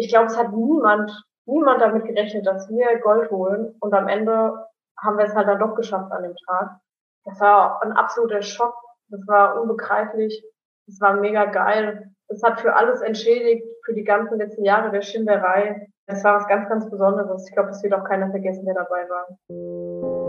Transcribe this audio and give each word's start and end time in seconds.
ich 0.00 0.08
glaube, 0.08 0.26
es 0.26 0.36
hat 0.36 0.52
niemand, 0.52 1.12
niemand 1.44 1.80
damit 1.82 2.06
gerechnet, 2.06 2.46
dass 2.46 2.68
wir 2.70 2.98
Gold 3.00 3.30
holen. 3.30 3.76
Und 3.80 3.92
am 3.92 4.08
Ende 4.08 4.66
haben 4.98 5.18
wir 5.18 5.26
es 5.26 5.34
halt 5.34 5.46
dann 5.46 5.58
doch 5.58 5.74
geschafft 5.74 6.10
an 6.10 6.22
dem 6.22 6.34
Tag. 6.46 6.78
Das 7.24 7.38
war 7.40 7.82
ein 7.82 7.92
absoluter 7.92 8.40
Schock. 8.40 8.74
Das 9.08 9.20
war 9.26 9.60
unbegreiflich. 9.60 10.42
Das 10.86 11.00
war 11.00 11.14
mega 11.14 11.44
geil. 11.44 12.10
Das 12.28 12.42
hat 12.42 12.60
für 12.60 12.74
alles 12.74 13.02
entschädigt, 13.02 13.64
für 13.84 13.92
die 13.92 14.04
ganzen 14.04 14.38
letzten 14.38 14.64
Jahre 14.64 14.90
der 14.90 15.02
Schinderei. 15.02 15.86
Das 16.06 16.24
war 16.24 16.36
was 16.36 16.48
ganz, 16.48 16.68
ganz 16.68 16.88
Besonderes. 16.88 17.46
Ich 17.46 17.54
glaube, 17.54 17.68
das 17.68 17.82
wird 17.82 17.92
auch 17.92 18.04
keiner 18.04 18.30
vergessen, 18.30 18.64
der 18.64 18.74
dabei 18.74 19.06
war. 19.08 20.19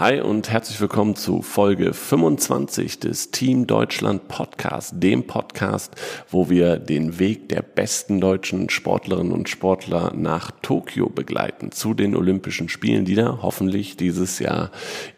Hi 0.00 0.18
und 0.22 0.48
herzlich 0.48 0.80
willkommen 0.80 1.14
zu 1.14 1.42
Folge 1.42 1.92
25 1.92 3.00
des 3.00 3.32
Team 3.32 3.66
Deutschland 3.66 4.28
Podcast, 4.28 4.94
dem 4.96 5.26
Podcast, 5.26 5.94
wo 6.30 6.48
wir 6.48 6.78
den 6.78 7.18
Weg 7.18 7.50
der 7.50 7.60
besten 7.60 8.18
deutschen 8.18 8.70
Sportlerinnen 8.70 9.30
und 9.30 9.50
Sportler 9.50 10.14
nach 10.16 10.52
Tokio 10.62 11.10
begleiten, 11.10 11.70
zu 11.70 11.92
den 11.92 12.16
Olympischen 12.16 12.70
Spielen, 12.70 13.04
die 13.04 13.14
da 13.14 13.40
hoffentlich 13.42 13.98
dieses 13.98 14.38
Jahr 14.38 14.70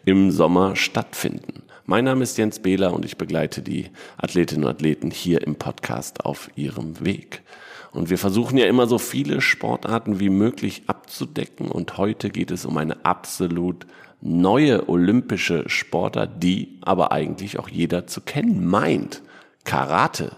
im 0.03 0.31
Sommer 0.31 0.75
stattfinden. 0.75 1.63
Mein 1.85 2.03
Name 2.03 2.23
ist 2.23 2.37
Jens 2.37 2.59
Behler 2.59 2.93
und 2.93 3.05
ich 3.05 3.17
begleite 3.17 3.61
die 3.61 3.85
Athletinnen 4.17 4.65
und 4.65 4.69
Athleten 4.69 5.11
hier 5.11 5.47
im 5.47 5.55
Podcast 5.55 6.25
auf 6.25 6.49
ihrem 6.57 7.05
Weg. 7.05 7.41
Und 7.93 8.09
wir 8.09 8.17
versuchen 8.17 8.57
ja 8.57 8.65
immer 8.65 8.87
so 8.87 8.97
viele 8.97 9.39
Sportarten 9.39 10.19
wie 10.19 10.29
möglich 10.29 10.83
abzudecken. 10.87 11.69
Und 11.69 11.97
heute 11.97 12.31
geht 12.31 12.51
es 12.51 12.65
um 12.65 12.75
eine 12.77 13.05
absolut 13.05 13.85
neue 14.23 14.87
olympische 14.87 15.65
Sportart, 15.67 16.41
die 16.41 16.79
aber 16.81 17.11
eigentlich 17.11 17.59
auch 17.59 17.67
jeder 17.67 18.07
zu 18.07 18.21
kennen 18.21 18.65
meint. 18.65 19.21
Karate. 19.65 20.31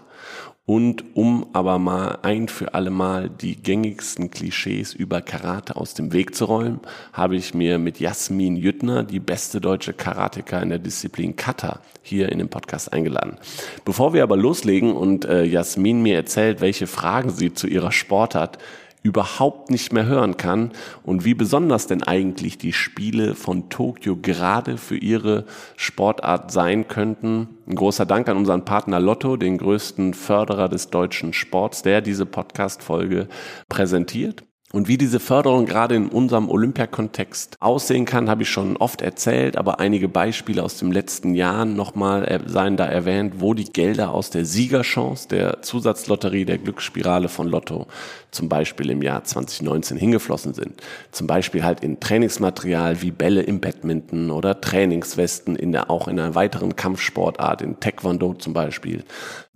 Und 0.68 1.04
um 1.14 1.46
aber 1.52 1.78
mal 1.78 2.18
ein 2.22 2.48
für 2.48 2.74
alle 2.74 2.90
Mal 2.90 3.30
die 3.30 3.54
gängigsten 3.54 4.30
Klischees 4.32 4.94
über 4.94 5.22
Karate 5.22 5.76
aus 5.76 5.94
dem 5.94 6.12
Weg 6.12 6.34
zu 6.34 6.46
räumen, 6.46 6.80
habe 7.12 7.36
ich 7.36 7.54
mir 7.54 7.78
mit 7.78 8.00
Jasmin 8.00 8.56
Jüttner, 8.56 9.04
die 9.04 9.20
beste 9.20 9.60
deutsche 9.60 9.92
Karateka 9.92 10.58
in 10.58 10.70
der 10.70 10.80
Disziplin 10.80 11.36
Kata, 11.36 11.78
hier 12.02 12.32
in 12.32 12.38
den 12.38 12.48
Podcast 12.48 12.92
eingeladen. 12.92 13.36
Bevor 13.84 14.12
wir 14.12 14.24
aber 14.24 14.36
loslegen 14.36 14.96
und 14.96 15.24
äh, 15.24 15.44
Jasmin 15.44 16.02
mir 16.02 16.16
erzählt, 16.16 16.60
welche 16.60 16.88
Fragen 16.88 17.30
sie 17.30 17.54
zu 17.54 17.68
ihrer 17.68 17.92
Sportart 17.92 18.58
überhaupt 19.06 19.70
nicht 19.70 19.92
mehr 19.92 20.06
hören 20.06 20.36
kann 20.36 20.72
und 21.04 21.24
wie 21.24 21.34
besonders 21.34 21.86
denn 21.86 22.02
eigentlich 22.02 22.58
die 22.58 22.72
Spiele 22.72 23.34
von 23.34 23.68
Tokio 23.68 24.16
gerade 24.16 24.76
für 24.76 24.96
ihre 24.96 25.44
Sportart 25.76 26.50
sein 26.50 26.88
könnten. 26.88 27.48
Ein 27.68 27.76
großer 27.76 28.04
Dank 28.04 28.28
an 28.28 28.36
unseren 28.36 28.64
Partner 28.64 29.00
Lotto, 29.00 29.36
den 29.36 29.58
größten 29.58 30.12
Förderer 30.14 30.68
des 30.68 30.90
deutschen 30.90 31.32
Sports, 31.32 31.82
der 31.82 32.00
diese 32.00 32.26
Podcast-Folge 32.26 33.28
präsentiert. 33.68 34.45
Und 34.72 34.88
wie 34.88 34.98
diese 34.98 35.20
Förderung 35.20 35.64
gerade 35.64 35.94
in 35.94 36.08
unserem 36.08 36.50
Olympiakontext 36.50 37.56
aussehen 37.60 38.04
kann, 38.04 38.28
habe 38.28 38.42
ich 38.42 38.50
schon 38.50 38.76
oft 38.76 39.00
erzählt, 39.00 39.56
aber 39.56 39.78
einige 39.78 40.08
Beispiele 40.08 40.62
aus 40.62 40.78
dem 40.78 40.90
letzten 40.90 41.34
Jahr 41.34 41.64
nochmal 41.64 42.42
seien 42.46 42.76
da 42.76 42.84
erwähnt, 42.84 43.34
wo 43.38 43.54
die 43.54 43.64
Gelder 43.72 44.10
aus 44.10 44.30
der 44.30 44.44
Siegerchance, 44.44 45.28
der 45.28 45.62
Zusatzlotterie 45.62 46.44
der 46.44 46.58
Glücksspirale 46.58 47.28
von 47.28 47.46
Lotto 47.46 47.86
zum 48.32 48.48
Beispiel 48.48 48.90
im 48.90 49.02
Jahr 49.02 49.22
2019 49.22 49.96
hingeflossen 49.96 50.52
sind. 50.52 50.82
Zum 51.12 51.28
Beispiel 51.28 51.62
halt 51.62 51.84
in 51.84 52.00
Trainingsmaterial 52.00 53.00
wie 53.02 53.12
Bälle 53.12 53.42
im 53.42 53.60
Badminton 53.60 54.32
oder 54.32 54.60
Trainingswesten 54.60 55.54
in 55.54 55.70
der, 55.70 55.90
auch 55.90 56.08
in 56.08 56.18
einer 56.18 56.34
weiteren 56.34 56.74
Kampfsportart, 56.74 57.62
in 57.62 57.78
Taekwondo 57.78 58.34
zum 58.34 58.52
Beispiel. 58.52 59.04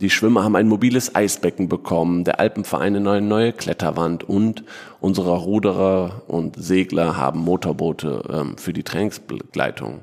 Die 0.01 0.09
Schwimmer 0.09 0.45
haben 0.45 0.57
ein 0.57 0.67
mobiles 0.67 1.15
Eisbecken 1.15 1.69
bekommen, 1.69 2.25
der 2.25 2.41
Alpenverein 2.41 2.97
eine 2.97 3.21
neue, 3.21 3.53
Kletterwand 3.53 4.27
und 4.27 4.65
unsere 4.99 5.37
Ruderer 5.37 6.23
und 6.27 6.57
Segler 6.57 7.19
haben 7.19 7.41
Motorboote 7.41 8.23
ähm, 8.33 8.57
für 8.57 8.73
die 8.73 8.83
Trainingsbegleitung 8.83 10.01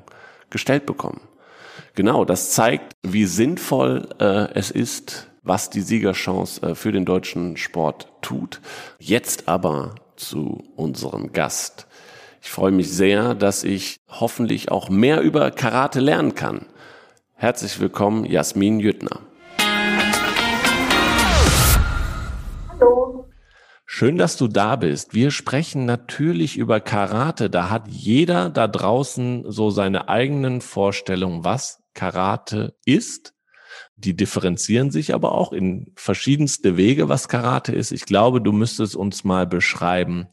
gestellt 0.50 0.86
bekommen. 0.86 1.20
Genau, 1.96 2.24
das 2.24 2.52
zeigt, 2.52 2.92
wie 3.02 3.24
sinnvoll 3.24 4.08
äh, 4.20 4.52
es 4.54 4.70
ist, 4.70 5.26
was 5.42 5.68
die 5.68 5.80
Siegerchance 5.80 6.62
äh, 6.62 6.74
für 6.76 6.92
den 6.92 7.04
deutschen 7.04 7.56
Sport 7.56 8.06
tut. 8.22 8.60
Jetzt 9.00 9.48
aber 9.48 9.96
zu 10.14 10.62
unserem 10.76 11.32
Gast. 11.32 11.88
Ich 12.40 12.50
freue 12.50 12.70
mich 12.70 12.92
sehr, 12.92 13.34
dass 13.34 13.64
ich 13.64 13.96
hoffentlich 14.08 14.70
auch 14.70 14.90
mehr 14.90 15.22
über 15.22 15.50
Karate 15.50 15.98
lernen 15.98 16.36
kann. 16.36 16.66
Herzlich 17.34 17.80
willkommen, 17.80 18.24
Jasmin 18.24 18.78
Jüttner. 18.78 19.27
Hallo. 22.80 23.28
Schön, 23.86 24.18
dass 24.18 24.36
du 24.36 24.48
da 24.48 24.76
bist. 24.76 25.14
Wir 25.14 25.30
sprechen 25.30 25.86
natürlich 25.86 26.56
über 26.56 26.80
Karate. 26.80 27.48
Da 27.48 27.70
hat 27.70 27.88
jeder 27.88 28.50
da 28.50 28.68
draußen 28.68 29.50
so 29.50 29.70
seine 29.70 30.08
eigenen 30.08 30.60
Vorstellungen, 30.60 31.44
was 31.44 31.82
Karate 31.94 32.76
ist 32.84 33.34
die 33.98 34.14
differenzieren 34.14 34.90
sich 34.90 35.12
aber 35.12 35.32
auch 35.32 35.52
in 35.52 35.92
verschiedenste 35.96 36.76
Wege, 36.76 37.08
was 37.08 37.28
Karate 37.28 37.72
ist. 37.72 37.90
Ich 37.90 38.04
glaube, 38.04 38.40
du 38.40 38.52
müsstest 38.52 38.94
uns 38.94 39.24
mal 39.24 39.46
beschreiben, 39.46 40.28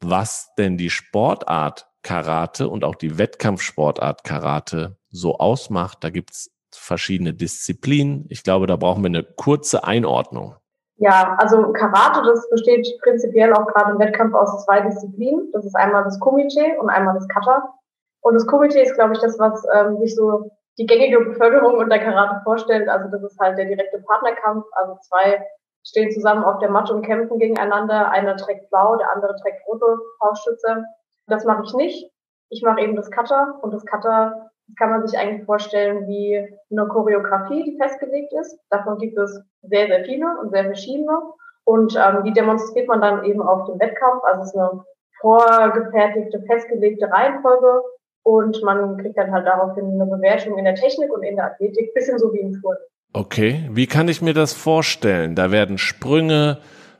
was 0.00 0.48
denn 0.58 0.76
die 0.76 0.90
Sportart 0.90 1.86
Karate 2.02 2.68
und 2.68 2.82
auch 2.82 2.96
die 2.96 3.18
Wettkampfsportart 3.18 4.24
Karate 4.24 4.98
so 5.10 5.38
ausmacht. 5.38 5.98
Da 6.00 6.10
gibt's 6.10 6.50
verschiedene 6.72 7.34
Disziplinen. 7.34 8.26
Ich 8.28 8.42
glaube, 8.42 8.66
da 8.66 8.74
brauchen 8.76 9.04
wir 9.04 9.08
eine 9.08 9.22
kurze 9.22 9.84
Einordnung. 9.84 10.56
Ja, 11.02 11.34
also 11.38 11.72
Karate, 11.72 12.22
das 12.24 12.48
besteht 12.48 12.86
prinzipiell 13.02 13.52
auch 13.54 13.66
gerade 13.66 13.90
im 13.90 13.98
Wettkampf 13.98 14.34
aus 14.36 14.64
zwei 14.64 14.82
Disziplinen. 14.82 15.50
Das 15.50 15.64
ist 15.64 15.74
einmal 15.74 16.04
das 16.04 16.20
Kumite 16.20 16.76
und 16.78 16.90
einmal 16.90 17.14
das 17.14 17.26
Kata. 17.26 17.74
Und 18.20 18.34
das 18.34 18.46
Kumite 18.46 18.78
ist, 18.78 18.94
glaube 18.94 19.14
ich, 19.14 19.18
das, 19.18 19.36
was 19.36 19.66
ähm, 19.74 19.98
sich 19.98 20.14
so 20.14 20.52
die 20.78 20.86
gängige 20.86 21.18
Bevölkerung 21.18 21.78
unter 21.78 21.98
Karate 21.98 22.40
vorstellt. 22.44 22.88
Also 22.88 23.08
das 23.08 23.20
ist 23.24 23.40
halt 23.40 23.58
der 23.58 23.64
direkte 23.64 23.98
Partnerkampf. 23.98 24.64
Also 24.74 24.96
zwei 25.08 25.44
stehen 25.84 26.12
zusammen 26.12 26.44
auf 26.44 26.60
der 26.60 26.70
Matte 26.70 26.94
und 26.94 27.04
kämpfen 27.04 27.40
gegeneinander. 27.40 28.08
Einer 28.12 28.36
trägt 28.36 28.70
blau, 28.70 28.94
der 28.94 29.10
andere 29.10 29.34
trägt 29.42 29.66
rote 29.66 29.98
Faustschütze. 30.20 30.84
Das 31.26 31.44
mache 31.44 31.64
ich 31.64 31.74
nicht. 31.74 32.12
Ich 32.48 32.62
mache 32.62 32.80
eben 32.80 32.94
das 32.94 33.10
Cutter 33.10 33.58
und 33.60 33.74
das 33.74 33.84
Cutter 33.86 34.51
kann 34.78 34.90
man 34.90 35.06
sich 35.06 35.18
eigentlich 35.18 35.44
vorstellen 35.44 36.06
wie 36.06 36.38
eine 36.70 36.88
Choreografie, 36.88 37.64
die 37.64 37.78
festgelegt 37.78 38.32
ist. 38.40 38.58
Davon 38.70 38.98
gibt 38.98 39.18
es 39.18 39.42
sehr, 39.62 39.86
sehr 39.86 40.04
viele 40.04 40.26
und 40.40 40.50
sehr 40.50 40.64
verschiedene. 40.64 41.18
Und 41.64 41.96
ähm, 41.96 42.24
die 42.24 42.32
demonstriert 42.32 42.88
man 42.88 43.00
dann 43.00 43.24
eben 43.24 43.40
auf 43.42 43.66
dem 43.66 43.78
Wettkampf. 43.78 44.22
Also 44.24 44.42
es 44.42 44.48
ist 44.48 44.56
eine 44.56 44.84
vorgefertigte, 45.20 46.42
festgelegte 46.46 47.10
Reihenfolge 47.10 47.82
und 48.24 48.62
man 48.62 48.98
kriegt 48.98 49.16
dann 49.16 49.32
halt 49.32 49.46
daraufhin 49.46 49.84
eine 49.86 50.06
Bewertung 50.06 50.58
in 50.58 50.64
der 50.64 50.74
Technik 50.74 51.12
und 51.12 51.22
in 51.22 51.36
der 51.36 51.46
Athletik, 51.46 51.94
bisschen 51.94 52.18
so 52.18 52.32
wie 52.32 52.40
im 52.40 52.60
Turnen. 52.60 52.80
Okay, 53.12 53.68
wie 53.70 53.86
kann 53.86 54.08
ich 54.08 54.22
mir 54.22 54.34
das 54.34 54.52
vorstellen? 54.52 55.34
Da 55.34 55.50
werden 55.50 55.78
Sprünge, 55.78 56.58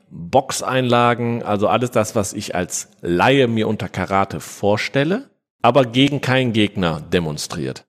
Boxeinlagen, 0.09 1.43
also 1.43 1.67
alles 1.67 1.91
das, 1.91 2.15
was 2.15 2.33
ich 2.33 2.55
als 2.55 2.91
Laie 3.01 3.47
mir 3.47 3.67
unter 3.67 3.89
Karate 3.89 4.39
vorstelle, 4.39 5.29
aber 5.63 5.85
gegen 5.85 6.21
keinen 6.21 6.53
Gegner 6.53 7.01
demonstriert. 7.01 7.85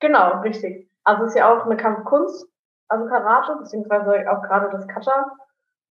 Genau, 0.00 0.40
richtig. 0.42 0.88
Also 1.02 1.24
es 1.24 1.30
ist 1.30 1.38
ja 1.38 1.52
auch 1.52 1.64
eine 1.64 1.76
Kampfkunst, 1.76 2.46
also 2.88 3.06
Karate, 3.06 3.56
beziehungsweise 3.58 4.30
auch 4.30 4.42
gerade 4.42 4.70
das 4.70 4.86
Kata. 4.86 5.32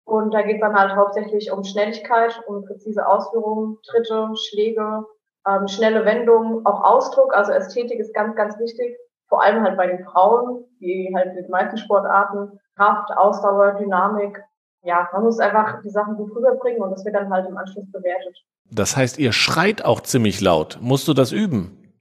Und 0.05 0.33
da 0.33 0.41
geht 0.41 0.55
es 0.55 0.61
dann 0.61 0.75
halt 0.75 0.95
hauptsächlich 0.95 1.51
um 1.51 1.63
Schnelligkeit, 1.63 2.41
um 2.47 2.63
präzise 2.65 3.05
Ausführungen, 3.07 3.77
Tritte, 3.85 4.29
Schläge, 4.35 5.05
ähm, 5.47 5.67
schnelle 5.67 6.05
Wendungen, 6.05 6.65
auch 6.65 6.83
Ausdruck, 6.83 7.35
also 7.35 7.51
Ästhetik 7.51 7.99
ist 7.99 8.13
ganz, 8.13 8.35
ganz 8.35 8.57
wichtig, 8.59 8.97
vor 9.27 9.41
allem 9.41 9.63
halt 9.63 9.77
bei 9.77 9.87
den 9.87 10.03
Frauen, 10.05 10.65
die 10.79 11.11
halt 11.15 11.33
mit 11.35 11.49
meisten 11.49 11.77
Sportarten, 11.77 12.59
Kraft, 12.75 13.11
Ausdauer, 13.15 13.73
Dynamik. 13.73 14.43
Ja, 14.83 15.09
man 15.13 15.23
muss 15.23 15.39
einfach 15.39 15.81
die 15.81 15.89
Sachen 15.89 16.15
gut 16.15 16.35
rüberbringen 16.35 16.81
und 16.81 16.91
das 16.91 17.05
wird 17.05 17.15
dann 17.15 17.29
halt 17.29 17.47
im 17.47 17.57
Anschluss 17.57 17.89
bewertet. 17.91 18.37
Das 18.69 18.97
heißt, 18.97 19.17
ihr 19.17 19.31
schreit 19.31 19.85
auch 19.85 20.01
ziemlich 20.01 20.41
laut. 20.41 20.77
Musst 20.81 21.07
du 21.07 21.13
das 21.13 21.31
üben? 21.31 21.93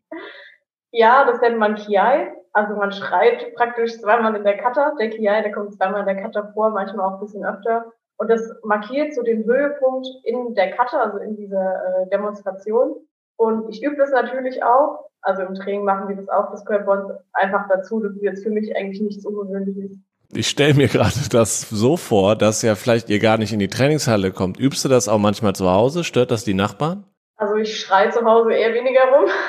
Ja, 0.90 1.25
das 1.25 1.40
nennt 1.40 1.58
man 1.58 1.76
Kiai. 1.76 2.32
Also 2.52 2.75
man 2.75 2.93
schreit 2.93 3.55
praktisch 3.55 3.99
zweimal 3.99 4.34
in 4.34 4.44
der 4.44 4.58
Kata. 4.58 4.94
Der 4.99 5.11
Kiai, 5.11 5.43
der 5.43 5.52
kommt 5.52 5.75
zweimal 5.75 6.00
in 6.00 6.06
der 6.06 6.23
Kata 6.23 6.50
vor, 6.52 6.70
manchmal 6.70 7.06
auch 7.06 7.14
ein 7.14 7.20
bisschen 7.20 7.44
öfter. 7.44 7.93
Und 8.17 8.29
das 8.29 8.43
markiert 8.62 9.14
so 9.14 9.23
den 9.23 9.44
Höhepunkt 9.44 10.06
in 10.25 10.55
der 10.55 10.73
Kata, 10.73 11.00
also 11.00 11.19
in 11.19 11.37
dieser 11.37 12.02
äh, 12.02 12.08
Demonstration. 12.11 12.96
Und 13.37 13.69
ich 13.70 13.82
übe 13.82 13.96
das 13.96 14.11
natürlich 14.11 14.62
auch. 14.62 15.08
Also 15.23 15.43
im 15.43 15.55
Training 15.55 15.84
machen 15.84 16.08
wir 16.08 16.17
das 16.17 16.29
auch. 16.29 16.50
Das 16.50 16.64
gehört 16.64 16.87
bei 16.87 16.99
uns 16.99 17.12
einfach 17.32 17.69
dazu. 17.69 18.00
Das 18.00 18.12
ist 18.12 18.23
jetzt 18.23 18.43
für 18.43 18.50
mich 18.50 18.76
eigentlich 18.76 19.00
nichts 19.00 19.25
Ungewöhnliches. 19.25 19.99
Ich 20.34 20.49
stelle 20.49 20.75
mir 20.75 20.88
gerade 20.88 21.29
das 21.31 21.69
so 21.69 21.96
vor, 21.96 22.37
dass 22.37 22.62
ja 22.62 22.75
vielleicht 22.75 23.11
ihr 23.11 23.19
gar 23.19 23.38
nicht 23.38 23.52
in 23.52 23.58
die 23.58 23.69
Trainingshalle 23.69 24.32
kommt. 24.32 24.58
Übst 24.58 24.84
du 24.84 24.88
das 24.88 25.08
auch 25.08 25.19
manchmal 25.19 25.55
zu 25.55 25.70
Hause? 25.70 26.05
Stört 26.05 26.31
das 26.31 26.44
die 26.44 26.55
Nachbarn? 26.55 27.05
Also 27.37 27.56
ich 27.56 27.81
schreie 27.81 28.11
zu 28.11 28.25
Hause 28.25 28.52
eher 28.52 28.73
weniger 28.73 29.05
rum. 29.12 29.29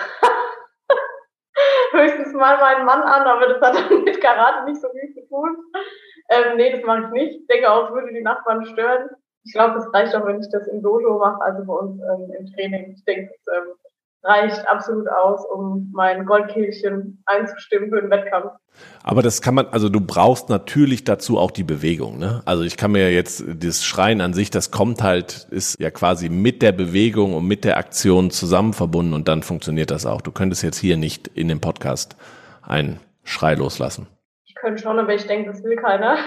höchstens 1.94 2.34
mal 2.34 2.58
meinen 2.58 2.86
Mann 2.86 3.02
an, 3.02 3.24
aber 3.24 3.48
das 3.48 3.62
hat 3.62 3.76
dann 3.76 4.04
mit 4.04 4.20
Karate 4.20 4.66
nicht 4.66 4.82
so 4.82 4.90
viel 4.90 5.14
zu 5.14 5.28
tun. 5.30 5.56
Ähm, 6.30 6.58
nee, 6.58 6.72
das 6.72 6.84
mache 6.84 7.04
ich 7.06 7.10
nicht. 7.12 7.42
Ich 7.42 7.48
denke 7.48 7.72
auch, 7.72 7.88
es 7.88 7.94
würde 7.94 8.14
die 8.14 8.22
Nachbarn 8.22 8.66
stören. 8.66 9.10
Ich 9.46 9.54
glaube, 9.54 9.78
es 9.78 9.94
reicht 9.94 10.16
auch, 10.16 10.26
wenn 10.26 10.40
ich 10.40 10.50
das 10.52 10.68
im 10.68 10.82
Dojo 10.82 11.20
mache, 11.20 11.42
also 11.42 11.66
bei 11.66 11.74
uns 11.74 12.02
ähm, 12.02 12.32
im 12.40 12.54
Training. 12.54 12.94
Ich 12.96 13.04
denke, 13.06 13.32
es 13.34 13.46
ähm, 13.54 13.74
reicht 14.24 14.68
absolut 14.68 15.08
aus, 15.10 15.46
um 15.46 15.92
mein 15.94 16.26
Goldkehlchen 16.26 17.22
einzustimmen 17.26 17.90
für 17.90 18.02
den 18.02 18.10
Wettkampf. 18.10 18.54
Aber 19.04 19.22
das 19.22 19.42
kann 19.42 19.54
man, 19.54 19.68
also 19.68 19.90
du 19.90 20.00
brauchst 20.02 20.50
natürlich 20.50 21.04
dazu 21.04 21.38
auch 21.38 21.52
die 21.52 21.64
Bewegung, 21.64 22.18
ne? 22.18 22.42
Also 22.46 22.64
ich 22.64 22.78
kann 22.78 22.92
mir 22.92 23.12
jetzt 23.12 23.44
das 23.48 23.84
Schreien 23.84 24.22
an 24.22 24.34
sich, 24.34 24.50
das 24.50 24.72
kommt 24.72 25.04
halt, 25.04 25.48
ist 25.52 25.80
ja 25.80 25.92
quasi 25.92 26.30
mit 26.30 26.62
der 26.62 26.72
Bewegung 26.72 27.34
und 27.34 27.48
mit 27.48 27.66
der 27.66 27.78
Aktion 27.78 28.32
zusammen 28.32 28.74
verbunden 28.74 29.14
und 29.14 29.28
dann 29.28 29.44
funktioniert 29.44 29.92
das 29.92 30.06
auch. 30.06 30.22
Du 30.22 30.32
könntest 30.32 30.64
jetzt 30.64 30.78
hier 30.78 30.98
nicht 30.98 31.28
in 31.28 31.50
dem 31.50 31.60
Podcast 31.60 32.16
einen 32.64 33.00
Schrei 33.24 33.56
loslassen. 33.56 34.08
Ich 34.46 34.56
könnte 34.56 34.82
schon, 34.82 34.98
aber 34.98 35.14
ich 35.14 35.28
denke, 35.28 35.52
das 35.52 35.64
will 35.64 35.76
keiner. 35.76 36.18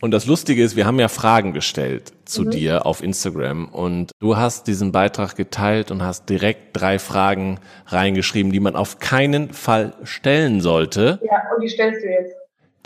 Und 0.00 0.12
das 0.12 0.24
Lustige 0.24 0.62
ist, 0.62 0.76
wir 0.76 0.86
haben 0.86 0.98
ja 0.98 1.08
Fragen 1.08 1.52
gestellt 1.52 2.14
zu 2.24 2.44
mhm. 2.44 2.50
dir 2.50 2.86
auf 2.86 3.02
Instagram 3.02 3.68
und 3.68 4.12
du 4.18 4.36
hast 4.36 4.66
diesen 4.66 4.92
Beitrag 4.92 5.36
geteilt 5.36 5.90
und 5.90 6.02
hast 6.02 6.28
direkt 6.30 6.80
drei 6.80 6.98
Fragen 6.98 7.60
reingeschrieben, 7.86 8.50
die 8.50 8.60
man 8.60 8.76
auf 8.76 8.98
keinen 8.98 9.50
Fall 9.50 9.92
stellen 10.02 10.62
sollte. 10.62 11.20
Ja, 11.22 11.42
und 11.54 11.62
die 11.62 11.68
stellst 11.68 12.02
du 12.02 12.08
jetzt. 12.08 12.34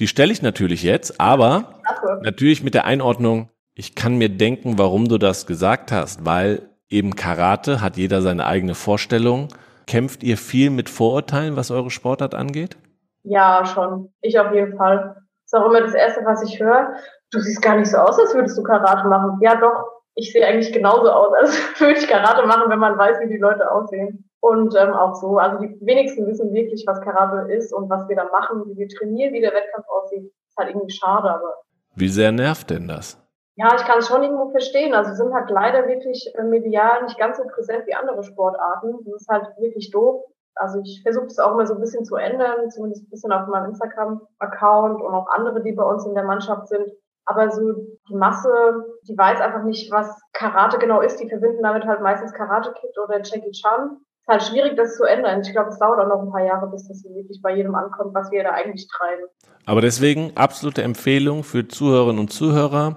Die 0.00 0.08
stelle 0.08 0.32
ich 0.32 0.42
natürlich 0.42 0.82
jetzt, 0.82 1.20
aber 1.20 1.80
Ach, 1.84 2.02
natürlich 2.22 2.64
mit 2.64 2.74
der 2.74 2.84
Einordnung, 2.84 3.48
ich 3.76 3.94
kann 3.94 4.16
mir 4.16 4.28
denken, 4.28 4.76
warum 4.76 5.08
du 5.08 5.18
das 5.18 5.46
gesagt 5.46 5.92
hast, 5.92 6.24
weil 6.24 6.68
eben 6.88 7.14
Karate 7.14 7.80
hat 7.80 7.96
jeder 7.96 8.22
seine 8.22 8.46
eigene 8.46 8.74
Vorstellung. 8.74 9.48
Kämpft 9.86 10.24
ihr 10.24 10.36
viel 10.36 10.70
mit 10.70 10.88
Vorurteilen, 10.88 11.54
was 11.54 11.70
eure 11.70 11.90
Sportart 11.90 12.34
angeht? 12.34 12.76
Ja, 13.22 13.64
schon. 13.66 14.12
Ich 14.20 14.38
auf 14.38 14.52
jeden 14.52 14.76
Fall 14.76 15.16
ist 15.54 15.60
auch 15.60 15.66
immer 15.66 15.80
das 15.80 15.94
Erste, 15.94 16.24
was 16.24 16.42
ich 16.42 16.60
höre. 16.60 16.94
Du 17.30 17.40
siehst 17.40 17.62
gar 17.62 17.76
nicht 17.76 17.90
so 17.90 17.98
aus, 17.98 18.18
als 18.18 18.34
würdest 18.34 18.58
du 18.58 18.62
Karate 18.62 19.08
machen. 19.08 19.38
Ja, 19.40 19.56
doch, 19.56 20.02
ich 20.14 20.32
sehe 20.32 20.46
eigentlich 20.46 20.72
genauso 20.72 21.10
aus, 21.10 21.32
als 21.34 21.56
würde 21.80 21.98
ich 21.98 22.08
Karate 22.08 22.46
machen, 22.46 22.70
wenn 22.70 22.78
man 22.78 22.98
weiß, 22.98 23.20
wie 23.20 23.28
die 23.28 23.38
Leute 23.38 23.70
aussehen. 23.70 24.28
Und 24.40 24.74
ähm, 24.76 24.92
auch 24.92 25.14
so. 25.14 25.38
Also 25.38 25.58
die 25.58 25.78
wenigsten 25.80 26.26
wissen 26.26 26.52
wirklich, 26.52 26.84
was 26.86 27.00
Karate 27.00 27.50
ist 27.52 27.72
und 27.72 27.88
was 27.88 28.06
wir 28.08 28.16
da 28.16 28.24
machen, 28.24 28.64
wie 28.66 28.76
wir 28.76 28.88
trainieren, 28.88 29.32
wie 29.32 29.40
der 29.40 29.54
Wettkampf 29.54 29.86
aussieht. 29.88 30.24
Ist 30.48 30.56
halt 30.58 30.68
irgendwie 30.68 30.92
schade, 30.92 31.30
aber. 31.30 31.62
Wie 31.94 32.08
sehr 32.08 32.32
nervt 32.32 32.70
denn 32.70 32.88
das? 32.88 33.20
Ja, 33.56 33.74
ich 33.76 33.84
kann 33.84 34.00
es 34.00 34.08
schon 34.08 34.22
irgendwo 34.22 34.50
verstehen. 34.50 34.94
Also 34.94 35.14
sind 35.14 35.32
halt 35.32 35.48
leider 35.48 35.86
wirklich 35.86 36.30
äh, 36.34 36.42
medial 36.42 37.04
nicht 37.04 37.18
ganz 37.18 37.38
so 37.38 37.44
präsent 37.44 37.86
wie 37.86 37.94
andere 37.94 38.22
Sportarten. 38.22 38.98
Das 39.04 39.22
ist 39.22 39.28
halt 39.28 39.46
wirklich 39.58 39.90
doof 39.90 40.24
also 40.56 40.80
ich 40.80 41.02
versuche 41.02 41.26
es 41.26 41.38
auch 41.38 41.52
immer 41.52 41.66
so 41.66 41.74
ein 41.74 41.80
bisschen 41.80 42.04
zu 42.04 42.16
ändern, 42.16 42.70
zumindest 42.70 43.04
ein 43.04 43.10
bisschen 43.10 43.32
auf 43.32 43.46
meinem 43.48 43.70
Instagram-Account 43.70 45.00
und 45.00 45.14
auch 45.14 45.28
andere, 45.28 45.62
die 45.62 45.72
bei 45.72 45.84
uns 45.84 46.06
in 46.06 46.14
der 46.14 46.24
Mannschaft 46.24 46.68
sind. 46.68 46.86
Aber 47.26 47.50
so 47.50 47.74
die 48.08 48.14
Masse, 48.14 48.50
die 49.08 49.16
weiß 49.16 49.40
einfach 49.40 49.62
nicht, 49.64 49.90
was 49.90 50.20
Karate 50.32 50.78
genau 50.78 51.00
ist. 51.00 51.18
Die 51.20 51.28
verbinden 51.28 51.62
damit 51.62 51.84
halt 51.86 52.02
meistens 52.02 52.32
Karate 52.32 52.72
Kid 52.72 52.90
oder 53.02 53.20
Jackie 53.22 53.50
Chan. 53.50 53.96
Es 53.96 54.20
ist 54.20 54.28
halt 54.28 54.42
schwierig, 54.42 54.76
das 54.76 54.96
zu 54.96 55.04
ändern. 55.04 55.40
Ich 55.40 55.52
glaube, 55.52 55.70
es 55.70 55.78
dauert 55.78 56.00
auch 56.00 56.08
noch 56.08 56.22
ein 56.22 56.30
paar 56.30 56.44
Jahre, 56.44 56.70
bis 56.70 56.86
das 56.86 57.02
wirklich 57.04 57.40
bei 57.42 57.56
jedem 57.56 57.74
ankommt, 57.74 58.14
was 58.14 58.30
wir 58.30 58.42
da 58.42 58.50
eigentlich 58.50 58.86
treiben. 58.88 59.24
Aber 59.66 59.80
deswegen 59.80 60.32
absolute 60.34 60.82
Empfehlung 60.82 61.44
für 61.44 61.66
Zuhörerinnen 61.66 62.20
und 62.20 62.32
Zuhörer, 62.32 62.96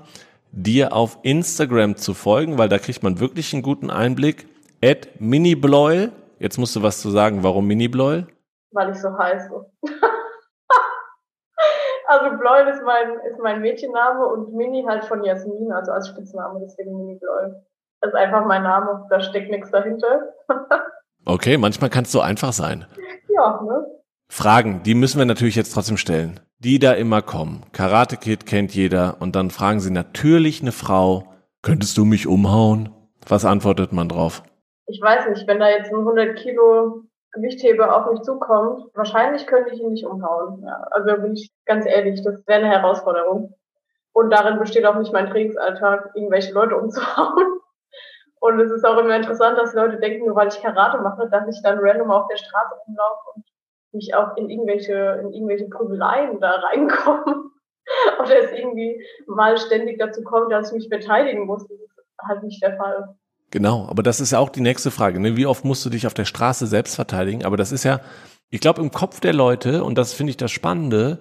dir 0.51 0.94
auf 0.94 1.19
Instagram 1.24 1.95
zu 1.95 2.13
folgen, 2.13 2.57
weil 2.57 2.69
da 2.69 2.80
kriegt 2.80 3.03
man 3.03 3.19
wirklich 3.19 3.53
einen 3.53 3.63
guten 3.63 3.89
Einblick. 3.89 4.48
At 4.83 5.07
minibloil 5.19 6.12
Jetzt 6.39 6.57
musst 6.57 6.75
du 6.75 6.84
was 6.84 7.01
zu 7.01 7.10
sagen. 7.10 7.44
Warum 7.44 7.66
Mini 7.68 7.88
Bloil? 7.88 8.28
Weil 8.72 8.92
ich 8.92 8.98
so 8.98 9.18
heiße. 9.18 9.50
also 12.07 12.38
Bloil 12.38 12.68
ist 12.68 12.84
mein, 12.84 13.19
ist 13.31 13.39
mein 13.42 13.62
Mädchenname 13.62 14.25
und 14.25 14.54
Mini 14.54 14.86
halt 14.88 15.06
von 15.06 15.24
Jasmin, 15.24 15.72
also 15.72 15.92
als 15.92 16.10
Spitzname, 16.10 16.60
deswegen 16.62 16.98
Mini 16.98 17.18
Bloil. 17.19 17.63
Das 18.01 18.10
ist 18.10 18.16
einfach 18.16 18.45
mein 18.45 18.63
Name, 18.63 19.07
da 19.10 19.19
steckt 19.19 19.50
nichts 19.50 19.72
dahinter. 19.72 20.34
okay, 21.25 21.57
manchmal 21.57 21.89
kann 21.89 22.04
es 22.04 22.12
so 22.12 22.22
einfach 22.22 22.54
sein. 22.54 22.86
Ja, 23.30 23.62
ne? 23.63 23.86
Fragen, 24.30 24.84
die 24.84 24.94
müssen 24.94 25.18
wir 25.18 25.25
natürlich 25.25 25.56
jetzt 25.56 25.74
trotzdem 25.74 25.98
stellen. 25.98 26.39
Die 26.60 26.80
da 26.80 26.94
immer 26.94 27.22
kommen. 27.22 27.66
Karate 27.72 28.18
Kid 28.18 28.45
kennt 28.45 28.75
jeder 28.75 29.18
und 29.19 29.36
dann 29.36 29.51
fragen 29.51 29.80
sie 29.80 29.92
natürlich 29.92 30.62
eine 30.62 30.72
Frau, 30.72 31.34
könntest 31.62 31.98
du 31.98 32.06
mich 32.06 32.28
umhauen? 32.28 32.89
Was 33.28 33.45
antwortet 33.45 33.94
man 33.94 34.10
drauf? 34.10 34.44
Ich 34.88 35.01
weiß 35.01 35.28
nicht, 35.30 35.48
wenn 35.48 35.60
da 35.60 35.69
jetzt 35.69 35.92
ein 35.92 36.00
100 36.00 36.38
Kilo 36.38 37.04
Gewichtheber 37.34 37.95
auf 37.95 38.12
mich 38.12 38.22
zukommt, 38.22 38.89
wahrscheinlich 38.95 39.45
könnte 39.45 39.74
ich 39.74 39.81
ihn 39.81 39.92
nicht 39.92 40.06
umhauen. 40.06 40.63
Ja, 40.63 40.88
also 40.92 41.22
bin 41.22 41.34
ich 41.34 41.51
ganz 41.66 41.86
ehrlich, 41.86 42.24
das 42.24 42.36
wäre 42.48 42.63
eine 42.63 42.69
Herausforderung. 42.69 43.54
Und 44.13 44.31
darin 44.31 44.57
besteht 44.57 44.86
auch 44.86 44.95
nicht 44.95 45.13
mein 45.13 45.30
Trainingsalltag, 45.30 46.12
irgendwelche 46.16 46.54
Leute 46.54 46.78
umzuhauen. 46.78 47.60
Und 48.39 48.60
es 48.60 48.72
ist 48.72 48.86
auch 48.86 48.98
immer 48.98 49.16
interessant, 49.16 49.57
dass 49.57 49.74
Leute 49.74 49.98
denken, 49.98 50.25
nur 50.25 50.36
weil 50.36 50.48
ich 50.48 50.62
Karate 50.62 51.00
mache, 51.00 51.28
dass 51.30 51.48
ich 51.48 51.62
dann 51.63 51.80
random 51.80 52.12
auf 52.12 52.28
der 52.28 52.38
Straße 52.38 52.75
rumlaufe 52.88 53.30
und 53.36 53.45
mich 53.94 54.16
auch 54.16 54.38
in 54.38 54.50
irgendwelche, 54.50 55.19
in 55.22 55.34
irgendwelche 55.34 55.68
Prügeleien 55.69 56.39
da 56.39 56.51
reinkomme. 56.51 57.51
Oder 58.19 58.44
es 58.44 58.51
irgendwie 58.51 59.04
mal 59.28 59.57
ständig 59.57 60.00
dazu 60.00 60.24
kommt, 60.24 60.51
dass 60.51 60.72
ich 60.72 60.78
mich 60.78 60.89
verteidigen 60.89 61.45
muss. 61.45 61.68
Das 61.68 61.80
ist 61.80 61.98
halt 62.28 62.44
nicht 62.44 62.62
der 62.62 62.78
Fall. 62.78 63.16
Genau, 63.51 63.88
aber 63.88 64.03
das 64.03 64.19
ist 64.19 64.31
ja 64.31 64.39
auch 64.39 64.49
die 64.49 64.61
nächste 64.61 64.91
Frage. 64.91 65.19
Ne? 65.19 65.38
Wie 65.38 65.45
oft 65.45 65.63
musst 65.63 65.85
du 65.85 65.89
dich 65.89 66.05
auf 66.05 66.13
der 66.13 66.25
Straße 66.25 66.67
selbst 66.67 66.95
verteidigen? 66.95 67.45
Aber 67.45 67.55
das 67.55 67.71
ist 67.71 67.83
ja, 67.83 68.01
ich 68.49 68.59
glaube, 68.59 68.81
im 68.81 68.91
Kopf 68.91 69.19
der 69.19 69.33
Leute, 69.33 69.83
und 69.83 69.97
das 69.97 70.13
finde 70.13 70.31
ich 70.31 70.38
das 70.38 70.51
Spannende, 70.51 71.19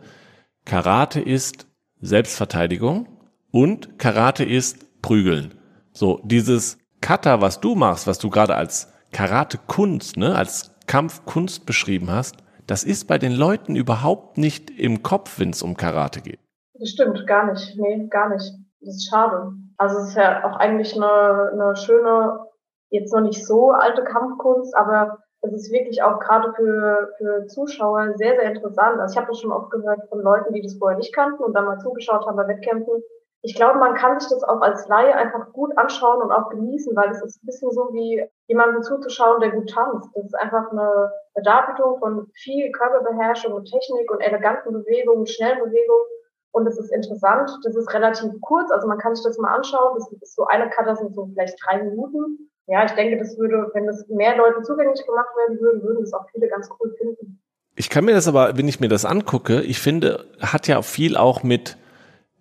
Karate 0.65 1.21
ist 1.21 1.67
Selbstverteidigung 2.01 3.09
und 3.53 3.99
Karate 3.99 4.45
ist 4.45 5.01
Prügeln. 5.03 5.55
So, 5.93 6.21
dieses 6.25 6.79
Kata, 7.01 7.41
was 7.41 7.61
du 7.61 7.75
machst, 7.77 8.07
was 8.07 8.19
du 8.19 8.29
gerade 8.29 8.57
als 8.57 8.93
Karate-Kunst, 9.13 10.17
ne, 10.17 10.35
als 10.35 10.75
Kampfkunst 10.87 11.65
beschrieben 11.65 12.11
hast, 12.11 12.37
das 12.67 12.83
ist 12.83 13.07
bei 13.07 13.19
den 13.19 13.33
Leuten 13.33 13.77
überhaupt 13.77 14.39
nicht 14.39 14.71
im 14.71 15.05
Kopf, 15.05 15.39
wenn 15.39 15.51
es 15.51 15.63
um 15.63 15.77
Karate 15.77 16.21
geht. 16.21 16.41
Das 16.79 16.91
stimmt, 16.91 17.27
gar 17.27 17.53
nicht. 17.53 17.77
Nee, 17.77 18.09
gar 18.09 18.29
nicht. 18.29 18.53
Das 18.81 18.97
ist 18.97 19.09
schade. 19.09 19.53
Also 19.79 19.99
es 19.99 20.09
ist 20.09 20.17
ja 20.17 20.45
auch 20.45 20.57
eigentlich 20.57 20.95
eine, 20.97 21.51
eine 21.53 21.77
schöne, 21.77 22.47
jetzt 22.91 23.13
noch 23.13 23.21
nicht 23.21 23.47
so 23.47 23.71
alte 23.71 24.05
Kampfkunst, 24.05 24.77
aber 24.77 25.19
es 25.43 25.53
ist 25.53 25.73
wirklich 25.73 26.03
auch 26.03 26.19
gerade 26.19 26.53
für, 26.55 27.13
für 27.19 27.47
Zuschauer 27.47 28.15
sehr, 28.17 28.37
sehr 28.37 28.53
interessant. 28.53 29.01
Also 29.01 29.13
ich 29.13 29.19
habe 29.19 29.29
das 29.29 29.41
schon 29.41 29.53
oft 29.53 29.71
gehört 29.71 30.09
von 30.09 30.21
Leuten, 30.21 30.53
die 30.55 30.63
das 30.63 30.77
vorher 30.79 30.97
nicht 30.97 31.15
kannten 31.15 31.43
und 31.43 31.55
dann 31.55 31.67
mal 31.67 31.79
zugeschaut 31.79 32.27
haben 32.27 32.37
bei 32.37 32.49
Wettkämpfen. 32.49 33.03
Ich 33.43 33.55
glaube, 33.55 33.79
man 33.79 33.95
kann 33.95 34.19
sich 34.19 34.29
das 34.31 34.43
auch 34.43 34.61
als 34.61 34.89
Laie 34.89 35.15
einfach 35.15 35.53
gut 35.53 35.77
anschauen 35.77 36.23
und 36.23 36.33
auch 36.33 36.49
genießen, 36.49 36.97
weil 36.97 37.11
es 37.11 37.23
ist 37.23 37.43
ein 37.43 37.47
bisschen 37.47 37.71
so 37.71 37.93
wie 37.93 38.27
jemandem 38.49 38.83
zuzuschauen, 38.83 39.41
der 39.41 39.51
gut 39.51 39.71
tanzt. 39.71 40.11
Das 40.15 40.25
ist 40.25 40.35
einfach 40.35 40.73
eine 40.73 41.13
Darbietung 41.45 41.99
von 41.99 42.27
viel 42.35 42.73
Körperbeherrschung 42.73 43.53
und 43.53 43.71
Technik 43.71 44.11
und 44.11 44.21
eleganten 44.21 44.73
Bewegungen, 44.73 45.27
schnellen 45.27 45.61
Bewegungen. 45.61 46.16
Und 46.57 46.67
es 46.67 46.79
ist 46.79 46.91
interessant, 46.91 47.51
das 47.65 47.77
ist 47.77 47.93
relativ 47.93 48.31
kurz, 48.41 48.71
also 48.71 48.89
man 48.89 48.97
kann 48.97 49.15
sich 49.15 49.23
das 49.23 49.37
mal 49.37 49.55
anschauen. 49.55 49.93
Das 49.99 50.11
ist 50.11 50.35
so 50.35 50.47
eine 50.47 50.71
Karte, 50.71 50.97
sind 50.97 51.15
so 51.15 51.27
vielleicht 51.27 51.55
drei 51.63 51.83
Minuten. 51.83 52.49
Ja, 52.67 52.83
ich 52.83 52.93
denke, 52.93 53.19
das 53.19 53.37
würde, 53.37 53.71
wenn 53.75 53.85
das 53.87 54.09
mehr 54.09 54.39
Leuten 54.39 54.65
zugänglich 54.65 55.05
gemacht 55.05 55.29
werden 55.37 55.61
würde, 55.61 55.83
würden 55.83 56.03
es 56.03 56.15
auch 56.15 56.25
viele 56.33 56.49
ganz 56.49 56.71
cool 56.81 56.95
finden. 56.97 57.43
Ich 57.75 57.91
kann 57.91 58.07
mir 58.07 58.15
das 58.15 58.27
aber, 58.27 58.57
wenn 58.57 58.69
ich 58.69 58.81
mir 58.81 58.89
das 58.89 59.05
angucke, 59.05 59.61
ich 59.61 59.81
finde, 59.81 60.25
hat 60.41 60.67
ja 60.67 60.81
viel 60.81 61.19
auch 61.19 61.43
mit 61.43 61.77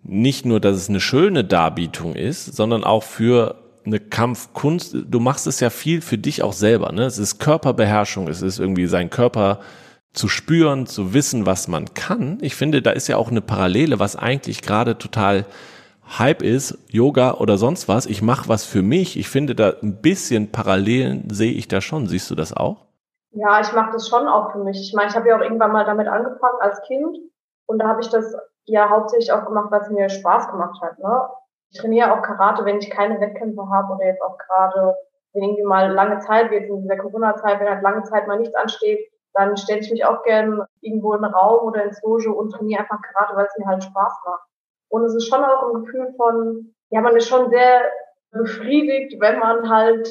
nicht 0.02 0.46
nur, 0.46 0.60
dass 0.60 0.76
es 0.76 0.88
eine 0.88 1.00
schöne 1.00 1.44
Darbietung 1.44 2.14
ist, 2.14 2.56
sondern 2.56 2.84
auch 2.84 3.02
für 3.02 3.56
eine 3.84 4.00
Kampfkunst. 4.00 4.96
Du 5.10 5.20
machst 5.20 5.46
es 5.46 5.60
ja 5.60 5.68
viel 5.68 6.00
für 6.00 6.16
dich 6.16 6.42
auch 6.42 6.54
selber. 6.54 6.90
Ne? 6.90 7.04
Es 7.04 7.18
ist 7.18 7.38
Körperbeherrschung, 7.38 8.28
es 8.28 8.40
ist 8.40 8.60
irgendwie 8.60 8.86
sein 8.86 9.10
Körper 9.10 9.60
zu 10.16 10.28
spüren, 10.28 10.86
zu 10.86 11.12
wissen, 11.12 11.46
was 11.46 11.68
man 11.68 11.92
kann. 11.94 12.38
Ich 12.40 12.56
finde, 12.56 12.82
da 12.82 12.90
ist 12.90 13.06
ja 13.06 13.16
auch 13.16 13.30
eine 13.30 13.42
Parallele, 13.42 14.00
was 14.00 14.16
eigentlich 14.16 14.62
gerade 14.62 14.96
total 14.98 15.44
Hype 16.18 16.42
ist, 16.42 16.78
Yoga 16.88 17.34
oder 17.34 17.58
sonst 17.58 17.88
was. 17.88 18.06
Ich 18.06 18.22
mache 18.22 18.48
was 18.48 18.64
für 18.64 18.82
mich. 18.82 19.18
Ich 19.18 19.28
finde, 19.28 19.54
da 19.54 19.74
ein 19.82 20.00
bisschen 20.00 20.52
Parallelen 20.52 21.28
sehe 21.30 21.52
ich 21.52 21.68
da 21.68 21.80
schon. 21.80 22.06
Siehst 22.06 22.30
du 22.30 22.34
das 22.34 22.56
auch? 22.56 22.86
Ja, 23.32 23.60
ich 23.60 23.72
mache 23.72 23.92
das 23.92 24.08
schon 24.08 24.26
auch 24.26 24.52
für 24.52 24.58
mich. 24.58 24.80
Ich 24.80 24.94
meine, 24.94 25.10
ich 25.10 25.16
habe 25.16 25.28
ja 25.28 25.36
auch 25.36 25.42
irgendwann 25.42 25.72
mal 25.72 25.84
damit 25.84 26.08
angefangen 26.08 26.60
als 26.60 26.80
Kind 26.82 27.18
und 27.66 27.78
da 27.78 27.88
habe 27.88 28.00
ich 28.00 28.08
das 28.08 28.34
ja 28.64 28.88
hauptsächlich 28.88 29.32
auch 29.32 29.44
gemacht, 29.44 29.70
es 29.82 29.90
mir 29.90 30.08
Spaß 30.08 30.50
gemacht 30.50 30.80
hat. 30.80 30.98
Ne? 30.98 31.28
Ich 31.70 31.80
trainiere 31.80 32.12
auch 32.12 32.22
Karate, 32.22 32.64
wenn 32.64 32.78
ich 32.78 32.88
keine 32.88 33.20
Wettkämpfe 33.20 33.68
habe 33.68 33.92
oder 33.92 34.06
jetzt 34.06 34.22
auch 34.22 34.38
gerade, 34.38 34.94
wenn 35.34 35.42
irgendwie 35.42 35.64
mal 35.64 35.92
lange 35.92 36.20
Zeit, 36.20 36.50
wie 36.50 36.54
jetzt 36.54 36.70
in 36.70 36.82
dieser 36.82 36.96
Corona-Zeit, 36.96 37.60
wenn 37.60 37.68
halt 37.68 37.82
lange 37.82 38.04
Zeit 38.04 38.26
mal 38.26 38.38
nichts 38.38 38.54
ansteht, 38.54 39.00
dann 39.36 39.56
stelle 39.56 39.80
ich 39.80 39.90
mich 39.90 40.04
auch 40.04 40.22
gern 40.22 40.62
irgendwo 40.80 41.12
in 41.14 41.22
einen 41.22 41.34
Raum 41.34 41.68
oder 41.68 41.84
ins 41.84 42.00
Dojo 42.00 42.32
und 42.32 42.50
trainiere 42.50 42.80
einfach 42.80 43.00
Karate, 43.02 43.36
weil 43.36 43.46
es 43.46 43.58
mir 43.58 43.66
halt 43.66 43.84
Spaß 43.84 44.12
macht. 44.24 44.48
Und 44.88 45.04
es 45.04 45.14
ist 45.14 45.28
schon 45.28 45.44
auch 45.44 45.68
ein 45.68 45.84
Gefühl 45.84 46.14
von, 46.16 46.74
ja, 46.90 47.00
man 47.00 47.16
ist 47.16 47.28
schon 47.28 47.50
sehr 47.50 47.82
befriedigt, 48.30 49.20
wenn 49.20 49.38
man 49.38 49.68
halt 49.68 50.08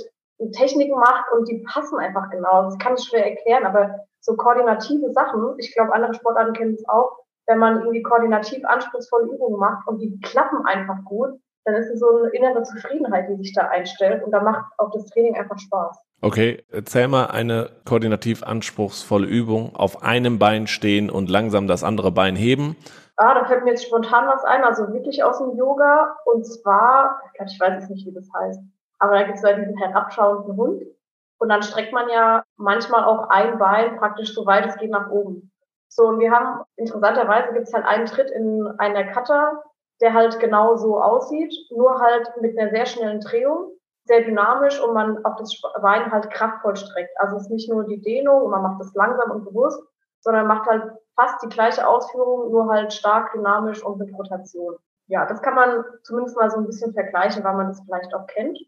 Techniken 0.53 0.99
macht 0.99 1.31
und 1.31 1.47
die 1.47 1.63
passen 1.73 1.97
einfach 1.97 2.29
genau. 2.29 2.63
Das 2.63 2.77
kann 2.77 2.95
ich 2.95 3.05
schwer 3.05 3.25
erklären, 3.25 3.65
aber 3.65 4.05
so 4.19 4.35
koordinative 4.35 5.11
Sachen, 5.11 5.55
ich 5.57 5.73
glaube, 5.73 5.93
andere 5.93 6.13
Sportarten 6.13 6.53
kennen 6.53 6.73
es 6.73 6.87
auch, 6.89 7.19
wenn 7.47 7.59
man 7.59 7.79
irgendwie 7.79 8.01
koordinativ 8.01 8.65
anspruchsvolle 8.65 9.33
Übungen 9.33 9.59
macht 9.59 9.87
und 9.87 9.99
die 9.99 10.19
klappen 10.21 10.65
einfach 10.65 11.03
gut, 11.05 11.39
dann 11.65 11.75
ist 11.75 11.89
es 11.89 11.99
so 11.99 12.07
eine 12.17 12.29
innere 12.29 12.63
Zufriedenheit, 12.63 13.27
die 13.27 13.35
sich 13.35 13.53
da 13.53 13.67
einstellt 13.69 14.23
und 14.23 14.31
da 14.31 14.41
macht 14.41 14.65
auch 14.77 14.91
das 14.91 15.05
Training 15.07 15.35
einfach 15.35 15.57
Spaß. 15.57 15.99
Okay, 16.21 16.63
erzähl 16.71 17.07
mal 17.07 17.25
eine 17.25 17.69
koordinativ 17.85 18.43
anspruchsvolle 18.43 19.27
Übung. 19.27 19.75
Auf 19.75 20.03
einem 20.03 20.39
Bein 20.39 20.67
stehen 20.67 21.09
und 21.09 21.29
langsam 21.29 21.67
das 21.67 21.83
andere 21.83 22.11
Bein 22.11 22.35
heben. 22.35 22.75
Ah, 23.17 23.33
da 23.33 23.45
fällt 23.45 23.63
mir 23.63 23.71
jetzt 23.71 23.85
spontan 23.85 24.27
was 24.27 24.43
ein, 24.43 24.63
also 24.63 24.93
wirklich 24.93 25.23
aus 25.23 25.39
dem 25.39 25.57
Yoga. 25.57 26.15
Und 26.25 26.45
zwar, 26.45 27.19
ich 27.33 27.59
weiß 27.59 27.81
jetzt 27.81 27.89
nicht, 27.89 28.05
wie 28.05 28.13
das 28.13 28.27
heißt, 28.33 28.59
aber 28.99 29.13
da 29.13 29.23
gibt 29.23 29.37
es 29.37 29.43
ja 29.43 29.53
diesen 29.53 29.77
herabschauenden 29.77 30.55
Hund. 30.55 30.83
Und 31.37 31.49
dann 31.49 31.63
streckt 31.63 31.93
man 31.93 32.09
ja 32.09 32.43
manchmal 32.57 33.03
auch 33.03 33.29
ein 33.29 33.57
Bein 33.57 33.97
praktisch 33.97 34.33
so 34.33 34.45
weit 34.45 34.65
es 34.67 34.77
geht 34.77 34.91
nach 34.91 35.09
oben. 35.09 35.51
So, 35.89 36.07
und 36.07 36.19
wir 36.19 36.31
haben, 36.31 36.63
interessanterweise 36.75 37.53
gibt 37.53 37.67
es 37.67 37.73
halt 37.73 37.85
einen 37.85 38.05
Tritt 38.05 38.29
in 38.31 38.67
einer 38.77 39.05
Kata, 39.05 39.63
der 40.01 40.13
halt 40.13 40.39
genau 40.39 40.75
so 40.75 41.01
aussieht, 41.01 41.53
nur 41.71 41.99
halt 41.99 42.29
mit 42.41 42.57
einer 42.57 42.69
sehr 42.71 42.85
schnellen 42.85 43.21
Drehung, 43.21 43.71
sehr 44.05 44.21
dynamisch 44.21 44.81
und 44.81 44.93
man 44.93 45.23
auf 45.25 45.35
das 45.37 45.59
Bein 45.81 46.11
halt 46.11 46.29
kraftvoll 46.31 46.75
streckt. 46.75 47.11
Also 47.19 47.37
es 47.37 47.43
ist 47.43 47.51
nicht 47.51 47.69
nur 47.69 47.85
die 47.85 48.01
Dehnung 48.01 48.43
und 48.43 48.51
man 48.51 48.61
macht 48.61 48.79
das 48.79 48.93
langsam 48.93 49.31
und 49.31 49.45
bewusst, 49.45 49.81
sondern 50.21 50.47
macht 50.47 50.67
halt 50.69 50.91
fast 51.15 51.41
die 51.43 51.49
gleiche 51.49 51.87
Ausführung, 51.87 52.51
nur 52.51 52.67
halt 52.69 52.93
stark 52.93 53.31
dynamisch 53.33 53.83
und 53.83 53.97
mit 53.97 54.13
Rotation. 54.13 54.75
Ja, 55.07 55.25
das 55.25 55.41
kann 55.41 55.55
man 55.55 55.85
zumindest 56.03 56.35
mal 56.35 56.49
so 56.49 56.57
ein 56.57 56.65
bisschen 56.65 56.93
vergleichen, 56.93 57.43
weil 57.43 57.55
man 57.55 57.67
das 57.67 57.81
vielleicht 57.81 58.13
auch 58.13 58.25
kennt. 58.27 58.59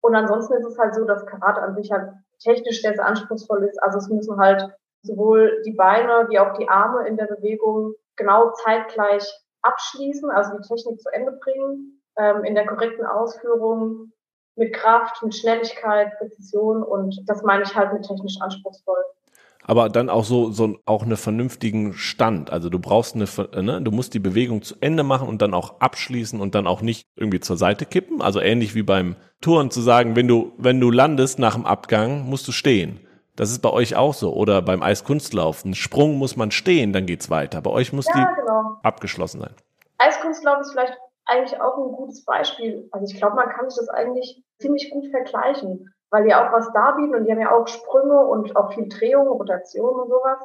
Und 0.00 0.14
ansonsten 0.14 0.54
ist 0.54 0.66
es 0.66 0.78
halt 0.78 0.94
so, 0.94 1.04
dass 1.04 1.26
Karate 1.26 1.62
an 1.62 1.74
sich 1.74 1.90
halt 1.90 2.12
technisch 2.40 2.82
sehr, 2.82 2.94
sehr 2.94 3.06
anspruchsvoll 3.06 3.64
ist. 3.64 3.82
Also 3.82 3.98
es 3.98 4.08
müssen 4.08 4.38
halt 4.38 4.68
sowohl 5.02 5.62
die 5.64 5.72
Beine 5.72 6.26
wie 6.28 6.38
auch 6.38 6.52
die 6.54 6.68
Arme 6.68 7.06
in 7.06 7.16
der 7.16 7.26
Bewegung 7.26 7.94
genau 8.16 8.52
zeitgleich 8.52 9.24
abschließen, 9.68 10.30
also 10.30 10.56
die 10.56 10.66
Technik 10.66 11.00
zu 11.00 11.10
Ende 11.12 11.32
bringen, 11.32 12.02
ähm, 12.18 12.44
in 12.44 12.54
der 12.54 12.66
korrekten 12.66 13.06
Ausführung, 13.06 14.12
mit 14.56 14.72
Kraft, 14.72 15.22
mit 15.22 15.34
Schnelligkeit, 15.34 16.18
Präzision 16.18 16.82
und 16.82 17.16
das 17.26 17.42
meine 17.42 17.62
ich 17.62 17.74
halt 17.76 17.92
mit 17.92 18.02
technisch 18.02 18.40
anspruchsvoll. 18.40 19.04
Aber 19.62 19.90
dann 19.90 20.08
auch 20.08 20.24
so, 20.24 20.50
so 20.50 20.78
auch 20.86 21.02
einen 21.02 21.18
vernünftigen 21.18 21.92
Stand. 21.92 22.50
Also 22.50 22.70
du 22.70 22.78
brauchst 22.78 23.14
eine, 23.14 23.26
ne, 23.62 23.82
du 23.82 23.90
musst 23.90 24.14
die 24.14 24.18
Bewegung 24.18 24.62
zu 24.62 24.74
Ende 24.80 25.02
machen 25.02 25.28
und 25.28 25.42
dann 25.42 25.52
auch 25.52 25.80
abschließen 25.80 26.40
und 26.40 26.54
dann 26.54 26.66
auch 26.66 26.80
nicht 26.80 27.06
irgendwie 27.16 27.40
zur 27.40 27.58
Seite 27.58 27.84
kippen. 27.84 28.22
Also 28.22 28.40
ähnlich 28.40 28.74
wie 28.74 28.82
beim 28.82 29.16
Touren 29.42 29.70
zu 29.70 29.82
sagen, 29.82 30.16
wenn 30.16 30.26
du, 30.26 30.52
wenn 30.56 30.80
du 30.80 30.90
landest 30.90 31.38
nach 31.38 31.54
dem 31.54 31.66
Abgang, 31.66 32.24
musst 32.24 32.48
du 32.48 32.52
stehen. 32.52 33.00
Das 33.38 33.52
ist 33.52 33.62
bei 33.62 33.70
euch 33.70 33.94
auch 33.94 34.14
so. 34.14 34.34
Oder 34.34 34.62
beim 34.62 34.82
Eiskunstlauf. 34.82 35.64
Ein 35.64 35.74
Sprung 35.74 36.18
muss 36.18 36.36
man 36.36 36.50
stehen, 36.50 36.92
dann 36.92 37.06
geht's 37.06 37.30
weiter. 37.30 37.62
Bei 37.62 37.70
euch 37.70 37.92
muss 37.92 38.06
ja, 38.08 38.14
die 38.14 38.40
genau. 38.40 38.78
abgeschlossen 38.82 39.40
sein. 39.40 39.54
Eiskunstlauf 39.98 40.58
ist 40.60 40.72
vielleicht 40.72 40.98
eigentlich 41.24 41.60
auch 41.60 41.78
ein 41.78 41.92
gutes 41.92 42.24
Beispiel. 42.24 42.88
Also 42.90 43.06
ich 43.06 43.16
glaube, 43.16 43.36
man 43.36 43.48
kann 43.50 43.70
sich 43.70 43.78
das 43.78 43.90
eigentlich 43.90 44.42
ziemlich 44.58 44.90
gut 44.90 45.06
vergleichen, 45.12 45.94
weil 46.10 46.24
die 46.24 46.34
auch 46.34 46.50
was 46.50 46.72
da 46.72 46.90
bieten 46.92 47.14
und 47.14 47.26
die 47.26 47.30
haben 47.30 47.40
ja 47.40 47.52
auch 47.52 47.68
Sprünge 47.68 48.18
und 48.26 48.56
auch 48.56 48.72
viel 48.72 48.88
Drehung, 48.88 49.28
Rotation 49.28 50.00
und 50.00 50.08
sowas. 50.08 50.40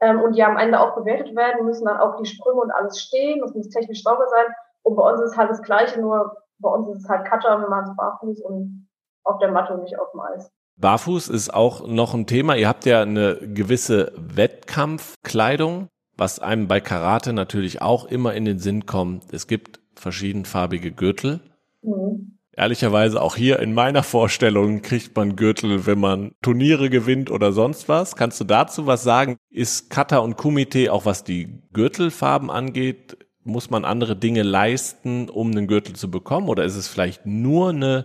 Ähm, 0.00 0.20
und 0.20 0.34
die 0.34 0.42
am 0.42 0.56
Ende 0.56 0.80
auch 0.80 0.96
bewertet 0.96 1.36
werden, 1.36 1.64
müssen 1.64 1.84
dann 1.84 1.98
auch 1.98 2.16
die 2.16 2.26
Sprünge 2.26 2.60
und 2.60 2.72
alles 2.72 3.00
stehen, 3.00 3.40
das 3.40 3.54
muss 3.54 3.68
technisch 3.68 4.02
sauber 4.02 4.26
sein. 4.26 4.46
Und 4.82 4.96
bei 4.96 5.08
uns 5.08 5.20
ist 5.20 5.36
halt 5.36 5.50
das 5.50 5.62
Gleiche, 5.62 6.00
nur 6.00 6.36
bei 6.58 6.70
uns 6.70 6.88
ist 6.88 7.04
es 7.04 7.08
halt 7.08 7.24
Cutter, 7.24 7.60
wir 7.60 7.68
machen 7.68 7.90
es 7.90 7.96
barfuß 7.96 8.40
und 8.40 8.88
auf 9.22 9.38
der 9.38 9.52
Matte 9.52 9.74
und 9.74 9.84
nicht 9.84 9.96
auf 10.00 10.10
dem 10.10 10.20
Eis. 10.22 10.50
Barfuß 10.82 11.28
ist 11.28 11.54
auch 11.54 11.86
noch 11.86 12.12
ein 12.12 12.26
Thema. 12.26 12.56
Ihr 12.56 12.68
habt 12.68 12.84
ja 12.84 13.00
eine 13.00 13.36
gewisse 13.36 14.12
Wettkampfkleidung, 14.16 15.88
was 16.16 16.40
einem 16.40 16.68
bei 16.68 16.80
Karate 16.80 17.32
natürlich 17.32 17.80
auch 17.80 18.04
immer 18.04 18.34
in 18.34 18.44
den 18.44 18.58
Sinn 18.58 18.84
kommt. 18.84 19.32
Es 19.32 19.46
gibt 19.46 19.80
verschiedenfarbige 19.94 20.92
Gürtel. 20.92 21.40
Mhm. 21.82 22.38
Ehrlicherweise 22.54 23.22
auch 23.22 23.36
hier 23.36 23.60
in 23.60 23.72
meiner 23.72 24.02
Vorstellung 24.02 24.82
kriegt 24.82 25.16
man 25.16 25.36
Gürtel, 25.36 25.86
wenn 25.86 25.98
man 25.98 26.32
Turniere 26.42 26.90
gewinnt 26.90 27.30
oder 27.30 27.52
sonst 27.52 27.88
was. 27.88 28.14
Kannst 28.14 28.40
du 28.40 28.44
dazu 28.44 28.86
was 28.86 29.02
sagen? 29.02 29.36
Ist 29.50 29.88
Kata 29.88 30.18
und 30.18 30.36
Kumite 30.36 30.92
auch 30.92 31.06
was 31.06 31.24
die 31.24 31.62
Gürtelfarben 31.72 32.50
angeht? 32.50 33.16
Muss 33.44 33.70
man 33.70 33.86
andere 33.86 34.16
Dinge 34.16 34.42
leisten, 34.42 35.30
um 35.30 35.50
einen 35.50 35.66
Gürtel 35.66 35.94
zu 35.94 36.10
bekommen? 36.10 36.48
Oder 36.48 36.64
ist 36.64 36.76
es 36.76 36.88
vielleicht 36.88 37.24
nur 37.24 37.70
eine 37.70 38.04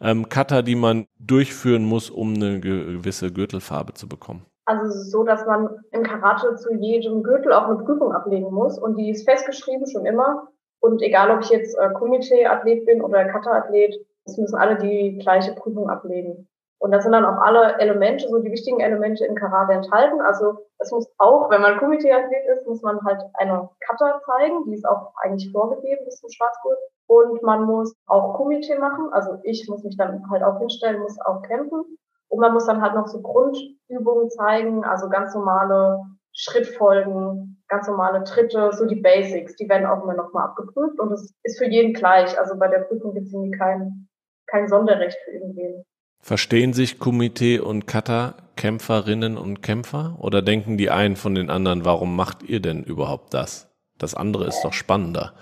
ähm, 0.00 0.28
Kata, 0.28 0.62
die 0.62 0.74
man 0.74 1.06
durchführen 1.18 1.84
muss, 1.84 2.10
um 2.10 2.34
eine 2.34 2.60
gewisse 2.60 3.32
Gürtelfarbe 3.32 3.94
zu 3.94 4.08
bekommen? 4.08 4.44
Also 4.64 4.90
so, 4.90 5.22
dass 5.22 5.46
man 5.46 5.68
im 5.92 6.02
Karate 6.02 6.56
zu 6.56 6.74
jedem 6.74 7.22
Gürtel 7.22 7.52
auch 7.52 7.68
eine 7.68 7.78
Prüfung 7.78 8.12
ablegen 8.12 8.52
muss 8.52 8.78
und 8.78 8.96
die 8.96 9.10
ist 9.10 9.28
festgeschrieben 9.28 9.86
schon 9.86 10.06
immer. 10.06 10.48
Und 10.80 11.02
egal, 11.02 11.30
ob 11.30 11.42
ich 11.42 11.50
jetzt 11.50 11.76
äh, 11.78 11.90
Komitee-Athlet 11.92 12.84
bin 12.84 13.00
oder 13.00 13.24
Kata-Athlet, 13.26 13.94
es 14.24 14.36
müssen 14.36 14.56
alle 14.56 14.76
die 14.76 15.18
gleiche 15.18 15.54
Prüfung 15.54 15.88
ablegen. 15.88 16.48
Und 16.78 16.90
da 16.92 17.00
sind 17.00 17.12
dann 17.12 17.24
auch 17.24 17.40
alle 17.40 17.78
Elemente, 17.78 18.28
so 18.28 18.38
die 18.38 18.50
wichtigen 18.50 18.80
Elemente 18.80 19.24
im 19.24 19.34
Karate 19.34 19.72
enthalten. 19.72 20.20
Also 20.20 20.58
es 20.78 20.90
muss 20.92 21.10
auch, 21.18 21.50
wenn 21.50 21.62
man 21.62 21.78
Komitee-Athlet 21.78 22.46
ist, 22.52 22.66
muss 22.66 22.82
man 22.82 23.02
halt 23.04 23.22
eine 23.34 23.68
Kata 23.80 24.20
zeigen, 24.26 24.64
die 24.66 24.74
ist 24.74 24.86
auch 24.86 25.12
eigentlich 25.22 25.50
vorgegeben 25.52 26.04
bis 26.04 26.20
zum 26.20 26.30
Schwarzgurt. 26.30 26.78
Und 27.06 27.42
man 27.42 27.64
muss 27.64 27.94
auch 28.06 28.34
Komitee 28.34 28.76
machen. 28.78 29.08
Also 29.12 29.38
ich 29.42 29.66
muss 29.68 29.84
mich 29.84 29.96
dann 29.96 30.28
halt 30.30 30.42
auch 30.42 30.58
hinstellen, 30.58 31.00
muss 31.00 31.18
auch 31.20 31.42
kämpfen. 31.42 31.98
Und 32.28 32.40
man 32.40 32.52
muss 32.52 32.66
dann 32.66 32.82
halt 32.82 32.94
noch 32.94 33.06
so 33.06 33.22
Grundübungen 33.22 34.30
zeigen, 34.30 34.84
also 34.84 35.08
ganz 35.08 35.34
normale 35.34 36.00
Schrittfolgen, 36.32 37.62
ganz 37.68 37.88
normale 37.88 38.24
Tritte, 38.24 38.70
so 38.72 38.84
die 38.84 39.00
Basics, 39.00 39.56
die 39.56 39.68
werden 39.68 39.86
auch 39.86 40.02
immer 40.02 40.14
nochmal 40.14 40.48
abgeprüft 40.48 41.00
und 41.00 41.10
das 41.10 41.32
ist 41.42 41.58
für 41.58 41.66
jeden 41.66 41.94
gleich. 41.94 42.38
Also 42.38 42.58
bei 42.58 42.68
der 42.68 42.80
Prüfung 42.80 43.14
gibt 43.14 43.28
es 43.28 43.32
irgendwie 43.32 43.56
kein, 43.56 44.08
kein 44.46 44.68
Sonderrecht 44.68 45.18
für 45.24 45.32
irgendwen. 45.32 45.84
Verstehen 46.26 46.72
sich 46.72 46.98
Komitee 46.98 47.60
und 47.60 47.86
Kata 47.86 48.34
Kämpferinnen 48.56 49.38
und 49.38 49.62
Kämpfer 49.62 50.16
oder 50.18 50.42
denken 50.42 50.76
die 50.76 50.90
einen 50.90 51.14
von 51.14 51.36
den 51.36 51.50
anderen, 51.50 51.84
warum 51.84 52.16
macht 52.16 52.42
ihr 52.42 52.58
denn 52.58 52.82
überhaupt 52.82 53.32
das? 53.32 53.72
Das 53.96 54.16
andere 54.16 54.44
ist 54.48 54.60
doch 54.64 54.72
spannender. 54.72 55.34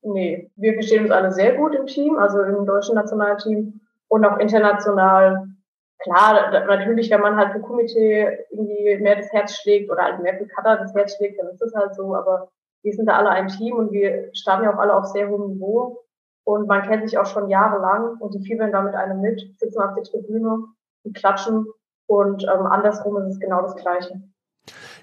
Nee, 0.00 0.50
wir 0.56 0.72
verstehen 0.72 1.02
uns 1.02 1.10
alle 1.10 1.32
sehr 1.32 1.54
gut 1.56 1.74
im 1.74 1.84
Team, 1.84 2.16
also 2.16 2.40
im 2.40 2.64
deutschen 2.64 2.94
Nationalteam 2.94 3.78
und 4.08 4.24
auch 4.24 4.38
international. 4.38 5.48
Klar, 5.98 6.50
natürlich, 6.66 7.10
wenn 7.10 7.20
man 7.20 7.36
halt 7.36 7.52
für 7.52 7.60
Komitee 7.60 8.38
irgendwie 8.48 9.02
mehr 9.02 9.16
das 9.16 9.30
Herz 9.34 9.54
schlägt 9.56 9.90
oder 9.90 10.02
halt 10.02 10.22
mehr 10.22 10.38
für 10.38 10.46
Kata 10.46 10.76
das 10.76 10.94
Herz 10.94 11.14
schlägt, 11.14 11.38
dann 11.42 11.48
ist 11.48 11.60
das 11.60 11.74
halt 11.74 11.94
so, 11.94 12.14
aber 12.14 12.48
wir 12.82 12.94
sind 12.94 13.04
da 13.04 13.18
alle 13.18 13.28
ein 13.28 13.48
Team 13.48 13.76
und 13.76 13.92
wir 13.92 14.30
starten 14.32 14.64
ja 14.64 14.74
auch 14.74 14.78
alle 14.78 14.96
auf 14.96 15.04
sehr 15.04 15.28
hohem 15.28 15.52
Niveau 15.52 16.02
und 16.44 16.66
man 16.66 16.82
kennt 16.82 17.08
sich 17.08 17.18
auch 17.18 17.26
schon 17.26 17.48
jahrelang 17.48 18.18
und 18.18 18.34
die 18.34 18.44
fiebern 18.44 18.72
da 18.72 18.82
mit 18.82 18.94
einem 18.94 19.20
mit, 19.20 19.40
sitzen 19.58 19.80
auf 19.80 19.94
der 19.94 20.04
Tribüne, 20.04 20.64
die 21.04 21.12
klatschen 21.12 21.66
und 22.06 22.44
ähm, 22.44 22.66
andersrum 22.66 23.16
ist 23.18 23.34
es 23.34 23.40
genau 23.40 23.62
das 23.62 23.76
Gleiche. 23.76 24.22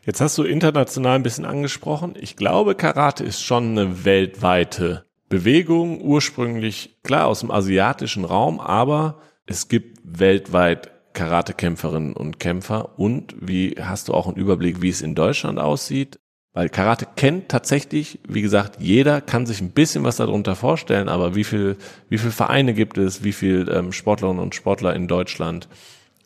Jetzt 0.04 0.22
hast 0.22 0.38
du 0.38 0.44
international 0.44 1.16
ein 1.16 1.24
bisschen 1.24 1.46
angesprochen. 1.46 2.14
Ich 2.20 2.36
glaube, 2.38 2.76
Karate 2.76 3.24
ist 3.24 3.42
schon 3.42 3.78
eine 3.78 4.06
weltweite 4.06 5.06
Bewegung, 5.28 6.02
ursprünglich 6.02 7.02
klar 7.04 7.28
aus 7.28 7.42
dem 7.42 7.52
asiatischen 7.52 8.26
Raum, 8.26 8.60
aber 8.60 9.20
es 9.46 9.68
gibt 9.68 10.00
weltweit 10.04 10.92
Karatekämpferinnen 11.14 12.14
und 12.14 12.40
Kämpfer. 12.40 12.98
Und 12.98 13.36
wie 13.40 13.76
hast 13.80 14.08
du 14.08 14.14
auch 14.14 14.28
einen 14.28 14.38
Überblick, 14.38 14.82
wie 14.82 14.90
es 14.90 15.02
in 15.02 15.16
Deutschland 15.16 15.60
aussieht? 15.60 16.20
Weil 16.54 16.70
Karate 16.70 17.06
kennt 17.16 17.50
tatsächlich, 17.50 18.20
wie 18.28 18.42
gesagt, 18.42 18.78
jeder 18.80 19.22
kann 19.22 19.46
sich 19.46 19.62
ein 19.62 19.72
bisschen 19.72 20.04
was 20.04 20.18
darunter 20.18 20.56
vorstellen, 20.56 21.08
aber 21.08 21.36
wie 21.36 21.44
viel, 21.44 21.78
wie 22.10 22.18
viel 22.18 22.32
Vereine 22.32 22.74
gibt 22.74 22.98
es, 22.98 23.24
wie 23.24 23.34
viel 23.34 23.70
ähm, 23.70 23.92
Sportlerinnen 23.92 24.42
und 24.42 24.56
Sportler 24.56 24.96
in 24.96 25.08
Deutschland? 25.08 25.70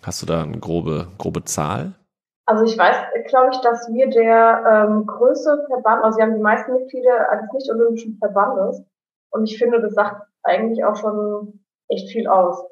Hast 0.02 0.22
du 0.22 0.26
da 0.26 0.44
eine 0.44 0.60
grobe, 0.60 1.08
grobe 1.18 1.44
Zahl? 1.44 1.94
Also 2.46 2.64
ich 2.66 2.78
weiß, 2.78 2.96
glaube 3.28 3.52
ich, 3.54 3.60
dass 3.60 3.88
wir 3.94 4.10
der 4.10 4.88
ähm, 4.90 5.06
größte 5.06 5.66
Verband, 5.68 6.04
also 6.04 6.18
wir 6.18 6.26
haben 6.26 6.36
die 6.36 6.42
meisten 6.42 6.74
Mitglieder 6.74 7.30
eines 7.30 7.52
nicht-olympischen 7.54 8.18
Verbandes. 8.18 8.84
Und 9.30 9.46
ich 9.50 9.58
finde, 9.58 9.82
das 9.82 9.94
sagt 9.94 10.28
eigentlich 10.44 10.84
auch 10.84 10.96
schon 10.96 11.64
echt 11.90 12.12
viel 12.12 12.28
aus. 12.28 12.64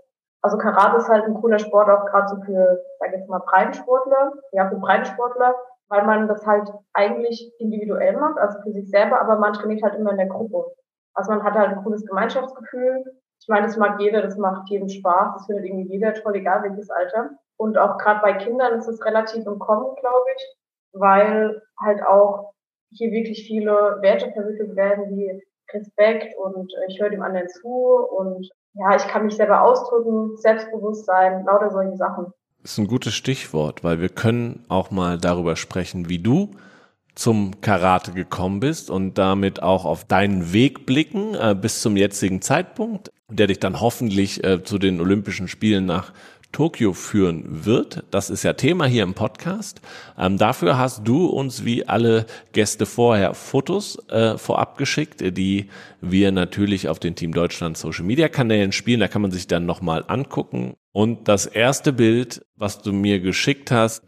Also 0.41 0.57
Karate 0.57 0.97
ist 0.97 1.07
halt 1.07 1.25
ein 1.25 1.35
cooler 1.35 1.59
Sport, 1.59 1.89
auch 1.89 2.05
gerade 2.05 2.27
so 2.27 2.41
für, 2.41 2.81
sag 2.99 3.09
ich 3.09 3.19
jetzt 3.19 3.29
mal, 3.29 3.39
Breitensportler, 3.39 4.33
ja, 4.51 4.69
für 4.69 4.77
Breitensportler, 4.77 5.55
weil 5.91 6.05
man 6.05 6.27
das 6.29 6.45
halt 6.47 6.71
eigentlich 6.93 7.51
individuell 7.59 8.15
macht, 8.15 8.39
also 8.39 8.59
für 8.61 8.71
sich 8.71 8.89
selber, 8.89 9.19
aber 9.19 9.37
man 9.37 9.51
trainiert 9.51 9.83
halt 9.83 9.95
immer 9.95 10.11
in 10.11 10.17
der 10.17 10.27
Gruppe. 10.27 10.73
Also 11.13 11.31
man 11.31 11.43
hat 11.43 11.53
halt 11.53 11.77
ein 11.77 11.83
cooles 11.83 12.05
Gemeinschaftsgefühl. 12.05 13.03
Ich 13.41 13.47
meine, 13.49 13.67
das 13.67 13.75
mag 13.75 13.99
jeder, 13.99 14.21
das 14.21 14.37
macht 14.37 14.69
jedem 14.69 14.87
Spaß, 14.87 15.33
das 15.33 15.45
findet 15.45 15.65
irgendwie 15.65 15.91
jeder 15.91 16.13
toll, 16.13 16.35
egal 16.35 16.63
welches 16.63 16.89
Alter. 16.89 17.31
Und 17.57 17.77
auch 17.77 17.97
gerade 17.97 18.21
bei 18.21 18.33
Kindern 18.33 18.79
ist 18.79 18.87
es 18.87 19.03
relativ 19.05 19.45
im 19.45 19.59
Kommen, 19.59 19.93
glaube 19.99 20.25
ich, 20.37 20.57
weil 20.93 21.61
halt 21.77 22.01
auch 22.07 22.53
hier 22.91 23.11
wirklich 23.11 23.45
viele 23.45 23.97
Werte 24.01 24.31
vermittelt 24.31 24.75
werden, 24.77 25.09
wie 25.09 25.43
Respekt 25.73 26.37
und 26.37 26.73
ich 26.87 27.01
höre 27.01 27.09
dem 27.09 27.21
anderen 27.21 27.49
zu 27.49 27.69
und 27.69 28.49
ja, 28.73 28.95
ich 28.95 29.07
kann 29.09 29.25
mich 29.25 29.35
selber 29.35 29.61
ausdrücken, 29.61 30.37
Selbstbewusstsein, 30.37 31.43
lauter 31.43 31.69
solche 31.69 31.97
Sachen. 31.97 32.33
Ist 32.63 32.77
ein 32.77 32.87
gutes 32.87 33.15
Stichwort, 33.15 33.83
weil 33.83 34.01
wir 34.01 34.09
können 34.09 34.63
auch 34.67 34.91
mal 34.91 35.17
darüber 35.17 35.55
sprechen, 35.55 36.09
wie 36.09 36.19
du 36.19 36.51
zum 37.15 37.59
Karate 37.61 38.11
gekommen 38.11 38.59
bist 38.59 38.89
und 38.89 39.17
damit 39.17 39.61
auch 39.63 39.85
auf 39.85 40.05
deinen 40.05 40.53
Weg 40.53 40.85
blicken 40.85 41.33
äh, 41.33 41.55
bis 41.59 41.81
zum 41.81 41.97
jetzigen 41.97 42.41
Zeitpunkt, 42.41 43.11
der 43.29 43.47
dich 43.47 43.59
dann 43.59 43.81
hoffentlich 43.81 44.43
äh, 44.43 44.63
zu 44.63 44.77
den 44.77 45.01
Olympischen 45.01 45.47
Spielen 45.47 45.85
nach 45.85 46.13
Tokio 46.51 46.93
führen 46.93 47.65
wird. 47.65 48.03
Das 48.11 48.29
ist 48.29 48.43
ja 48.43 48.53
Thema 48.53 48.85
hier 48.85 49.03
im 49.03 49.13
Podcast. 49.13 49.81
Ähm, 50.17 50.37
dafür 50.37 50.77
hast 50.77 51.07
du 51.07 51.27
uns 51.27 51.65
wie 51.65 51.87
alle 51.87 52.25
Gäste 52.51 52.85
vorher 52.85 53.33
Fotos 53.33 53.97
äh, 54.09 54.37
vorab 54.37 54.77
geschickt, 54.77 55.21
die 55.21 55.69
wir 56.01 56.31
natürlich 56.31 56.89
auf 56.89 56.99
den 56.99 57.15
Team 57.15 57.33
Deutschland 57.33 57.77
Social 57.77 58.05
Media 58.05 58.27
Kanälen 58.29 58.71
spielen. 58.71 58.99
Da 58.99 59.07
kann 59.07 59.21
man 59.21 59.31
sich 59.31 59.47
dann 59.47 59.65
nochmal 59.65 60.03
angucken. 60.07 60.75
Und 60.91 61.27
das 61.27 61.45
erste 61.45 61.93
Bild, 61.93 62.45
was 62.55 62.81
du 62.81 62.91
mir 62.91 63.19
geschickt 63.19 63.71
hast, 63.71 64.03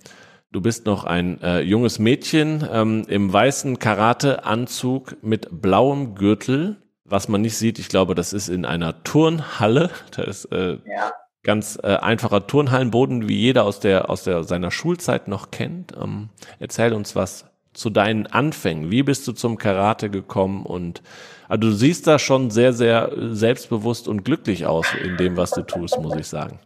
Du 0.51 0.61
bist 0.61 0.85
noch 0.85 1.03
ein 1.03 1.41
äh, 1.41 1.61
junges 1.61 1.97
Mädchen 1.97 2.63
ähm, 2.71 3.05
im 3.07 3.33
weißen 3.33 3.79
Karate-Anzug 3.79 5.17
mit 5.23 5.47
blauem 5.49 6.13
Gürtel. 6.13 6.77
Was 7.05 7.27
man 7.27 7.41
nicht 7.41 7.57
sieht, 7.57 7.79
ich 7.79 7.89
glaube, 7.89 8.13
das 8.13 8.33
ist 8.33 8.49
in 8.49 8.63
einer 8.63 9.03
Turnhalle. 9.03 9.89
Da 10.15 10.21
ist 10.21 10.45
äh, 10.51 10.77
ja 10.85 11.11
ganz 11.43 11.77
äh, 11.83 11.97
einfacher 11.97 12.47
Turnhallenboden, 12.47 13.27
wie 13.27 13.37
jeder 13.37 13.65
aus 13.65 13.79
der 13.79 14.09
aus 14.09 14.23
der 14.23 14.43
seiner 14.43 14.71
Schulzeit 14.71 15.27
noch 15.27 15.51
kennt. 15.51 15.93
Ähm, 16.01 16.29
erzähl 16.59 16.93
uns 16.93 17.15
was 17.15 17.45
zu 17.73 17.89
deinen 17.89 18.27
Anfängen. 18.27 18.91
Wie 18.91 19.03
bist 19.03 19.27
du 19.27 19.33
zum 19.33 19.57
Karate 19.57 20.09
gekommen? 20.09 20.65
Und 20.65 21.01
also 21.49 21.61
du 21.61 21.71
siehst 21.71 22.07
da 22.07 22.19
schon 22.19 22.49
sehr 22.49 22.73
sehr 22.73 23.11
selbstbewusst 23.15 24.07
und 24.07 24.23
glücklich 24.23 24.65
aus 24.65 24.87
in 25.03 25.17
dem, 25.17 25.37
was 25.37 25.51
du 25.51 25.61
tust, 25.61 25.99
muss 25.99 26.15
ich 26.15 26.27
sagen. 26.27 26.59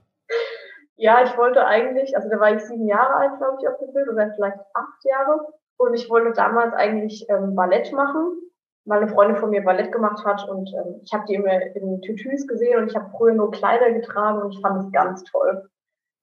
Ja, 0.96 1.24
ich 1.24 1.38
wollte 1.38 1.66
eigentlich, 1.66 2.16
also 2.16 2.28
da 2.30 2.40
war 2.40 2.56
ich 2.56 2.62
sieben 2.62 2.88
Jahre 2.88 3.16
alt, 3.16 3.38
glaube 3.38 3.58
ich, 3.62 3.68
auf 3.68 3.78
dem 3.80 3.94
Bild 3.94 4.10
oder 4.10 4.32
vielleicht 4.36 4.58
acht 4.74 5.06
Jahre. 5.06 5.40
Und 5.78 5.94
ich 5.94 6.10
wollte 6.10 6.34
damals 6.34 6.74
eigentlich 6.74 7.28
ähm, 7.30 7.56
Ballett 7.56 7.94
machen 7.94 8.34
weil 8.88 9.02
eine 9.02 9.12
Freundin 9.12 9.38
von 9.38 9.50
mir 9.50 9.64
Ballett 9.64 9.92
gemacht 9.92 10.26
hat 10.26 10.48
und 10.48 10.74
ähm, 10.74 11.02
ich 11.04 11.14
habe 11.14 11.26
die 11.28 11.36
immer 11.36 11.62
in 11.76 12.02
Tütüs 12.02 12.48
gesehen 12.48 12.80
und 12.80 12.90
ich 12.90 12.96
habe 12.96 13.10
früher 13.16 13.34
nur 13.34 13.52
Kleider 13.52 13.92
getragen 13.92 14.42
und 14.42 14.54
ich 14.54 14.62
fand 14.62 14.82
es 14.82 14.92
ganz 14.92 15.24
toll. 15.26 15.70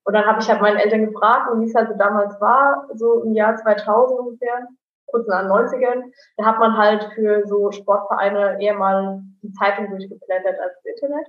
Und 0.04 0.14
dann 0.14 0.26
habe 0.26 0.40
ich 0.40 0.48
halt 0.48 0.62
meinen 0.62 0.78
Eltern 0.78 1.06
gefragt 1.06 1.50
und 1.50 1.60
wie 1.60 1.66
es 1.66 1.74
halt 1.74 1.88
so 1.88 1.94
damals 1.96 2.40
war, 2.40 2.88
so 2.94 3.22
im 3.22 3.34
Jahr 3.34 3.56
2000 3.56 4.18
ungefähr, 4.18 4.66
kurz 5.06 5.28
nach 5.28 5.42
den 5.42 5.50
90ern, 5.50 6.02
da 6.38 6.44
hat 6.46 6.58
man 6.58 6.76
halt 6.76 7.04
für 7.14 7.46
so 7.46 7.70
Sportvereine 7.70 8.60
eher 8.60 8.74
mal 8.74 9.20
die 9.42 9.52
Zeitung 9.52 9.90
durchgeblättert 9.90 10.58
als 10.58 10.74
das 10.74 10.84
Internet. 10.84 11.28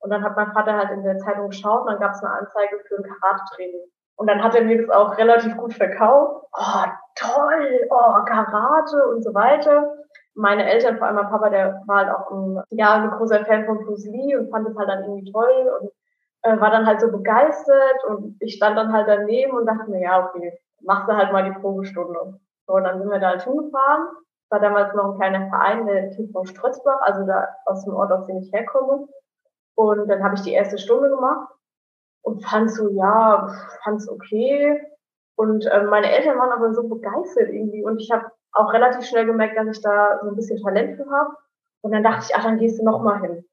Und 0.00 0.10
dann 0.10 0.22
hat 0.22 0.36
mein 0.36 0.52
Vater 0.52 0.76
halt 0.76 0.90
in 0.90 1.02
der 1.02 1.18
Zeitung 1.18 1.48
geschaut 1.48 1.82
und 1.82 1.92
dann 1.92 2.00
gab 2.00 2.12
es 2.12 2.22
eine 2.22 2.34
Anzeige 2.34 2.78
für 2.86 2.96
ein 2.96 3.02
Karate-Training. 3.02 3.80
Und 4.18 4.28
dann 4.28 4.42
hat 4.42 4.54
er 4.54 4.64
mir 4.64 4.80
das 4.80 4.94
auch 4.94 5.16
relativ 5.16 5.56
gut 5.56 5.74
verkauft. 5.74 6.46
Oh, 6.52 6.84
toll, 7.16 7.86
oh, 7.90 8.24
Karate 8.24 9.08
und 9.08 9.22
so 9.22 9.34
weiter 9.34 10.05
meine 10.36 10.70
Eltern, 10.70 10.98
vor 10.98 11.06
allem 11.06 11.16
mein 11.16 11.30
Papa, 11.30 11.48
der 11.48 11.82
war 11.86 11.96
halt 11.96 12.10
auch 12.10 12.30
ein, 12.30 12.62
ja, 12.70 12.94
ein 12.94 13.10
großer 13.10 13.44
Fan 13.46 13.64
von 13.64 13.84
Bruce 13.84 14.06
Lee 14.06 14.36
und 14.36 14.50
fand 14.50 14.68
es 14.68 14.76
halt 14.76 14.88
dann 14.88 15.02
irgendwie 15.02 15.32
toll 15.32 15.78
und 15.80 15.90
äh, 16.42 16.60
war 16.60 16.70
dann 16.70 16.86
halt 16.86 17.00
so 17.00 17.10
begeistert 17.10 18.04
und 18.08 18.36
ich 18.40 18.54
stand 18.54 18.76
dann 18.76 18.92
halt 18.92 19.08
daneben 19.08 19.56
und 19.56 19.66
dachte 19.66 19.90
mir, 19.90 20.02
ja, 20.02 20.26
okay, 20.26 20.58
machst 20.82 21.08
du 21.08 21.16
halt 21.16 21.32
mal 21.32 21.44
die 21.44 21.58
Probestunde. 21.58 22.38
So, 22.66 22.74
und 22.74 22.84
dann 22.84 23.00
sind 23.00 23.10
wir 23.10 23.18
da 23.18 23.30
halt 23.30 23.42
hingefahren. 23.42 24.08
War 24.50 24.60
damals 24.60 24.94
noch 24.94 25.12
ein 25.12 25.18
kleiner 25.18 25.48
Verein, 25.48 25.86
der 25.86 26.10
TV 26.10 26.44
Strötzbach, 26.44 27.00
also 27.00 27.26
da 27.26 27.48
aus 27.64 27.84
dem 27.84 27.94
Ort, 27.94 28.12
aus 28.12 28.26
dem 28.26 28.38
ich 28.38 28.52
herkomme. 28.52 29.08
Und 29.74 30.08
dann 30.08 30.22
habe 30.22 30.34
ich 30.34 30.42
die 30.42 30.52
erste 30.52 30.78
Stunde 30.78 31.08
gemacht 31.08 31.48
und 32.22 32.44
fand 32.44 32.70
so, 32.70 32.88
ja, 32.90 33.48
fand's 33.82 34.08
okay. 34.08 34.80
Und 35.36 35.66
äh, 35.66 35.82
meine 35.84 36.10
Eltern 36.10 36.38
waren 36.38 36.52
aber 36.52 36.74
so 36.74 36.88
begeistert 36.88 37.48
irgendwie. 37.48 37.84
Und 37.84 38.00
ich 38.00 38.10
habe 38.10 38.30
auch 38.56 38.72
relativ 38.72 39.04
schnell 39.06 39.26
gemerkt, 39.26 39.56
dass 39.56 39.76
ich 39.76 39.82
da 39.82 40.18
so 40.22 40.30
ein 40.30 40.36
bisschen 40.36 40.60
Talent 40.62 40.96
für 40.96 41.10
habe. 41.10 41.36
Und 41.82 41.92
dann 41.92 42.02
dachte 42.02 42.26
ich, 42.28 42.36
ach, 42.36 42.44
dann 42.44 42.58
gehst 42.58 42.80
du 42.80 42.84
noch 42.84 43.02
mal 43.02 43.20
hin. 43.20 43.44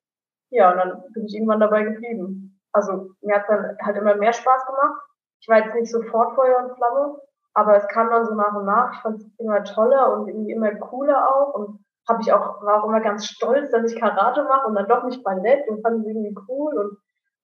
Ja, 0.49 0.71
und 0.71 0.77
dann 0.77 1.03
bin 1.13 1.25
ich 1.25 1.35
irgendwann 1.35 1.59
dabei 1.59 1.83
geblieben. 1.83 2.59
Also 2.71 3.11
mir 3.21 3.35
hat 3.35 3.49
dann 3.49 3.77
halt 3.83 3.97
immer 3.97 4.15
mehr 4.15 4.33
Spaß 4.33 4.65
gemacht. 4.65 5.01
Ich 5.41 5.47
war 5.47 5.57
jetzt 5.57 5.75
nicht 5.75 5.91
sofort 5.91 6.33
Feuer 6.35 6.63
und 6.63 6.75
Flamme, 6.75 7.19
aber 7.53 7.75
es 7.75 7.87
kam 7.87 8.09
dann 8.09 8.25
so 8.25 8.33
nach 8.33 8.55
und 8.55 8.65
nach. 8.65 8.93
Ich 8.93 8.99
fand 9.01 9.17
es 9.17 9.29
immer 9.37 9.63
toller 9.63 10.13
und 10.13 10.27
irgendwie 10.27 10.53
immer 10.53 10.73
cooler 10.75 11.27
auch 11.27 11.53
und 11.53 11.83
habe 12.07 12.21
ich 12.21 12.33
auch 12.33 12.61
war 12.63 12.81
auch 12.81 12.87
immer 12.87 13.01
ganz 13.01 13.25
stolz, 13.25 13.71
dass 13.71 13.91
ich 13.91 13.99
Karate 13.99 14.43
mache 14.43 14.67
und 14.67 14.75
dann 14.75 14.87
doch 14.87 15.03
nicht 15.03 15.23
Ballett 15.23 15.67
und 15.67 15.81
fand 15.81 15.99
es 15.99 16.07
irgendwie 16.07 16.35
cool 16.47 16.77
und 16.77 16.97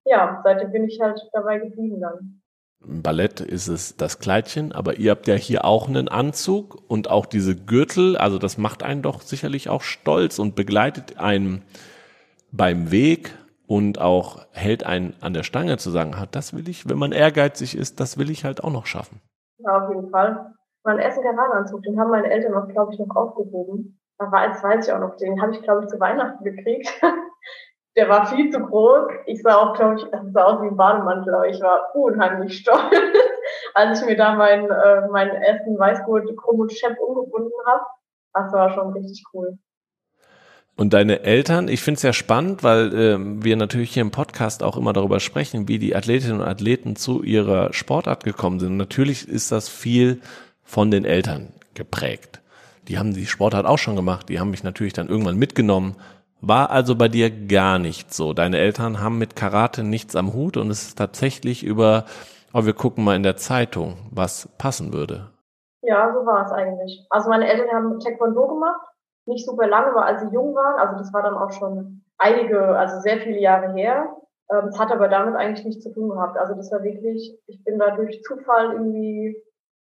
ja, 0.05 0.41
seitdem 0.43 0.71
bin 0.71 0.85
ich 0.85 0.99
halt 1.01 1.21
dabei 1.33 1.59
geblieben 1.59 2.01
dann. 2.01 2.41
Im 2.85 3.01
Ballett 3.03 3.41
ist 3.41 3.67
es 3.67 3.97
das 3.97 4.19
Kleidchen, 4.19 4.71
aber 4.71 4.97
ihr 4.97 5.11
habt 5.11 5.27
ja 5.27 5.35
hier 5.35 5.65
auch 5.65 5.89
einen 5.89 6.07
Anzug 6.07 6.81
und 6.87 7.09
auch 7.09 7.25
diese 7.25 7.55
Gürtel, 7.55 8.15
also 8.17 8.39
das 8.39 8.57
macht 8.57 8.83
einen 8.83 9.01
doch 9.01 9.21
sicherlich 9.21 9.69
auch 9.69 9.81
stolz 9.81 10.39
und 10.39 10.55
begleitet 10.55 11.19
einen 11.19 11.63
beim 12.51 12.89
Weg 12.89 13.37
und 13.67 13.99
auch 13.99 14.45
hält 14.51 14.85
einen 14.85 15.13
an 15.21 15.33
der 15.33 15.43
Stange 15.43 15.77
zu 15.77 15.89
sagen, 15.89 16.15
ah, 16.15 16.25
das 16.31 16.53
will 16.53 16.69
ich, 16.69 16.89
wenn 16.89 16.97
man 16.97 17.11
ehrgeizig 17.11 17.77
ist, 17.77 17.99
das 17.99 18.17
will 18.17 18.29
ich 18.29 18.45
halt 18.45 18.63
auch 18.63 18.71
noch 18.71 18.85
schaffen. 18.85 19.21
Ja, 19.57 19.85
auf 19.85 19.93
jeden 19.93 20.09
Fall. 20.09 20.53
Mein 20.83 20.99
ersten 20.99 21.21
Karawananzug, 21.21 21.83
den 21.83 21.99
haben 21.99 22.09
meine 22.09 22.31
Eltern 22.31 22.55
auch, 22.55 22.67
glaube 22.69 22.93
ich, 22.93 22.99
noch 22.99 23.13
aufgehoben. 23.15 23.99
Da 24.17 24.31
war, 24.31 24.39
als 24.39 24.63
weiß 24.63 24.87
ich 24.87 24.93
auch 24.93 24.99
noch, 24.99 25.17
den 25.17 25.41
habe 25.41 25.53
ich, 25.53 25.61
glaube 25.61 25.83
ich, 25.83 25.89
zu 25.89 25.99
Weihnachten 25.99 26.43
gekriegt. 26.43 26.89
der 27.99 28.07
war 28.07 28.25
viel 28.33 28.49
zu 28.49 28.61
groß. 28.61 29.09
Ich 29.25 29.41
sah 29.41 29.57
auch, 29.57 29.75
glaube 29.75 29.95
ich, 29.97 30.05
sah 30.31 30.43
aus 30.45 30.61
wie 30.61 30.67
ein 30.67 30.77
Bademantel, 30.77 31.35
aber 31.35 31.49
ich 31.49 31.59
war 31.59 31.93
unheimlich 31.93 32.59
stolz, 32.59 32.79
als 33.73 33.99
ich 33.99 34.07
mir 34.07 34.15
da 34.15 34.35
meinen, 34.35 34.71
äh, 34.71 35.09
meinen 35.09 35.35
ersten 35.35 35.77
Weißgurt 35.77 36.33
Krumm 36.37 36.61
und 36.61 36.71
Chef 36.71 36.97
umgebunden 36.97 37.51
habe. 37.65 37.83
Das 38.33 38.53
war 38.53 38.73
schon 38.73 38.93
richtig 38.93 39.25
cool. 39.33 39.57
Und 40.77 40.93
deine 40.93 41.23
Eltern, 41.23 41.67
ich 41.67 41.81
finde 41.81 41.97
es 41.97 42.03
ja 42.03 42.13
spannend, 42.13 42.63
weil 42.63 42.95
äh, 42.95 43.17
wir 43.19 43.57
natürlich 43.57 43.91
hier 43.91 44.01
im 44.01 44.11
Podcast 44.11 44.63
auch 44.63 44.77
immer 44.77 44.93
darüber 44.93 45.19
sprechen, 45.19 45.67
wie 45.67 45.77
die 45.77 45.93
Athletinnen 45.93 46.39
und 46.39 46.47
Athleten 46.47 46.95
zu 46.95 47.21
ihrer 47.21 47.73
Sportart 47.73 48.23
gekommen 48.23 48.61
sind. 48.61 48.77
Natürlich 48.77 49.27
ist 49.27 49.51
das 49.51 49.67
viel 49.67 50.21
von 50.63 50.89
den 50.89 51.03
Eltern 51.03 51.49
geprägt. 51.73 52.39
Die 52.87 52.97
haben 52.97 53.13
die 53.13 53.25
Sportart 53.25 53.65
auch 53.65 53.77
schon 53.77 53.97
gemacht, 53.97 54.29
die 54.29 54.39
haben 54.39 54.51
mich 54.51 54.63
natürlich 54.63 54.93
dann 54.93 55.09
irgendwann 55.09 55.37
mitgenommen 55.37 55.97
war 56.41 56.69
also 56.69 56.95
bei 56.95 57.07
dir 57.07 57.29
gar 57.29 57.79
nicht 57.79 58.13
so. 58.13 58.33
Deine 58.33 58.57
Eltern 58.57 59.01
haben 59.01 59.17
mit 59.17 59.35
Karate 59.35 59.83
nichts 59.83 60.15
am 60.15 60.33
Hut 60.33 60.57
und 60.57 60.69
es 60.69 60.83
ist 60.83 60.97
tatsächlich 60.97 61.63
über, 61.63 62.05
oh, 62.53 62.65
wir 62.65 62.73
gucken 62.73 63.03
mal 63.03 63.15
in 63.15 63.23
der 63.23 63.37
Zeitung, 63.37 63.97
was 64.11 64.49
passen 64.57 64.93
würde. 64.93 65.29
Ja, 65.81 66.13
so 66.13 66.25
war 66.25 66.45
es 66.45 66.51
eigentlich. 66.51 67.05
Also 67.09 67.29
meine 67.29 67.47
Eltern 67.47 67.71
haben 67.71 67.99
Taekwondo 67.99 68.47
gemacht, 68.47 68.81
nicht 69.25 69.45
super 69.45 69.67
lange, 69.67 69.91
aber 69.91 70.05
als 70.05 70.21
sie 70.21 70.33
jung 70.33 70.55
waren, 70.55 70.79
also 70.79 70.97
das 70.97 71.13
war 71.13 71.23
dann 71.23 71.35
auch 71.35 71.51
schon 71.51 72.03
einige, 72.17 72.77
also 72.77 72.99
sehr 72.99 73.17
viele 73.17 73.39
Jahre 73.39 73.73
her. 73.73 74.15
Ähm, 74.51 74.67
es 74.67 74.79
hat 74.79 74.91
aber 74.91 75.07
damit 75.07 75.35
eigentlich 75.35 75.65
nichts 75.65 75.83
zu 75.83 75.93
tun 75.93 76.09
gehabt. 76.09 76.37
Also 76.37 76.55
das 76.55 76.71
war 76.71 76.83
wirklich, 76.83 77.37
ich 77.47 77.63
bin 77.63 77.79
da 77.79 77.95
durch 77.95 78.21
Zufall 78.23 78.73
irgendwie 78.73 79.41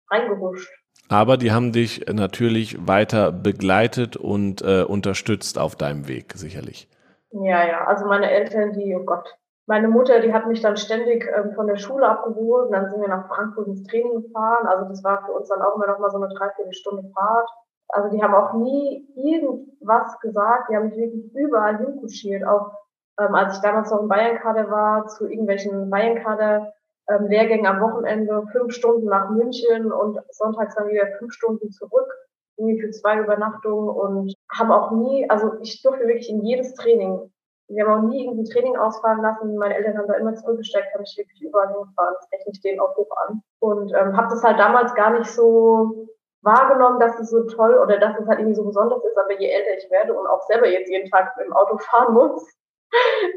reingehuscht. 0.09 0.71
Aber 1.09 1.37
die 1.37 1.51
haben 1.51 1.71
dich 1.71 2.05
natürlich 2.11 2.87
weiter 2.87 3.31
begleitet 3.31 4.17
und 4.17 4.61
äh, 4.61 4.83
unterstützt 4.83 5.59
auf 5.59 5.75
deinem 5.75 6.07
Weg, 6.07 6.33
sicherlich. 6.33 6.89
Ja, 7.31 7.67
ja. 7.67 7.85
Also 7.85 8.05
meine 8.05 8.29
Eltern, 8.29 8.73
die, 8.73 8.95
oh 8.95 9.03
Gott. 9.03 9.37
Meine 9.67 9.87
Mutter, 9.87 10.19
die 10.19 10.31
hat 10.31 10.47
mich 10.47 10.61
dann 10.61 10.77
ständig 10.77 11.27
ähm, 11.35 11.53
von 11.53 11.67
der 11.67 11.77
Schule 11.77 12.07
abgeholt 12.07 12.67
und 12.67 12.71
dann 12.71 12.89
sind 12.89 13.01
wir 13.01 13.07
nach 13.07 13.27
Frankfurt 13.27 13.67
ins 13.67 13.83
Training 13.83 14.21
gefahren. 14.21 14.67
Also 14.67 14.85
das 14.85 15.03
war 15.03 15.25
für 15.25 15.31
uns 15.31 15.47
dann 15.47 15.61
auch 15.61 15.75
immer 15.75 15.87
noch 15.87 15.99
mal 15.99 16.11
so 16.11 16.17
eine 16.17 16.33
Dreiviertelstunde 16.33 17.09
Fahrt. 17.13 17.49
Also 17.89 18.09
die 18.15 18.21
haben 18.21 18.35
auch 18.35 18.53
nie 18.53 19.07
irgendwas 19.15 20.19
gesagt. 20.19 20.69
Die 20.69 20.75
haben 20.75 20.89
mich 20.89 20.97
wirklich 20.97 21.33
überall 21.35 21.77
hinkuschiert. 21.77 22.45
Auch 22.45 22.73
ähm, 23.19 23.33
als 23.33 23.55
ich 23.55 23.61
damals 23.61 23.91
noch 23.91 24.01
im 24.01 24.07
Bayernkader 24.07 24.69
war, 24.69 25.07
zu 25.07 25.27
irgendwelchen 25.27 25.89
Bayernkader 25.89 26.73
ähm, 27.09 27.27
Lehrgänge 27.27 27.69
am 27.69 27.81
Wochenende, 27.81 28.43
fünf 28.51 28.73
Stunden 28.73 29.07
nach 29.07 29.29
München 29.29 29.91
und 29.91 30.19
sonntags 30.31 30.75
dann 30.75 30.87
wieder 30.87 31.07
fünf 31.19 31.33
Stunden 31.33 31.71
zurück, 31.71 32.11
irgendwie 32.57 32.81
für 32.81 32.89
zwei 32.91 33.19
Übernachtungen 33.19 33.89
und 33.89 34.33
haben 34.51 34.71
auch 34.71 34.91
nie, 34.91 35.29
also 35.29 35.53
ich 35.61 35.81
durfte 35.81 36.07
wirklich 36.07 36.29
in 36.29 36.43
jedes 36.43 36.73
Training. 36.75 37.31
Wir 37.67 37.85
haben 37.85 38.05
auch 38.05 38.09
nie 38.09 38.25
irgendwie 38.25 38.49
Training 38.49 38.75
ausfallen 38.77 39.21
lassen. 39.21 39.57
Meine 39.57 39.75
Eltern 39.75 39.97
haben 39.97 40.07
da 40.07 40.15
immer 40.15 40.35
zurückgesteckt, 40.35 40.93
habe 40.93 41.03
ich 41.03 41.17
wirklich 41.17 41.41
überall 41.41 41.73
hingefahren. 41.73 42.13
Das 42.19 42.31
rechne 42.31 42.51
ich 42.53 42.61
denen 42.61 42.79
auch 42.79 42.95
hoch 42.95 43.09
an. 43.27 43.41
Und 43.59 43.91
ähm, 43.93 44.15
habe 44.15 44.27
das 44.29 44.43
halt 44.43 44.59
damals 44.59 44.93
gar 44.93 45.17
nicht 45.17 45.29
so 45.31 46.07
wahrgenommen, 46.43 46.99
dass 46.99 47.19
es 47.19 47.31
so 47.31 47.43
toll 47.47 47.79
oder 47.79 47.97
dass 47.97 48.19
es 48.19 48.27
halt 48.27 48.39
irgendwie 48.39 48.55
so 48.55 48.65
besonders 48.65 49.03
ist. 49.03 49.17
Aber 49.17 49.33
je 49.39 49.49
älter 49.49 49.77
ich 49.77 49.89
werde 49.89 50.13
und 50.13 50.27
auch 50.27 50.43
selber 50.43 50.67
jetzt 50.67 50.89
jeden 50.89 51.09
Tag 51.09 51.35
im 51.43 51.53
Auto 51.53 51.77
fahren 51.89 52.13
muss, 52.13 52.47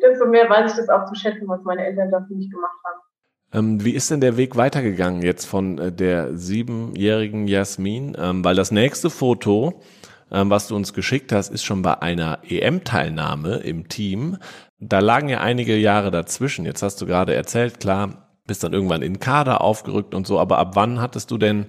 desto 0.02 0.26
mehr 0.26 0.48
weiß 0.48 0.72
ich 0.72 0.76
das 0.76 0.90
auch 0.90 1.06
zu 1.06 1.14
schätzen, 1.14 1.48
was 1.48 1.62
meine 1.62 1.86
Eltern 1.86 2.10
dafür 2.10 2.36
nicht 2.36 2.52
gemacht 2.52 2.76
haben. 2.84 3.00
Ähm, 3.52 3.82
wie 3.84 3.92
ist 3.92 4.10
denn 4.10 4.20
der 4.20 4.36
Weg 4.36 4.56
weitergegangen 4.56 5.22
jetzt 5.22 5.46
von 5.46 5.78
äh, 5.78 5.92
der 5.92 6.36
siebenjährigen 6.36 7.48
Jasmin? 7.48 8.16
Ähm, 8.18 8.44
weil 8.44 8.54
das 8.54 8.70
nächste 8.70 9.08
Foto, 9.08 9.80
ähm, 10.30 10.50
was 10.50 10.68
du 10.68 10.76
uns 10.76 10.92
geschickt 10.92 11.32
hast, 11.32 11.50
ist 11.50 11.64
schon 11.64 11.82
bei 11.82 12.00
einer 12.02 12.40
EM-Teilnahme 12.46 13.56
im 13.56 13.88
Team. 13.88 14.36
Da 14.80 14.98
lagen 15.00 15.28
ja 15.28 15.40
einige 15.40 15.76
Jahre 15.76 16.10
dazwischen. 16.10 16.66
Jetzt 16.66 16.82
hast 16.82 17.00
du 17.00 17.06
gerade 17.06 17.34
erzählt, 17.34 17.80
klar, 17.80 18.28
bist 18.46 18.62
dann 18.64 18.74
irgendwann 18.74 19.02
in 19.02 19.18
Kader 19.18 19.62
aufgerückt 19.62 20.14
und 20.14 20.26
so. 20.26 20.38
Aber 20.38 20.58
ab 20.58 20.76
wann 20.76 21.00
hattest 21.00 21.30
du 21.30 21.38
denn, 21.38 21.66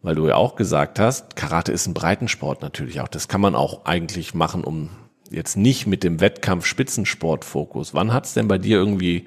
weil 0.00 0.14
du 0.14 0.26
ja 0.26 0.36
auch 0.36 0.56
gesagt 0.56 0.98
hast, 0.98 1.36
Karate 1.36 1.72
ist 1.72 1.86
ein 1.86 1.94
Breitensport 1.94 2.62
natürlich 2.62 3.00
auch. 3.00 3.08
Das 3.08 3.28
kann 3.28 3.40
man 3.40 3.54
auch 3.54 3.84
eigentlich 3.84 4.34
machen, 4.34 4.64
um 4.64 4.90
jetzt 5.30 5.56
nicht 5.56 5.86
mit 5.86 6.04
dem 6.04 6.20
Wettkampf 6.20 6.64
Spitzensport-Fokus. 6.64 7.92
Wann 7.92 8.14
hat 8.14 8.24
es 8.24 8.34
denn 8.34 8.48
bei 8.48 8.56
dir 8.56 8.78
irgendwie 8.78 9.26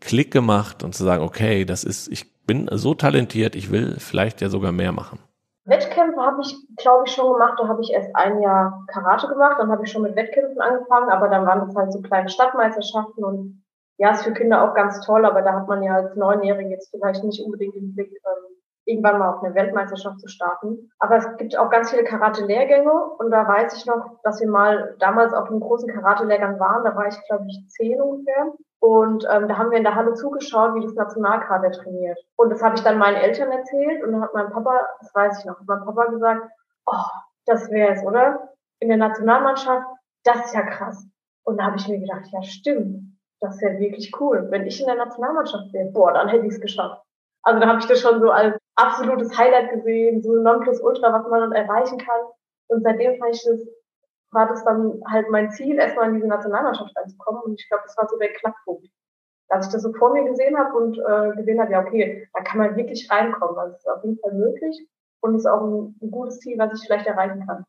Klick 0.00 0.32
gemacht 0.32 0.82
und 0.82 0.94
zu 0.94 1.04
sagen, 1.04 1.22
okay, 1.22 1.64
das 1.64 1.84
ist, 1.84 2.08
ich 2.08 2.44
bin 2.46 2.68
so 2.72 2.94
talentiert, 2.94 3.54
ich 3.54 3.70
will 3.70 3.96
vielleicht 3.98 4.40
ja 4.40 4.48
sogar 4.48 4.72
mehr 4.72 4.92
machen? 4.92 5.18
Wettkämpfe 5.64 6.20
habe 6.20 6.40
ich, 6.42 6.56
glaube 6.76 7.04
ich, 7.06 7.12
schon 7.12 7.32
gemacht. 7.32 7.54
Da 7.58 7.68
habe 7.68 7.80
ich 7.82 7.92
erst 7.92 8.14
ein 8.16 8.40
Jahr 8.40 8.84
Karate 8.88 9.28
gemacht, 9.28 9.56
dann 9.58 9.70
habe 9.70 9.84
ich 9.84 9.92
schon 9.92 10.02
mit 10.02 10.16
Wettkämpfen 10.16 10.60
angefangen, 10.60 11.10
aber 11.10 11.28
dann 11.28 11.46
waren 11.46 11.60
das 11.60 11.76
halt 11.76 11.92
so 11.92 12.00
kleine 12.00 12.28
Stadtmeisterschaften 12.28 13.22
und 13.24 13.62
ja, 13.98 14.10
ist 14.10 14.22
für 14.22 14.32
Kinder 14.32 14.64
auch 14.64 14.74
ganz 14.74 15.00
toll, 15.04 15.26
aber 15.26 15.42
da 15.42 15.52
hat 15.52 15.68
man 15.68 15.82
ja 15.82 15.94
als 15.94 16.16
Neunjährige 16.16 16.70
jetzt 16.70 16.90
vielleicht 16.90 17.22
nicht 17.22 17.44
unbedingt 17.44 17.74
den 17.74 17.94
Blick, 17.94 18.10
ähm, 18.10 18.49
irgendwann 18.90 19.18
mal 19.18 19.34
auf 19.34 19.42
eine 19.42 19.54
Weltmeisterschaft 19.54 20.20
zu 20.20 20.28
starten. 20.28 20.90
Aber 20.98 21.16
es 21.16 21.36
gibt 21.36 21.56
auch 21.56 21.70
ganz 21.70 21.90
viele 21.90 22.04
Karate-Lehrgänge 22.04 22.92
und 23.18 23.30
da 23.30 23.46
weiß 23.46 23.76
ich 23.76 23.86
noch, 23.86 24.18
dass 24.22 24.40
wir 24.40 24.48
mal 24.48 24.96
damals 24.98 25.32
auf 25.32 25.48
einem 25.48 25.60
großen 25.60 25.92
Karate-Lehrgang 25.92 26.58
waren. 26.58 26.84
Da 26.84 26.94
war 26.96 27.06
ich, 27.06 27.16
glaube 27.26 27.46
ich, 27.48 27.68
zehn 27.68 28.00
ungefähr. 28.00 28.52
Und 28.80 29.26
ähm, 29.30 29.46
da 29.46 29.58
haben 29.58 29.70
wir 29.70 29.78
in 29.78 29.84
der 29.84 29.94
Halle 29.94 30.14
zugeschaut, 30.14 30.74
wie 30.74 30.80
das 30.80 30.94
Nationalkader 30.94 31.70
trainiert. 31.70 32.18
Und 32.36 32.50
das 32.50 32.62
habe 32.62 32.76
ich 32.76 32.82
dann 32.82 32.98
meinen 32.98 33.16
Eltern 33.16 33.52
erzählt 33.52 34.02
und 34.02 34.12
dann 34.12 34.22
hat 34.22 34.32
mein 34.32 34.50
Papa, 34.50 34.72
das 35.00 35.14
weiß 35.14 35.38
ich 35.38 35.44
noch, 35.44 35.58
hat 35.60 35.66
mein 35.66 35.84
Papa 35.84 36.06
gesagt, 36.06 36.50
oh, 36.86 37.04
das 37.44 37.70
wäre 37.70 37.92
es, 37.92 38.02
oder? 38.02 38.48
In 38.80 38.88
der 38.88 38.96
Nationalmannschaft, 38.96 39.86
das 40.24 40.46
ist 40.46 40.54
ja 40.54 40.62
krass. 40.62 41.06
Und 41.44 41.58
da 41.58 41.64
habe 41.64 41.76
ich 41.76 41.88
mir 41.88 42.00
gedacht, 42.00 42.26
ja 42.32 42.42
stimmt, 42.42 43.18
das 43.40 43.60
ja 43.60 43.78
wirklich 43.78 44.12
cool. 44.18 44.46
Wenn 44.50 44.66
ich 44.66 44.80
in 44.80 44.86
der 44.86 44.96
Nationalmannschaft 44.96 45.72
wäre, 45.72 45.90
boah, 45.90 46.12
dann 46.12 46.28
hätte 46.28 46.46
ich 46.46 46.54
es 46.54 46.60
geschafft. 46.60 47.02
Also 47.42 47.60
da 47.60 47.68
habe 47.68 47.78
ich 47.80 47.86
das 47.86 48.00
schon 48.00 48.20
so 48.20 48.30
als 48.30 48.56
absolutes 48.80 49.36
Highlight 49.36 49.70
gesehen, 49.70 50.22
so 50.22 50.34
ein 50.34 50.42
Nonplusultra, 50.42 51.12
was 51.12 51.28
man 51.28 51.52
erreichen 51.52 51.98
kann. 51.98 52.20
Und 52.68 52.82
seitdem 52.82 53.18
fand 53.18 53.34
ich 53.34 53.42
das, 53.44 53.60
war 54.32 54.48
das 54.48 54.64
dann 54.64 55.00
halt 55.10 55.28
mein 55.30 55.50
Ziel, 55.50 55.76
erstmal 55.76 56.08
in 56.08 56.14
diese 56.14 56.28
Nationalmannschaft 56.28 56.96
reinzukommen. 56.96 57.42
Und 57.42 57.60
ich 57.60 57.68
glaube, 57.68 57.82
das 57.86 57.96
war 57.96 58.08
so 58.08 58.16
der 58.18 58.32
Knackpunkt. 58.32 58.86
Als 59.48 59.66
ich 59.66 59.72
das 59.72 59.82
so 59.82 59.92
vor 59.92 60.12
mir 60.12 60.24
gesehen 60.24 60.56
habe 60.56 60.76
und 60.76 60.96
äh, 60.98 61.36
gesehen 61.36 61.60
habe, 61.60 61.72
ja, 61.72 61.80
okay, 61.80 62.28
da 62.32 62.42
kann 62.42 62.58
man 62.58 62.76
wirklich 62.76 63.10
reinkommen. 63.10 63.58
Also 63.58 63.74
es 63.74 63.80
ist 63.80 63.88
auf 63.88 64.04
jeden 64.04 64.18
Fall 64.20 64.32
möglich 64.32 64.88
und 65.20 65.34
ist 65.34 65.46
auch 65.46 65.62
ein, 65.62 65.96
ein 66.00 66.10
gutes 66.10 66.38
Ziel, 66.38 66.56
was 66.58 66.72
ich 66.72 66.86
vielleicht 66.86 67.06
erreichen 67.06 67.44
kann. 67.46 67.64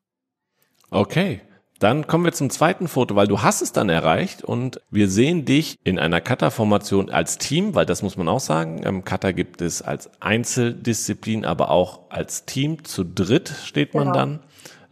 Okay. 0.91 1.41
Dann 1.81 2.05
kommen 2.05 2.25
wir 2.25 2.31
zum 2.31 2.51
zweiten 2.51 2.87
Foto, 2.87 3.15
weil 3.15 3.25
du 3.25 3.41
hast 3.41 3.63
es 3.63 3.71
dann 3.71 3.89
erreicht 3.89 4.43
und 4.43 4.81
wir 4.91 5.09
sehen 5.09 5.45
dich 5.45 5.79
in 5.83 5.97
einer 5.97 6.21
Kata-Formation 6.21 7.09
als 7.09 7.39
Team, 7.39 7.73
weil 7.73 7.87
das 7.87 8.03
muss 8.03 8.17
man 8.17 8.27
auch 8.27 8.39
sagen. 8.39 9.03
Kata 9.03 9.31
gibt 9.31 9.61
es 9.61 9.81
als 9.81 10.11
Einzeldisziplin, 10.21 11.43
aber 11.43 11.71
auch 11.71 12.01
als 12.09 12.45
Team. 12.45 12.83
Zu 12.83 13.03
dritt 13.03 13.49
steht 13.49 13.95
man 13.95 14.11
genau. 14.11 14.15
dann 14.15 14.39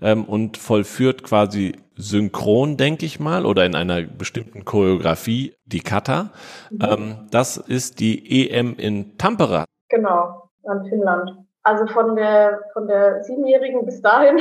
ähm, 0.02 0.25
und 0.25 0.58
vollführt 0.58 1.21
quasi 1.21 1.75
synchron, 1.95 2.75
denke 2.75 3.06
ich 3.06 3.19
mal, 3.19 3.45
oder 3.45 3.67
in 3.67 3.75
einer 3.75 4.02
bestimmten 4.02 4.65
Choreografie 4.65 5.54
die 5.65 5.82
Kata. 5.82 6.32
Mhm. 6.71 6.80
Ähm, 6.82 7.15
das 7.30 7.58
ist 7.58 7.99
die 7.99 8.49
EM 8.49 8.75
in 8.78 9.15
Tampere. 9.19 9.65
Genau, 9.89 10.49
an 10.63 10.84
Finnland. 10.89 11.38
Also 11.62 11.86
von 11.86 12.15
der, 12.15 12.62
von 12.73 12.88
der 12.88 13.23
Siebenjährigen 13.25 13.86
bis 13.86 14.02
dahin 14.02 14.39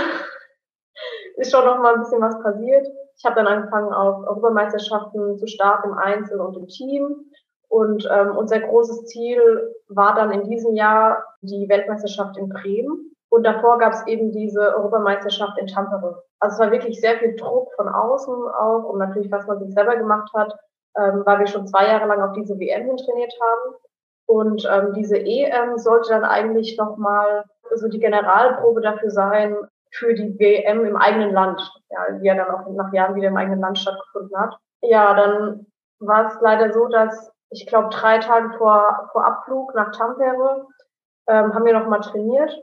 ist 1.38 1.53
schon 1.53 1.64
noch 1.64 1.79
mal 1.79 1.94
ein 1.94 2.01
bisschen 2.01 2.20
was 2.20 2.40
passiert. 2.42 2.87
Ich 3.16 3.24
habe 3.24 3.37
dann 3.37 3.46
angefangen, 3.46 3.92
auf 3.92 4.27
Europameisterschaften 4.27 5.38
zu 5.38 5.46
starten 5.46 5.90
im 5.90 5.98
Einzel 5.98 6.40
und 6.40 6.57
im 6.57 6.66
Team. 6.68 7.31
Und 7.68 8.09
ähm, 8.11 8.37
unser 8.37 8.61
großes 8.61 9.07
Ziel 9.07 9.74
war 9.88 10.14
dann 10.14 10.31
in 10.31 10.44
diesem 10.44 10.74
Jahr 10.74 11.24
die 11.42 11.68
Weltmeisterschaft 11.68 12.37
in 12.37 12.48
Bremen. 12.48 13.14
Und 13.31 13.44
davor 13.44 13.79
gab 13.79 13.92
es 13.92 14.07
eben 14.07 14.33
diese 14.33 14.74
Europameisterschaft 14.74 15.59
in 15.59 15.66
Tampere. 15.66 16.22
Also 16.40 16.55
es 16.55 16.61
war 16.61 16.72
wirklich 16.72 17.01
sehr 17.01 17.18
viel 17.18 17.37
Druck 17.37 17.72
von 17.77 17.88
außen 17.88 18.35
auch 18.35 18.85
und 18.85 18.98
natürlich, 18.98 19.31
was 19.31 19.46
man 19.46 19.59
sich 19.59 19.74
selber 19.74 19.96
gemacht 19.96 20.31
hat, 20.35 20.57
ähm, 20.96 21.22
weil 21.27 21.40
wir 21.40 21.46
schon 21.46 21.66
zwei 21.66 21.87
Jahre 21.87 22.07
lang 22.07 22.22
auf 22.22 22.33
diese 22.33 22.59
WM 22.59 22.87
hin 22.87 22.96
trainiert 22.96 23.35
haben. 23.40 23.74
Und 24.27 24.68
ähm, 24.70 24.92
diese 24.94 25.18
EM 25.18 25.77
sollte 25.79 26.11
dann 26.11 26.24
eigentlich 26.24 26.77
nochmal 26.79 27.44
so 27.74 27.88
die 27.88 28.01
Generalprobe 28.01 28.81
dafür 28.81 29.11
sein, 29.11 29.57
für 29.92 30.14
die 30.14 30.38
WM 30.38 30.85
im 30.85 30.96
eigenen 30.96 31.33
Land, 31.33 31.61
ja, 31.90 32.11
die 32.12 32.27
ja 32.27 32.35
dann 32.35 32.51
auch 32.51 32.68
nach 32.70 32.92
Jahren 32.92 33.14
wieder 33.14 33.29
im 33.29 33.37
eigenen 33.37 33.61
Land 33.61 33.79
stattgefunden 33.79 34.38
hat. 34.38 34.57
Ja, 34.83 35.14
dann 35.14 35.66
war 35.98 36.27
es 36.27 36.40
leider 36.40 36.72
so, 36.72 36.88
dass 36.88 37.33
ich 37.51 37.66
glaube 37.66 37.88
drei 37.90 38.18
Tage 38.18 38.57
vor, 38.59 39.09
vor 39.12 39.24
Abflug 39.24 39.74
nach 39.74 39.92
Tampere 39.92 40.66
ähm, 41.27 41.55
haben 41.55 41.64
wir 41.64 41.79
noch 41.79 41.88
mal 41.88 42.01
trainiert 42.01 42.55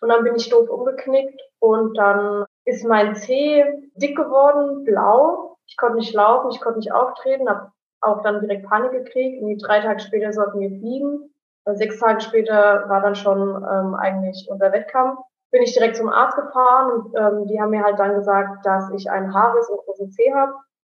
und 0.00 0.08
dann 0.08 0.24
bin 0.24 0.36
ich 0.36 0.48
doof 0.48 0.68
umgeknickt 0.68 1.40
und 1.58 1.96
dann 1.96 2.44
ist 2.64 2.84
mein 2.84 3.16
Zeh 3.16 3.64
dick 3.96 4.16
geworden, 4.16 4.84
blau. 4.84 5.56
Ich 5.66 5.76
konnte 5.76 5.96
nicht 5.96 6.14
laufen, 6.14 6.50
ich 6.50 6.60
konnte 6.60 6.78
nicht 6.78 6.92
auftreten, 6.92 7.48
habe 7.48 7.72
auch 8.00 8.22
dann 8.22 8.40
direkt 8.40 8.68
Panik 8.68 8.92
gekriegt. 8.92 9.42
Und 9.42 9.58
drei 9.58 9.80
Tage 9.80 10.00
später 10.00 10.32
sollten 10.32 10.60
wir 10.60 10.70
fliegen. 10.70 11.34
Sechs 11.64 11.98
Tage 11.98 12.20
später 12.20 12.88
war 12.88 13.02
dann 13.02 13.14
schon 13.14 13.56
ähm, 13.56 13.94
eigentlich 13.94 14.46
unser 14.48 14.72
Wettkampf 14.72 15.18
bin 15.50 15.62
ich 15.62 15.72
direkt 15.72 15.96
zum 15.96 16.08
Arzt 16.08 16.36
gefahren 16.36 16.92
und 16.92 17.14
ähm, 17.16 17.46
die 17.46 17.60
haben 17.60 17.70
mir 17.70 17.82
halt 17.82 17.98
dann 17.98 18.14
gesagt, 18.14 18.64
dass 18.64 18.90
ich 18.94 19.10
einen 19.10 19.32
Haarriss 19.32 19.68
und 19.68 19.78
großen 19.78 20.10
Zeh 20.10 20.32
habe. 20.34 20.54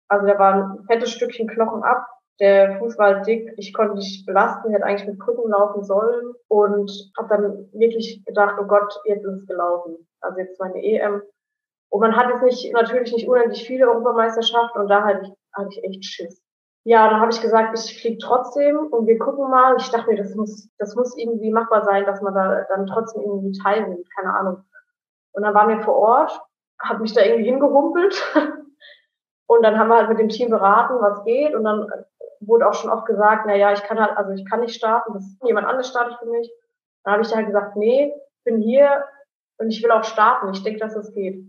Also 0.09 0.27
da 0.27 0.39
war 0.39 0.55
ein 0.55 0.85
fettes 0.87 1.13
Stückchen 1.13 1.49
Knochen 1.49 1.83
ab. 1.83 2.07
Der 2.41 2.79
Fuß 2.79 2.99
war 2.99 3.21
dick, 3.21 3.53
ich 3.59 3.75
konnte 3.75 3.95
nicht 3.95 4.25
belasten, 4.27 4.73
hätte 4.73 4.85
eigentlich 4.85 5.09
mit 5.09 5.21
Krücken 5.21 5.51
laufen 5.51 5.85
sollen 5.85 6.33
und 6.49 6.91
habe 7.19 7.29
dann 7.29 7.69
wirklich 7.73 8.25
gedacht, 8.25 8.57
oh 8.59 8.65
Gott, 8.65 8.93
jetzt 9.05 9.25
ist 9.25 9.43
es 9.43 9.47
gelaufen. 9.47 10.09
Also 10.21 10.39
jetzt 10.39 10.59
meine 10.59 10.83
EM. 10.83 11.23
Und 11.91 12.01
man 12.01 12.17
hat 12.17 12.31
jetzt 12.31 12.43
nicht, 12.43 12.73
natürlich 12.73 13.13
nicht 13.13 13.29
unendlich 13.29 13.67
viele 13.67 13.89
Europameisterschaften 13.89 14.81
und 14.81 14.89
da 14.89 15.05
hatte 15.05 15.21
ich, 15.23 15.33
hatte 15.53 15.69
ich 15.71 15.85
echt 15.85 16.05
Schiss 16.05 16.43
ja, 16.85 17.11
dann 17.11 17.21
habe 17.21 17.31
ich 17.31 17.43
gesagt, 17.43 17.79
ich 17.79 18.01
fliege 18.01 18.19
trotzdem 18.19 18.79
und 18.79 19.07
wir 19.07 19.19
gucken 19.19 19.51
mal. 19.51 19.77
Ich 19.79 19.91
dachte 19.91 20.11
mir, 20.11 20.17
das 20.17 20.35
muss, 20.35 20.69
das 20.79 20.95
muss 20.95 21.17
irgendwie 21.17 21.51
machbar 21.51 21.85
sein, 21.85 22.07
dass 22.07 22.23
man 22.23 22.35
da 22.35 22.65
dann 22.69 22.87
trotzdem 22.87 23.23
irgendwie 23.23 23.59
teilnimmt, 23.59 24.07
keine 24.15 24.35
Ahnung. 24.35 24.65
Und 25.33 25.43
dann 25.43 25.55
waren 25.55 25.69
wir 25.69 25.81
vor 25.81 25.97
Ort, 25.97 26.41
habe 26.83 27.01
mich 27.01 27.13
da 27.13 27.23
irgendwie 27.23 27.51
hingehumpelt 27.51 28.23
und 29.47 29.63
dann 29.63 29.79
haben 29.79 29.89
wir 29.89 29.97
halt 29.97 30.09
mit 30.09 30.19
dem 30.19 30.31
Team 30.31 30.51
beraten, 30.51 30.95
was 31.01 31.23
geht 31.25 31.55
und 31.55 31.65
dann 31.65 31.87
wurde 32.41 32.67
auch 32.67 32.75
schon 32.75 32.91
oft 32.91 33.05
gesagt, 33.07 33.45
na 33.47 33.55
ja, 33.55 33.73
ich 33.73 33.83
kann 33.83 34.01
halt, 34.01 34.17
also 34.17 34.33
ich 34.33 34.49
kann 34.49 34.61
nicht 34.61 34.75
starten, 34.75 35.13
das 35.13 35.37
jemand 35.45 35.67
anderes 35.67 35.89
startet 35.89 36.19
für 36.19 36.27
mich. 36.27 36.51
Dann 37.05 37.13
habe 37.13 37.23
ich 37.23 37.35
halt 37.35 37.47
gesagt, 37.47 37.77
nee, 37.77 38.13
bin 38.45 38.61
hier 38.61 39.05
und 39.59 39.71
ich 39.71 39.83
will 39.83 39.91
auch 39.91 40.05
starten. 40.05 40.51
Ich 40.53 40.63
denke, 40.63 40.81
dass 40.81 40.97
es 40.97 41.07
das 41.07 41.15
geht. 41.15 41.45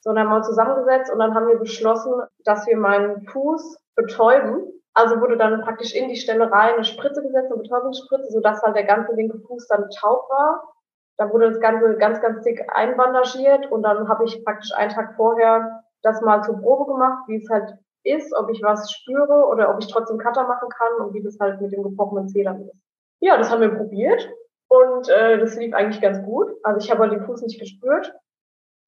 So, 0.00 0.12
dann 0.12 0.24
haben 0.24 0.30
wir 0.30 0.36
uns 0.36 0.46
zusammengesetzt 0.46 1.12
und 1.12 1.20
dann 1.20 1.34
haben 1.34 1.46
wir 1.46 1.58
beschlossen, 1.58 2.12
dass 2.44 2.66
wir 2.66 2.76
meinen 2.76 3.24
Fuß 3.26 3.78
betäuben. 3.96 4.70
Also 4.94 5.20
wurde 5.20 5.36
dann 5.36 5.62
praktisch 5.62 5.94
in 5.94 6.08
die 6.08 6.16
Stelle 6.16 6.50
rein 6.50 6.74
eine 6.74 6.84
Spritze 6.84 7.22
gesetzt, 7.22 7.50
eine 7.50 7.60
Betäubungsspritze, 7.62 8.30
sodass 8.30 8.62
halt 8.62 8.76
der 8.76 8.84
ganze 8.84 9.12
linke 9.14 9.38
Fuß 9.38 9.66
dann 9.66 9.90
taub 9.90 10.28
war. 10.30 10.72
Da 11.16 11.32
wurde 11.32 11.50
das 11.50 11.60
Ganze 11.60 11.96
ganz, 11.96 12.20
ganz 12.20 12.42
dick 12.42 12.64
einbandagiert 12.72 13.70
und 13.70 13.82
dann 13.82 14.08
habe 14.08 14.24
ich 14.24 14.44
praktisch 14.44 14.72
einen 14.74 14.90
Tag 14.90 15.14
vorher 15.16 15.82
das 16.02 16.20
mal 16.20 16.42
zur 16.42 16.60
Probe 16.60 16.92
gemacht, 16.92 17.24
wie 17.28 17.36
es 17.36 17.48
halt 17.50 17.74
ist, 18.04 18.34
ob 18.34 18.50
ich 18.50 18.62
was 18.62 18.92
spüre 18.92 19.46
oder 19.46 19.70
ob 19.70 19.80
ich 19.80 19.90
trotzdem 19.90 20.18
Cutter 20.18 20.46
machen 20.46 20.68
kann 20.68 21.06
und 21.06 21.14
wie 21.14 21.22
das 21.22 21.38
halt 21.40 21.60
mit 21.60 21.72
dem 21.72 21.82
gebrochenen 21.82 22.28
Zeh 22.28 22.44
dann 22.44 22.62
ist. 22.62 22.76
Ja, 23.20 23.36
das 23.36 23.50
haben 23.50 23.62
wir 23.62 23.74
probiert 23.74 24.28
und 24.68 25.08
äh, 25.08 25.38
das 25.38 25.56
lief 25.56 25.72
eigentlich 25.74 26.02
ganz 26.02 26.22
gut. 26.22 26.52
Also 26.62 26.84
ich 26.84 26.90
habe 26.90 27.00
halt 27.00 27.12
den 27.12 27.24
Fuß 27.24 27.42
nicht 27.42 27.58
gespürt, 27.58 28.12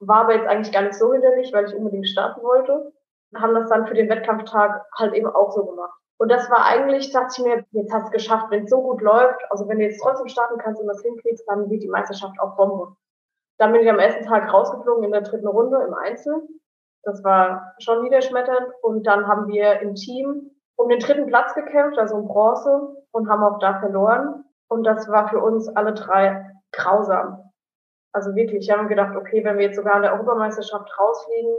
war 0.00 0.22
aber 0.22 0.34
jetzt 0.34 0.46
eigentlich 0.46 0.72
gar 0.72 0.82
nicht 0.82 0.94
so 0.94 1.12
hinderlich, 1.12 1.52
weil 1.52 1.66
ich 1.66 1.74
unbedingt 1.74 2.08
starten 2.08 2.42
wollte 2.42 2.92
haben 3.34 3.54
das 3.54 3.68
dann 3.68 3.86
für 3.86 3.94
den 3.94 4.08
Wettkampftag 4.08 4.86
halt 4.96 5.14
eben 5.14 5.26
auch 5.26 5.50
so 5.50 5.64
gemacht. 5.64 5.92
Und 6.18 6.30
das 6.30 6.50
war 6.50 6.64
eigentlich, 6.64 7.12
dachte 7.12 7.34
ich 7.36 7.44
mir, 7.44 7.64
jetzt 7.72 7.92
hast 7.92 8.04
du 8.04 8.06
es 8.06 8.24
geschafft, 8.24 8.46
wenn 8.50 8.64
es 8.64 8.70
so 8.70 8.82
gut 8.82 9.02
läuft, 9.02 9.40
also 9.50 9.68
wenn 9.68 9.78
du 9.78 9.84
jetzt 9.84 10.00
trotzdem 10.00 10.28
starten 10.28 10.58
kannst 10.58 10.80
und 10.80 10.86
das 10.86 11.02
hinkriegst, 11.02 11.44
dann 11.46 11.68
wird 11.68 11.82
die 11.82 11.88
Meisterschaft 11.88 12.38
auch 12.40 12.56
Bombe. 12.56 12.96
Dann 13.58 13.72
bin 13.72 13.82
ich 13.82 13.90
am 13.90 13.98
ersten 13.98 14.24
Tag 14.24 14.52
rausgeflogen 14.52 15.04
in 15.04 15.12
der 15.12 15.22
dritten 15.22 15.46
Runde 15.46 15.82
im 15.86 15.94
Einzel. 15.94 16.42
Das 17.02 17.22
war 17.22 17.74
schon 17.78 18.02
niederschmetternd. 18.02 18.68
Und 18.82 19.06
dann 19.06 19.26
haben 19.28 19.48
wir 19.48 19.80
im 19.80 19.94
Team 19.94 20.50
um 20.76 20.88
den 20.88 21.00
dritten 21.00 21.26
Platz 21.26 21.54
gekämpft, 21.54 21.98
also 21.98 22.16
um 22.16 22.28
Bronze, 22.28 22.96
und 23.12 23.28
haben 23.28 23.42
auch 23.42 23.58
da 23.58 23.78
verloren. 23.80 24.44
Und 24.68 24.84
das 24.84 25.08
war 25.08 25.28
für 25.28 25.38
uns 25.38 25.68
alle 25.68 25.94
drei 25.94 26.50
grausam. 26.72 27.50
Also 28.12 28.34
wirklich, 28.34 28.66
wir 28.66 28.76
haben 28.76 28.88
gedacht, 28.88 29.16
okay, 29.16 29.44
wenn 29.44 29.58
wir 29.58 29.66
jetzt 29.66 29.76
sogar 29.76 29.96
in 29.96 30.02
der 30.02 30.12
Europameisterschaft 30.12 30.90
rausfliegen, 30.98 31.54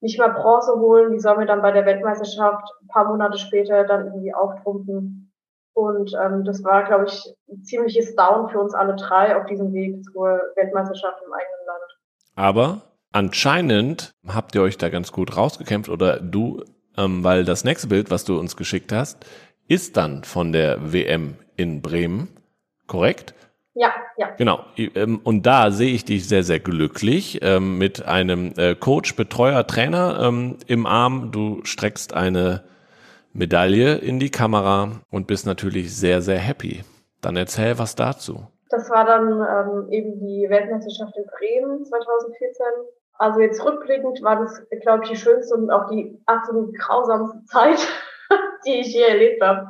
nicht 0.00 0.18
mal 0.18 0.28
Bronze 0.28 0.72
holen, 0.78 1.12
die 1.12 1.18
sollen 1.18 1.40
wir 1.40 1.46
dann 1.46 1.62
bei 1.62 1.72
der 1.72 1.86
Weltmeisterschaft 1.86 2.68
ein 2.82 2.88
paar 2.88 3.08
Monate 3.08 3.38
später 3.38 3.84
dann 3.84 4.06
irgendwie 4.06 4.34
auftrumpfen. 4.34 5.32
Und 5.74 6.12
ähm, 6.20 6.44
das 6.44 6.64
war, 6.64 6.84
glaube 6.84 7.06
ich, 7.06 7.34
ein 7.48 7.62
ziemliches 7.62 8.14
Down 8.16 8.48
für 8.48 8.60
uns 8.60 8.74
alle 8.74 8.96
drei 8.96 9.36
auf 9.36 9.46
diesem 9.46 9.72
Weg 9.72 10.02
zur 10.04 10.40
Weltmeisterschaft 10.56 11.22
im 11.24 11.32
eigenen 11.32 11.66
Land. 11.66 11.98
Aber 12.34 12.82
anscheinend 13.12 14.14
habt 14.26 14.54
ihr 14.54 14.62
euch 14.62 14.76
da 14.76 14.88
ganz 14.88 15.12
gut 15.12 15.36
rausgekämpft 15.36 15.88
oder 15.88 16.18
du, 16.20 16.64
ähm, 16.96 17.22
weil 17.22 17.44
das 17.44 17.64
nächste 17.64 17.88
Bild, 17.88 18.10
was 18.10 18.24
du 18.24 18.38
uns 18.38 18.56
geschickt 18.56 18.92
hast, 18.92 19.24
ist 19.68 19.96
dann 19.96 20.24
von 20.24 20.52
der 20.52 20.92
WM 20.92 21.36
in 21.56 21.82
Bremen, 21.82 22.28
korrekt? 22.86 23.34
Ja, 23.78 23.94
ja. 24.16 24.30
Genau. 24.36 24.64
Ähm, 24.76 25.20
und 25.22 25.46
da 25.46 25.70
sehe 25.70 25.94
ich 25.94 26.04
dich 26.04 26.28
sehr, 26.28 26.42
sehr 26.42 26.58
glücklich 26.58 27.38
ähm, 27.42 27.78
mit 27.78 28.04
einem 28.04 28.52
äh, 28.56 28.74
Coach, 28.74 29.14
Betreuer, 29.14 29.64
Trainer 29.68 30.18
ähm, 30.20 30.56
im 30.66 30.84
Arm. 30.84 31.30
Du 31.30 31.60
streckst 31.64 32.12
eine 32.12 32.64
Medaille 33.32 33.94
in 33.98 34.18
die 34.18 34.30
Kamera 34.30 34.90
und 35.12 35.28
bist 35.28 35.46
natürlich 35.46 35.96
sehr, 35.96 36.22
sehr 36.22 36.38
happy. 36.38 36.82
Dann 37.20 37.36
erzähl 37.36 37.78
was 37.78 37.94
dazu. 37.94 38.48
Das 38.68 38.90
war 38.90 39.04
dann 39.04 39.28
ähm, 39.28 39.92
eben 39.92 40.18
die 40.18 40.50
Weltmeisterschaft 40.50 41.16
in 41.16 41.24
Bremen 41.38 41.84
2014. 41.84 42.66
Also 43.14 43.40
jetzt 43.40 43.64
rückblickend 43.64 44.22
war 44.22 44.40
das, 44.40 44.60
glaube 44.82 45.04
ich, 45.04 45.10
die 45.10 45.16
schönste 45.16 45.54
und 45.54 45.70
auch 45.70 45.88
die 45.88 46.20
absolut 46.26 46.76
grausamste 46.76 47.44
Zeit, 47.46 47.78
die 48.66 48.80
ich 48.80 48.92
je 48.92 49.02
erlebt 49.02 49.40
habe. 49.40 49.68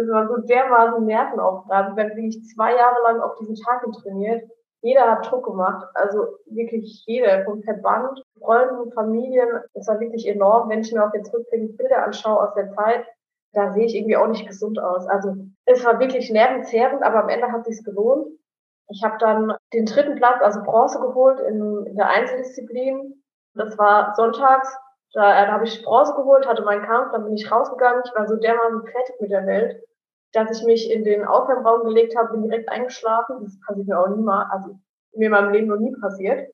Das 0.00 0.08
war 0.08 0.28
so 0.28 0.38
dermaßen 0.38 1.04
nervenaufreibend. 1.04 1.96
Wir 1.96 2.04
haben 2.04 2.16
wirklich 2.16 2.42
zwei 2.54 2.74
Jahre 2.74 3.02
lang 3.02 3.20
auf 3.20 3.34
diesen 3.36 3.54
Tag 3.56 3.84
trainiert. 4.02 4.48
Jeder 4.80 5.10
hat 5.10 5.30
Druck 5.30 5.44
gemacht. 5.44 5.86
Also 5.92 6.38
wirklich 6.46 7.04
jeder 7.06 7.44
vom 7.44 7.62
Verband, 7.62 8.24
Freunden, 8.38 8.90
Familien. 8.92 9.60
Das 9.74 9.88
war 9.88 10.00
wirklich 10.00 10.26
enorm. 10.26 10.70
Wenn 10.70 10.80
ich 10.80 10.90
mir 10.92 11.06
auch 11.06 11.12
jetzt 11.12 11.34
rückblickend 11.34 11.76
Bilder 11.76 12.02
anschaue 12.04 12.40
aus 12.40 12.54
der 12.54 12.70
Zeit, 12.70 13.04
da 13.52 13.72
sehe 13.72 13.84
ich 13.84 13.94
irgendwie 13.94 14.16
auch 14.16 14.28
nicht 14.28 14.46
gesund 14.46 14.78
aus. 14.78 15.06
Also 15.06 15.34
es 15.66 15.84
war 15.84 16.00
wirklich 16.00 16.30
nervenzehrend, 16.30 17.02
aber 17.02 17.24
am 17.24 17.28
Ende 17.28 17.52
hat 17.52 17.66
sich's 17.66 17.84
gelohnt. 17.84 18.26
Ich 18.88 19.04
habe 19.04 19.18
dann 19.18 19.54
den 19.74 19.84
dritten 19.84 20.14
Platz, 20.14 20.40
also 20.40 20.62
Bronze 20.62 20.98
geholt 20.98 21.40
in, 21.40 21.84
in 21.84 21.96
der 21.96 22.08
Einzeldisziplin. 22.08 23.22
Das 23.54 23.76
war 23.76 24.14
sonntags. 24.14 24.74
Da, 25.12 25.42
äh, 25.42 25.46
da 25.46 25.52
habe 25.52 25.64
ich 25.64 25.82
Bronze 25.84 26.14
geholt, 26.14 26.46
hatte 26.46 26.62
meinen 26.62 26.86
Kampf, 26.86 27.12
dann 27.12 27.24
bin 27.24 27.34
ich 27.34 27.50
rausgegangen. 27.50 28.02
Ich 28.06 28.14
war 28.14 28.26
so 28.26 28.36
dermaßen 28.36 28.82
fertig 28.86 29.20
mit 29.20 29.30
der 29.30 29.44
Welt, 29.44 29.82
dass 30.32 30.58
ich 30.58 30.64
mich 30.64 30.90
in 30.90 31.04
den 31.04 31.24
Aufwärmraum 31.24 31.84
gelegt 31.84 32.16
habe, 32.16 32.32
bin 32.32 32.44
direkt 32.44 32.68
eingeschlafen. 32.68 33.42
Das 33.42 33.58
passiert 33.66 33.88
mir 33.88 33.98
auch 33.98 34.08
nie 34.08 34.22
mal, 34.22 34.46
also 34.50 34.78
mir 35.14 35.26
in 35.26 35.32
meinem 35.32 35.52
Leben 35.52 35.66
noch 35.68 35.78
nie 35.78 35.94
passiert. 36.00 36.52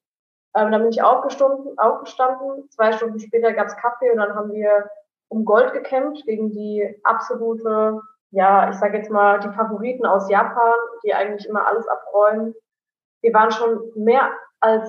Ähm, 0.57 0.73
dann 0.73 0.83
bin 0.83 0.91
ich 0.91 1.03
aufgestanden, 1.03 1.79
aufgestanden. 1.79 2.69
Zwei 2.71 2.93
Stunden 2.93 3.19
später 3.19 3.53
gab's 3.53 3.77
Kaffee 3.77 4.11
und 4.11 4.19
dann 4.19 4.35
haben 4.35 4.53
wir 4.53 4.89
um 5.29 5.45
Gold 5.45 5.73
gekämpft 5.73 6.25
gegen 6.25 6.51
die 6.51 6.99
absolute, 7.05 8.01
ja, 8.31 8.71
ich 8.71 8.77
sage 8.77 8.97
jetzt 8.97 9.11
mal, 9.11 9.41
die 9.41 9.51
Favoriten 9.51 10.07
aus 10.07 10.31
Japan, 10.31 10.75
die 11.05 11.13
eigentlich 11.13 11.47
immer 11.49 11.67
alles 11.67 11.87
abräumen. 11.89 12.55
Wir 13.23 13.35
waren 13.35 13.51
schon 13.51 13.91
mehr 13.97 14.31
als 14.61 14.89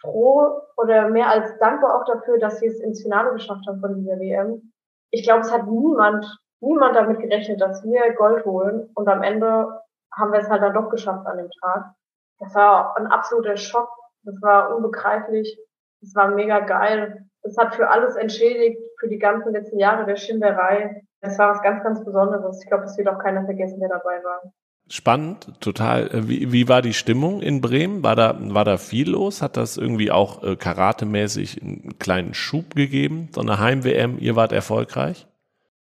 froh 0.00 0.62
oder 0.76 1.08
mehr 1.08 1.28
als 1.28 1.58
dankbar 1.58 1.96
auch 1.96 2.04
dafür, 2.04 2.38
dass 2.38 2.60
wir 2.60 2.70
es 2.70 2.80
ins 2.80 3.02
Finale 3.02 3.32
geschafft 3.32 3.66
haben 3.66 3.80
von 3.80 3.96
dieser 3.96 4.18
WM. 4.18 4.72
Ich 5.10 5.24
glaube, 5.24 5.40
es 5.40 5.52
hat 5.52 5.66
niemand, 5.66 6.24
niemand 6.60 6.96
damit 6.96 7.20
gerechnet, 7.20 7.60
dass 7.60 7.84
wir 7.84 8.14
Gold 8.14 8.44
holen 8.44 8.90
und 8.94 9.08
am 9.08 9.22
Ende 9.22 9.68
haben 10.12 10.32
wir 10.32 10.40
es 10.40 10.48
halt 10.48 10.62
dann 10.62 10.74
doch 10.74 10.90
geschafft 10.90 11.26
an 11.26 11.38
dem 11.38 11.50
Tag. 11.60 11.94
Das 12.38 12.54
war 12.54 12.96
ein 12.96 13.06
absoluter 13.06 13.56
Schock. 13.56 13.88
Das 14.22 14.40
war 14.42 14.74
unbegreiflich. 14.74 15.58
Das 16.00 16.14
war 16.14 16.28
mega 16.28 16.60
geil. 16.60 17.24
Das 17.42 17.56
hat 17.56 17.74
für 17.74 17.88
alles 17.88 18.16
entschädigt, 18.16 18.80
für 18.98 19.08
die 19.08 19.18
ganzen 19.18 19.52
letzten 19.52 19.78
Jahre 19.78 20.06
der 20.06 20.16
Schinderei. 20.16 21.02
Das 21.20 21.38
war 21.38 21.50
was 21.50 21.62
ganz, 21.62 21.82
ganz 21.82 22.04
Besonderes. 22.04 22.62
Ich 22.62 22.68
glaube, 22.68 22.84
es 22.84 22.96
wird 22.96 23.08
auch 23.08 23.18
keiner 23.18 23.44
vergessen, 23.44 23.80
der 23.80 23.88
dabei 23.88 24.22
war. 24.22 24.52
Spannend, 24.90 25.60
total. 25.60 26.08
Äh, 26.08 26.28
wie, 26.28 26.52
wie 26.52 26.68
war 26.68 26.80
die 26.80 26.94
Stimmung 26.94 27.42
in 27.42 27.60
Bremen? 27.60 28.02
War 28.02 28.16
da, 28.16 28.36
war 28.40 28.64
da 28.64 28.78
viel 28.78 29.10
los? 29.10 29.42
Hat 29.42 29.56
das 29.56 29.76
irgendwie 29.76 30.10
auch 30.10 30.42
äh, 30.42 30.56
karatemäßig 30.56 31.62
einen 31.62 31.98
kleinen 31.98 32.34
Schub 32.34 32.74
gegeben? 32.74 33.28
So 33.34 33.40
eine 33.40 33.58
Heim-WM, 33.58 34.18
ihr 34.18 34.34
wart 34.34 34.52
erfolgreich? 34.52 35.26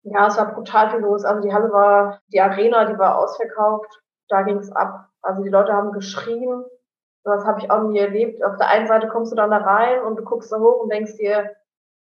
Ja, 0.08 0.28
es 0.28 0.36
war 0.36 0.54
brutal 0.54 0.90
viel 0.90 1.00
los. 1.00 1.24
Also 1.24 1.42
die 1.42 1.52
Halle 1.52 1.72
war, 1.72 2.20
die 2.28 2.40
Arena, 2.40 2.84
die 2.84 2.98
war 2.98 3.18
ausverkauft. 3.18 4.02
Da 4.28 4.42
ging 4.42 4.58
es 4.58 4.70
ab. 4.70 5.08
Also 5.20 5.42
die 5.42 5.48
Leute 5.48 5.72
haben 5.72 5.92
geschrien. 5.92 6.64
Das 7.24 7.44
habe 7.44 7.60
ich 7.60 7.70
auch 7.72 7.82
nie 7.82 7.98
erlebt. 7.98 8.42
Auf 8.44 8.56
der 8.56 8.68
einen 8.68 8.86
Seite 8.86 9.08
kommst 9.08 9.32
du 9.32 9.36
dann 9.36 9.50
da 9.50 9.58
rein 9.58 10.02
und 10.04 10.16
du 10.16 10.22
guckst 10.22 10.52
da 10.52 10.58
hoch 10.58 10.82
und 10.82 10.92
denkst 10.92 11.16
dir, 11.16 11.50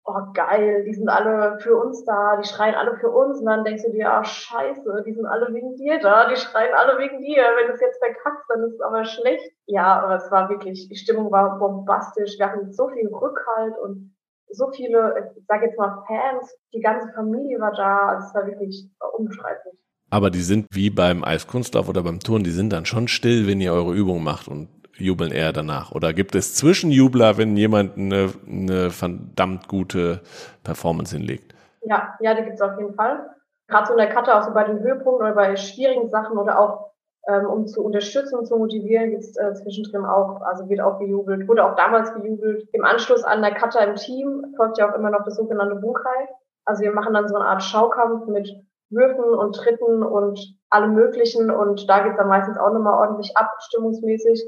oh 0.04 0.20
geil, 0.34 0.84
die 0.84 0.92
sind 0.92 1.08
alle 1.08 1.58
für 1.60 1.76
uns 1.76 2.04
da, 2.04 2.36
die 2.36 2.46
schreien 2.46 2.74
alle 2.74 2.94
für 2.96 3.08
uns. 3.10 3.40
Und 3.40 3.46
dann 3.46 3.64
denkst 3.64 3.84
du 3.84 3.92
dir, 3.92 4.12
ah 4.12 4.22
scheiße, 4.22 5.04
die 5.06 5.14
sind 5.14 5.24
alle 5.24 5.52
wegen 5.54 5.76
dir 5.76 5.98
da, 5.98 6.28
die 6.28 6.36
schreien 6.36 6.74
alle 6.74 6.98
wegen 6.98 7.20
dir. 7.22 7.42
Wenn 7.56 7.68
du 7.68 7.72
es 7.72 7.80
jetzt 7.80 8.04
verkackst, 8.04 8.50
dann 8.50 8.64
ist 8.64 8.74
es 8.74 8.80
aber 8.82 9.06
schlecht. 9.06 9.50
Ja, 9.64 10.02
aber 10.02 10.16
es 10.16 10.30
war 10.30 10.50
wirklich, 10.50 10.88
die 10.90 10.96
Stimmung 10.96 11.32
war 11.32 11.58
bombastisch. 11.58 12.38
Wir 12.38 12.52
hatten 12.52 12.70
so 12.70 12.88
viel 12.88 13.08
Rückhalt 13.08 13.78
und 13.78 14.14
so 14.50 14.70
viele, 14.70 15.32
ich 15.36 15.44
sag 15.46 15.62
jetzt 15.62 15.78
mal 15.78 16.04
Fans, 16.06 16.54
die 16.72 16.80
ganze 16.80 17.12
Familie 17.14 17.60
war 17.60 17.72
da. 17.72 18.08
Also 18.08 18.28
es 18.28 18.34
war 18.34 18.46
wirklich 18.46 18.88
unbeschreiblich. 19.16 19.74
Aber 20.10 20.30
die 20.30 20.40
sind 20.40 20.66
wie 20.72 20.90
beim 20.90 21.22
Eiskunstlauf 21.22 21.88
oder 21.88 22.02
beim 22.02 22.20
Turnen, 22.20 22.44
die 22.44 22.50
sind 22.50 22.72
dann 22.72 22.86
schon 22.86 23.08
still, 23.08 23.46
wenn 23.46 23.60
ihr 23.60 23.72
eure 23.72 23.94
Übung 23.94 24.22
macht 24.22 24.48
und 24.48 24.68
jubeln 24.98 25.32
eher 25.32 25.52
danach? 25.52 25.92
Oder 25.92 26.12
gibt 26.12 26.34
es 26.34 26.54
Zwischenjubler, 26.54 27.38
wenn 27.38 27.56
jemand 27.56 27.96
eine, 27.96 28.32
eine 28.46 28.90
verdammt 28.90 29.68
gute 29.68 30.20
Performance 30.64 31.16
hinlegt? 31.16 31.54
Ja, 31.82 32.16
ja, 32.20 32.34
die 32.34 32.42
gibt 32.42 32.54
es 32.54 32.60
auf 32.60 32.78
jeden 32.78 32.94
Fall. 32.94 33.30
Gerade 33.68 33.86
so 33.86 33.92
in 33.92 33.98
der 33.98 34.08
Karte, 34.08 34.34
auch 34.34 34.42
so 34.42 34.52
bei 34.52 34.64
den 34.64 34.80
Höhepunkten 34.80 35.26
oder 35.26 35.34
bei 35.34 35.56
schwierigen 35.56 36.08
Sachen 36.10 36.38
oder 36.38 36.58
auch 36.58 36.87
ähm, 37.26 37.46
um 37.46 37.66
zu 37.66 37.82
unterstützen 37.82 38.38
und 38.38 38.46
zu 38.46 38.56
motivieren, 38.56 39.10
gibt 39.10 39.24
es 39.24 39.36
äh, 39.36 39.52
zwischendrin 39.54 40.04
auch, 40.04 40.40
also 40.42 40.68
wird 40.68 40.80
auch 40.80 40.98
gejubelt, 40.98 41.48
wurde 41.48 41.64
auch 41.64 41.76
damals 41.76 42.14
gejubelt. 42.14 42.68
Im 42.72 42.84
Anschluss 42.84 43.24
an 43.24 43.42
der 43.42 43.54
Kata 43.54 43.80
im 43.80 43.96
Team 43.96 44.54
folgt 44.56 44.78
ja 44.78 44.90
auch 44.90 44.94
immer 44.94 45.10
noch 45.10 45.24
das 45.24 45.36
sogenannte 45.36 45.76
Bukai. 45.76 46.28
Also 46.64 46.82
wir 46.82 46.92
machen 46.92 47.14
dann 47.14 47.28
so 47.28 47.34
eine 47.34 47.46
Art 47.46 47.62
Schaukampf 47.62 48.26
mit 48.26 48.50
Würfen 48.90 49.24
und 49.24 49.54
Tritten 49.54 50.02
und 50.02 50.38
allem 50.70 50.94
Möglichen 50.94 51.50
und 51.50 51.88
da 51.88 52.02
geht 52.02 52.12
es 52.12 52.18
dann 52.18 52.28
meistens 52.28 52.58
auch 52.58 52.72
nochmal 52.72 52.94
ordentlich 52.94 53.36
ab, 53.36 53.50
stimmungsmäßig. 53.60 54.44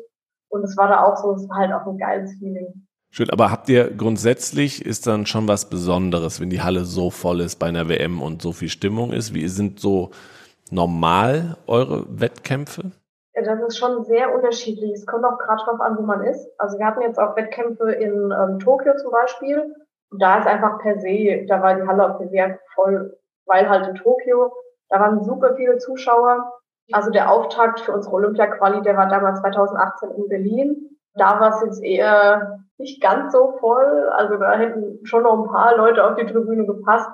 Und 0.49 0.65
es 0.65 0.77
war 0.77 0.89
da 0.89 1.05
auch 1.05 1.17
so, 1.17 1.33
es 1.33 1.49
war 1.49 1.59
halt 1.59 1.73
auch 1.73 1.87
ein 1.87 1.99
geiles 1.99 2.33
Feeling. 2.39 2.87
Schön, 3.13 3.31
aber 3.31 3.51
habt 3.51 3.69
ihr 3.69 3.91
grundsätzlich 3.91 4.85
ist 4.85 5.07
dann 5.07 5.27
schon 5.27 5.49
was 5.49 5.69
Besonderes, 5.69 6.41
wenn 6.41 6.51
die 6.51 6.63
Halle 6.63 6.85
so 6.85 7.11
voll 7.11 7.41
ist 7.41 7.59
bei 7.59 7.67
einer 7.67 7.89
WM 7.89 8.23
und 8.23 8.41
so 8.41 8.53
viel 8.53 8.69
Stimmung 8.69 9.13
ist? 9.13 9.35
Wie 9.35 9.49
sind 9.49 9.81
so 9.81 10.11
normal 10.71 11.57
eure 11.67 12.05
Wettkämpfe? 12.21 12.93
Ja, 13.35 13.43
das 13.43 13.61
ist 13.63 13.79
schon 13.79 14.05
sehr 14.05 14.35
unterschiedlich. 14.35 14.93
Es 14.93 15.07
kommt 15.07 15.25
auch 15.25 15.39
gerade 15.39 15.63
drauf 15.65 15.81
an, 15.81 15.97
wo 15.97 16.03
man 16.03 16.23
ist. 16.23 16.49
Also 16.59 16.79
wir 16.79 16.87
hatten 16.87 17.03
jetzt 17.03 17.19
auch 17.19 17.37
Wettkämpfe 17.37 17.93
in 17.93 18.33
ähm, 18.33 18.59
Tokio 18.59 18.97
zum 18.97 19.13
Beispiel. 19.13 19.75
Und 20.11 20.21
da 20.21 20.39
ist 20.39 20.47
einfach 20.47 20.79
per 20.81 20.99
se, 20.99 21.47
da 21.49 21.63
war 21.63 21.77
die 21.77 21.87
Halle 21.87 22.15
auch 22.15 22.21
sehr 22.31 22.59
voll, 22.75 23.17
weil 23.47 23.69
halt 23.69 23.87
in 23.87 23.95
Tokio, 23.95 24.53
da 24.89 24.99
waren 24.99 25.23
super 25.23 25.55
viele 25.55 25.79
Zuschauer. 25.79 26.53
Also 26.93 27.11
der 27.11 27.31
Auftakt 27.31 27.81
für 27.81 27.93
unsere 27.93 28.15
Olympia-Quali, 28.17 28.83
der 28.83 28.97
war 28.97 29.09
damals 29.09 29.41
2018 29.41 30.11
in 30.11 30.29
Berlin. 30.29 30.99
Da 31.15 31.39
war 31.39 31.51
es 31.51 31.63
jetzt 31.65 31.85
eher 31.85 32.65
nicht 32.79 33.01
ganz 33.01 33.33
so 33.33 33.57
voll. 33.61 34.09
Also 34.17 34.37
da 34.37 34.55
hätten 34.55 35.05
schon 35.05 35.23
noch 35.23 35.39
ein 35.39 35.51
paar 35.51 35.77
Leute 35.77 36.05
auf 36.05 36.17
die 36.17 36.27
Tribüne 36.27 36.67
gepasst. 36.67 37.09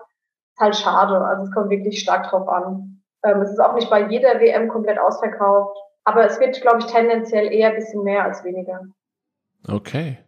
Ist 0.54 0.60
halt 0.60 0.76
schade. 0.76 1.20
Also 1.20 1.42
es 1.42 1.52
kommt 1.52 1.68
wirklich 1.68 2.00
stark 2.00 2.30
drauf 2.30 2.48
an. 2.48 2.95
Ähm, 3.24 3.40
es 3.42 3.50
ist 3.50 3.60
auch 3.60 3.74
nicht 3.74 3.90
bei 3.90 4.08
jeder 4.08 4.40
WM 4.40 4.68
komplett 4.68 4.98
ausverkauft. 4.98 5.76
Aber 6.04 6.24
es 6.24 6.38
wird, 6.38 6.60
glaube 6.62 6.78
ich, 6.78 6.86
tendenziell 6.86 7.52
eher 7.52 7.70
ein 7.70 7.74
bisschen 7.74 8.04
mehr 8.04 8.24
als 8.24 8.44
weniger. 8.44 8.80
Okay. 9.66 10.18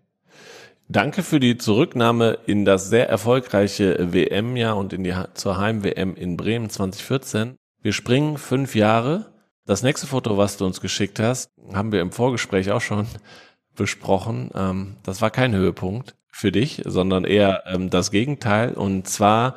Danke 0.89 1.23
für 1.23 1.39
die 1.39 1.57
Zurücknahme 1.57 2.39
in 2.47 2.65
das 2.65 2.89
sehr 2.89 3.09
erfolgreiche 3.09 4.13
WM-Jahr 4.13 4.77
und 4.77 4.93
in 4.93 5.05
die, 5.05 5.15
zur 5.35 5.59
Heim-WM 5.59 6.17
in 6.17 6.37
Bremen 6.37 6.69
2014. 6.69 7.57
Wir 7.81 7.93
springen 7.93 8.39
fünf 8.39 8.75
Jahre. 8.75 9.27
Das 9.67 9.83
nächste 9.83 10.07
Foto, 10.07 10.37
was 10.37 10.57
du 10.57 10.65
uns 10.65 10.81
geschickt 10.81 11.21
hast, 11.21 11.51
haben 11.73 11.93
wir 11.93 12.01
im 12.01 12.11
Vorgespräch 12.11 12.73
auch 12.73 12.81
schon 12.81 13.07
besprochen. 13.77 14.51
Ähm, 14.55 14.97
das 15.05 15.23
war 15.23 15.31
kein 15.31 15.55
Höhepunkt 15.55 16.17
für 16.33 16.51
dich, 16.51 16.83
sondern 16.87 17.25
eher 17.25 17.65
ähm, 17.67 17.91
das 17.91 18.11
Gegenteil. 18.11 18.73
Und 18.73 19.07
zwar 19.07 19.55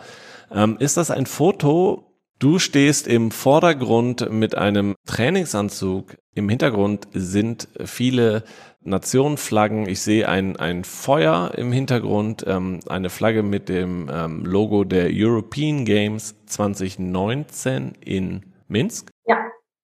ähm, 0.51 0.75
ist 0.79 0.97
das 0.97 1.09
ein 1.09 1.25
Foto, 1.25 2.10
Du 2.41 2.57
stehst 2.57 3.07
im 3.07 3.29
Vordergrund 3.29 4.31
mit 4.31 4.57
einem 4.57 4.95
Trainingsanzug. 5.05 6.17
Im 6.33 6.49
Hintergrund 6.49 7.07
sind 7.13 7.67
viele 7.85 8.43
Nationenflaggen. 8.83 9.87
Ich 9.87 10.01
sehe 10.01 10.27
ein, 10.27 10.57
ein 10.57 10.83
Feuer 10.83 11.51
im 11.55 11.71
Hintergrund, 11.71 12.43
ähm, 12.47 12.79
eine 12.89 13.11
Flagge 13.11 13.43
mit 13.43 13.69
dem 13.69 14.09
ähm, 14.11 14.43
Logo 14.43 14.85
der 14.85 15.09
European 15.11 15.85
Games 15.85 16.35
2019 16.47 17.93
in 18.03 18.41
Minsk. 18.67 19.11
Ja 19.27 19.37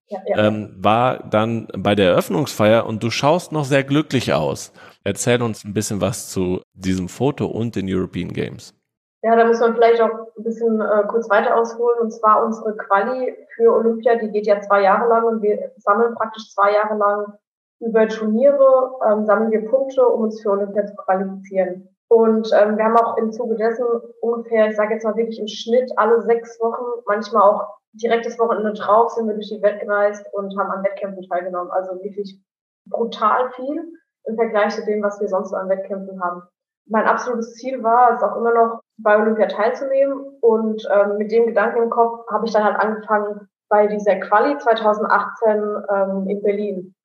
ähm, 0.09 0.73
war 0.77 1.19
dann 1.29 1.67
bei 1.77 1.93
der 1.93 2.11
Eröffnungsfeier 2.11 2.85
und 2.85 3.03
du 3.03 3.09
schaust 3.09 3.51
noch 3.51 3.65
sehr 3.65 3.83
glücklich 3.83 4.33
aus. 4.33 4.71
Erzähl 5.03 5.41
uns 5.41 5.63
ein 5.63 5.73
bisschen 5.73 6.01
was 6.01 6.29
zu 6.29 6.61
diesem 6.73 7.09
Foto 7.09 7.45
und 7.45 7.75
den 7.75 7.87
European 7.89 8.31
Games. 8.31 8.73
Ja, 9.27 9.35
da 9.35 9.43
muss 9.43 9.59
man 9.59 9.75
vielleicht 9.75 9.99
auch 9.99 10.29
ein 10.37 10.43
bisschen 10.43 10.79
äh, 10.79 11.03
kurz 11.09 11.29
weiter 11.29 11.57
ausholen. 11.57 11.99
Und 11.99 12.11
zwar 12.11 12.45
unsere 12.45 12.77
Quali 12.77 13.35
für 13.57 13.73
Olympia, 13.73 14.15
die 14.15 14.31
geht 14.31 14.47
ja 14.47 14.61
zwei 14.61 14.83
Jahre 14.83 15.09
lang 15.09 15.25
und 15.25 15.41
wir 15.41 15.73
sammeln 15.75 16.15
praktisch 16.15 16.53
zwei 16.53 16.71
Jahre 16.71 16.95
lang 16.95 17.33
über 17.81 18.07
Turniere, 18.07 18.93
ähm, 19.05 19.25
sammeln 19.25 19.51
wir 19.51 19.67
Punkte, 19.69 20.07
um 20.07 20.21
uns 20.21 20.41
für 20.41 20.51
Olympia 20.51 20.85
zu 20.85 20.95
qualifizieren. 20.95 21.89
Und 22.07 22.49
ähm, 22.53 22.77
wir 22.77 22.85
haben 22.85 22.95
auch 22.95 23.17
im 23.17 23.33
Zuge 23.33 23.55
dessen 23.55 23.85
ungefähr, 24.21 24.69
ich 24.69 24.77
sage 24.77 24.93
jetzt 24.93 25.03
mal 25.03 25.17
wirklich 25.17 25.41
im 25.41 25.49
Schnitt 25.49 25.91
alle 25.97 26.21
sechs 26.21 26.57
Wochen, 26.61 26.85
manchmal 27.05 27.43
auch 27.43 27.67
direkt 27.91 28.25
das 28.25 28.39
Wochenende 28.39 28.79
drauf 28.79 29.11
sind 29.11 29.27
wir 29.27 29.33
durch 29.33 29.49
die 29.49 29.61
Welt 29.61 29.81
gereist 29.81 30.25
und 30.31 30.57
haben 30.57 30.71
an 30.71 30.85
Wettkämpfen 30.85 31.27
teilgenommen. 31.27 31.71
Also 31.71 32.01
wirklich 32.01 32.39
brutal 32.85 33.51
viel 33.57 33.91
im 34.23 34.35
Vergleich 34.37 34.73
zu 34.73 34.85
dem, 34.85 35.03
was 35.03 35.19
wir 35.19 35.27
sonst 35.27 35.53
an 35.53 35.67
Wettkämpfen 35.67 36.23
haben. 36.23 36.43
Mein 36.85 37.05
absolutes 37.07 37.55
Ziel 37.55 37.83
war 37.83 38.13
es 38.13 38.23
auch 38.23 38.37
immer 38.37 38.53
noch, 38.53 38.79
bei 38.97 39.17
Olympia 39.17 39.47
teilzunehmen. 39.47 40.37
Und 40.41 40.87
ähm, 40.91 41.17
mit 41.17 41.31
dem 41.31 41.47
Gedanken 41.47 41.83
im 41.83 41.89
Kopf 41.89 42.27
habe 42.29 42.45
ich 42.45 42.53
dann 42.53 42.63
halt 42.63 42.79
angefangen 42.79 43.47
bei 43.69 43.87
dieser 43.87 44.15
Quali 44.17 44.57
2018 44.57 45.83
ähm, 45.89 46.29
in 46.29 46.41
Berlin, 46.41 46.95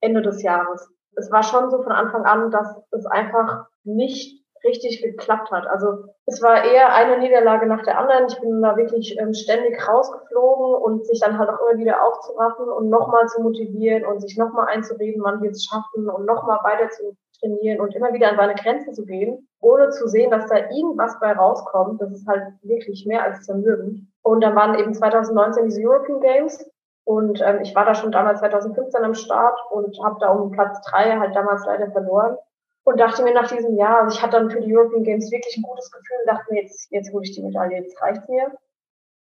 Ende 0.00 0.22
des 0.22 0.42
Jahres. 0.42 0.88
Es 1.16 1.30
war 1.30 1.42
schon 1.42 1.70
so 1.70 1.82
von 1.82 1.92
Anfang 1.92 2.24
an, 2.24 2.50
dass 2.50 2.76
es 2.90 3.06
einfach 3.06 3.66
nicht 3.84 4.40
richtig 4.64 5.02
geklappt 5.02 5.50
hat. 5.50 5.66
Also 5.66 6.04
es 6.26 6.42
war 6.42 6.64
eher 6.64 6.94
eine 6.94 7.18
Niederlage 7.18 7.66
nach 7.66 7.82
der 7.82 7.98
anderen. 7.98 8.26
Ich 8.28 8.38
bin 8.40 8.60
da 8.60 8.76
wirklich 8.76 9.18
ähm, 9.18 9.32
ständig 9.32 9.86
rausgeflogen 9.88 10.74
und 10.82 11.06
sich 11.06 11.20
dann 11.20 11.38
halt 11.38 11.48
auch 11.48 11.58
immer 11.60 11.78
wieder 11.78 12.04
aufzuraffen 12.04 12.68
und 12.68 12.90
nochmal 12.90 13.26
zu 13.28 13.42
motivieren 13.42 14.04
und 14.04 14.20
sich 14.20 14.36
nochmal 14.36 14.66
einzureden, 14.66 15.22
man 15.22 15.40
wird 15.40 15.52
es 15.52 15.64
schaffen 15.64 16.08
und 16.08 16.26
nochmal 16.26 16.58
weiter 16.62 16.90
zu 16.90 17.16
trainieren 17.40 17.80
und 17.80 17.94
immer 17.94 18.12
wieder 18.12 18.30
an 18.30 18.36
seine 18.36 18.54
Grenzen 18.54 18.94
zu 18.94 19.04
gehen, 19.04 19.48
ohne 19.60 19.90
zu 19.90 20.08
sehen, 20.08 20.30
dass 20.30 20.48
da 20.48 20.56
irgendwas 20.56 21.18
bei 21.20 21.32
rauskommt. 21.32 22.00
Das 22.00 22.12
ist 22.12 22.26
halt 22.26 22.44
wirklich 22.62 23.06
mehr 23.06 23.24
als 23.24 23.42
zermürbend. 23.42 24.06
Und 24.22 24.42
dann 24.42 24.54
waren 24.54 24.78
eben 24.78 24.94
2019 24.94 25.64
diese 25.64 25.82
European 25.82 26.20
Games 26.20 26.70
und 27.04 27.40
ähm, 27.44 27.60
ich 27.62 27.74
war 27.74 27.84
da 27.84 27.94
schon 27.94 28.12
damals 28.12 28.40
2015 28.40 29.02
am 29.02 29.14
Start 29.14 29.58
und 29.70 29.98
habe 30.04 30.16
da 30.20 30.28
um 30.28 30.50
Platz 30.52 30.80
drei 30.82 31.18
halt 31.18 31.34
damals 31.34 31.64
leider 31.66 31.90
verloren 31.90 32.36
und 32.84 33.00
dachte 33.00 33.22
mir 33.22 33.34
nach 33.34 33.48
diesem 33.48 33.76
Jahr, 33.76 34.02
also 34.02 34.16
ich 34.16 34.22
hatte 34.22 34.38
dann 34.38 34.50
für 34.50 34.60
die 34.60 34.74
European 34.74 35.02
Games 35.02 35.30
wirklich 35.30 35.56
ein 35.56 35.62
gutes 35.62 35.90
Gefühl 35.90 36.16
und 36.20 36.32
dachte 36.32 36.52
mir, 36.52 36.62
jetzt, 36.62 36.90
jetzt 36.90 37.12
hole 37.12 37.24
ich 37.24 37.34
die 37.34 37.42
Medaille, 37.42 37.78
jetzt 37.78 38.00
reicht's 38.00 38.28
mir. 38.28 38.52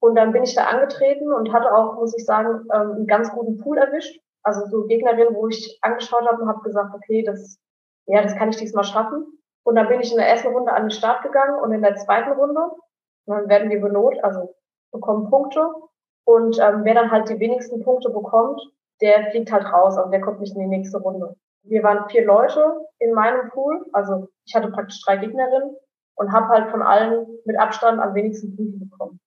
Und 0.01 0.15
dann 0.15 0.33
bin 0.33 0.43
ich 0.43 0.55
da 0.55 0.65
angetreten 0.65 1.33
und 1.33 1.53
hatte 1.53 1.75
auch, 1.75 1.95
muss 1.95 2.17
ich 2.17 2.25
sagen, 2.25 2.67
ähm, 2.73 2.93
einen 2.93 3.07
ganz 3.07 3.31
guten 3.33 3.59
Pool 3.59 3.79
erwischt. 3.79 4.21
Also 4.43 4.67
so 4.67 4.87
Gegnerinnen, 4.87 5.35
wo 5.35 5.49
ich 5.49 5.79
angeschaut 5.83 6.27
habe 6.29 6.43
und 6.43 6.49
habe 6.49 6.63
gesagt, 6.63 6.95
okay, 6.95 7.25
das, 7.25 7.59
ja, 8.07 8.23
das 8.23 8.37
kann 8.37 8.51
ich 8.51 8.57
diesmal 8.57 8.85
schaffen. 8.85 9.27
Und 9.65 9.75
dann 9.75 9.89
bin 9.89 10.01
ich 10.01 10.11
in 10.11 10.19
der 10.19 10.29
ersten 10.29 10.49
Runde 10.49 10.73
an 10.73 10.85
den 10.85 10.91
Start 10.91 11.23
gegangen 11.23 11.59
und 11.61 11.73
in 11.73 11.83
der 11.83 11.97
zweiten 11.97 12.33
Runde, 12.33 12.71
dann 13.27 13.49
werden 13.49 13.71
wir 13.71 13.81
benot, 13.81 14.23
also 14.23 14.55
bekommen 14.93 15.29
Punkte. 15.29 15.69
Und 16.25 16.59
ähm, 16.61 16.85
wer 16.85 16.95
dann 16.95 17.11
halt 17.11 17.29
die 17.29 17.41
wenigsten 17.41 17.83
Punkte 17.83 18.11
bekommt, 18.11 18.61
der 19.01 19.31
fliegt 19.31 19.53
halt 19.53 19.65
raus, 19.73 19.97
also 19.97 20.11
der 20.11 20.21
kommt 20.21 20.41
nicht 20.41 20.55
in 20.55 20.63
die 20.63 20.77
nächste 20.77 20.99
Runde 20.99 21.37
wir 21.69 21.83
waren 21.83 22.09
vier 22.09 22.25
Leute 22.25 22.87
in 22.99 23.13
meinem 23.13 23.51
Pool, 23.51 23.85
also 23.93 24.29
ich 24.45 24.55
hatte 24.55 24.71
praktisch 24.71 25.03
drei 25.05 25.17
Gegnerinnen 25.17 25.77
und 26.15 26.33
habe 26.33 26.49
halt 26.49 26.71
von 26.71 26.83
allen 26.83 27.27
mit 27.45 27.59
Abstand 27.59 28.01
am 28.01 28.15
wenigsten 28.15 28.57
Punkte 28.57 28.79
bekommen. 28.79 29.21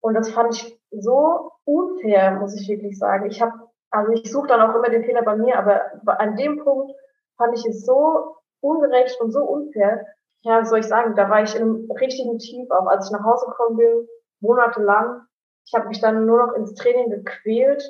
Und 0.00 0.14
das 0.14 0.30
fand 0.30 0.54
ich 0.54 0.80
so 0.90 1.52
unfair, 1.64 2.32
muss 2.32 2.58
ich 2.58 2.68
wirklich 2.68 2.98
sagen. 2.98 3.26
Ich 3.26 3.42
habe, 3.42 3.52
also 3.90 4.12
ich 4.12 4.30
suche 4.30 4.48
dann 4.48 4.60
auch 4.60 4.74
immer 4.74 4.88
den 4.88 5.04
Fehler 5.04 5.22
bei 5.22 5.36
mir, 5.36 5.58
aber 5.58 6.20
an 6.20 6.36
dem 6.36 6.58
Punkt 6.58 6.92
fand 7.38 7.56
ich 7.56 7.64
es 7.66 7.86
so 7.86 8.36
ungerecht 8.60 9.18
und 9.20 9.32
so 9.32 9.40
unfair. 9.40 10.04
Ja, 10.42 10.64
soll 10.64 10.80
ich 10.80 10.86
sagen, 10.86 11.14
da 11.16 11.30
war 11.30 11.42
ich 11.42 11.56
einem 11.56 11.90
richtigen 12.00 12.38
Tief 12.38 12.70
auch, 12.70 12.86
als 12.86 13.06
ich 13.06 13.12
nach 13.12 13.24
Hause 13.24 13.46
gekommen 13.46 13.76
bin, 13.76 14.08
monatelang. 14.40 15.22
Ich 15.66 15.74
habe 15.74 15.88
mich 15.88 16.00
dann 16.00 16.26
nur 16.26 16.46
noch 16.46 16.54
ins 16.54 16.74
Training 16.74 17.10
gequält 17.10 17.82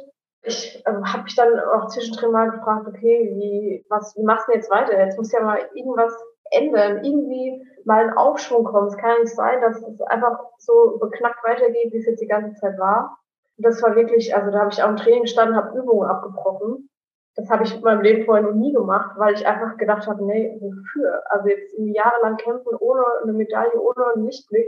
ich 0.43 0.83
äh, 0.87 0.93
habe 0.93 1.25
mich 1.25 1.35
dann 1.35 1.59
auch 1.59 1.89
zwischendrin 1.89 2.33
mal 2.33 2.51
gefragt, 2.51 2.87
okay, 2.87 3.31
wie, 3.35 3.85
was, 3.89 4.17
wie 4.17 4.23
machst 4.23 4.49
du 4.49 4.53
jetzt 4.53 4.71
weiter? 4.71 4.99
Jetzt 4.99 5.19
muss 5.19 5.33
ja 5.33 5.41
mal 5.41 5.61
irgendwas 5.75 6.15
ändern, 6.51 7.05
irgendwie 7.05 7.67
mal 7.85 8.09
ein 8.09 8.17
Aufschwung 8.17 8.65
kommen. 8.65 8.89
Es 8.89 8.97
kann 8.97 9.21
nicht 9.21 9.35
sein, 9.35 9.61
dass 9.61 9.83
es 9.83 10.01
einfach 10.03 10.39
so 10.59 10.99
beknackt 11.01 11.45
weitergeht, 11.45 11.93
wie 11.93 11.99
es 11.99 12.07
jetzt 12.07 12.21
die 12.21 12.27
ganze 12.29 12.55
Zeit 12.61 12.79
war. 12.79 13.19
Und 13.57 13.67
das 13.67 13.83
war 13.83 13.97
wirklich, 13.97 14.35
also 14.35 14.51
da 14.51 14.61
habe 14.61 14.71
ich 14.73 14.83
auch 14.83 14.89
im 14.89 14.97
Training 14.97 15.23
gestanden, 15.23 15.57
habe 15.57 15.79
Übungen 15.79 16.09
abgebrochen. 16.09 16.89
Das 17.38 17.48
habe 17.51 17.64
ich 17.64 17.74
in 17.74 17.83
meinem 17.83 18.03
Leben 18.03 18.24
vorher 18.24 18.44
noch 18.44 18.55
nie 18.55 18.72
gemacht, 18.72 19.12
weil 19.16 19.35
ich 19.35 19.46
einfach 19.46 19.77
gedacht 19.77 20.07
habe, 20.07 20.24
nee, 20.27 20.59
wofür? 20.61 21.22
Also 21.31 21.48
jetzt 21.48 21.72
jahrelang 21.79 22.37
kämpfen 22.37 22.74
ohne 22.81 23.03
eine 23.22 23.33
Medaille, 23.33 23.81
ohne 23.81 24.12
einen 24.14 24.27
Lichtblick. 24.27 24.66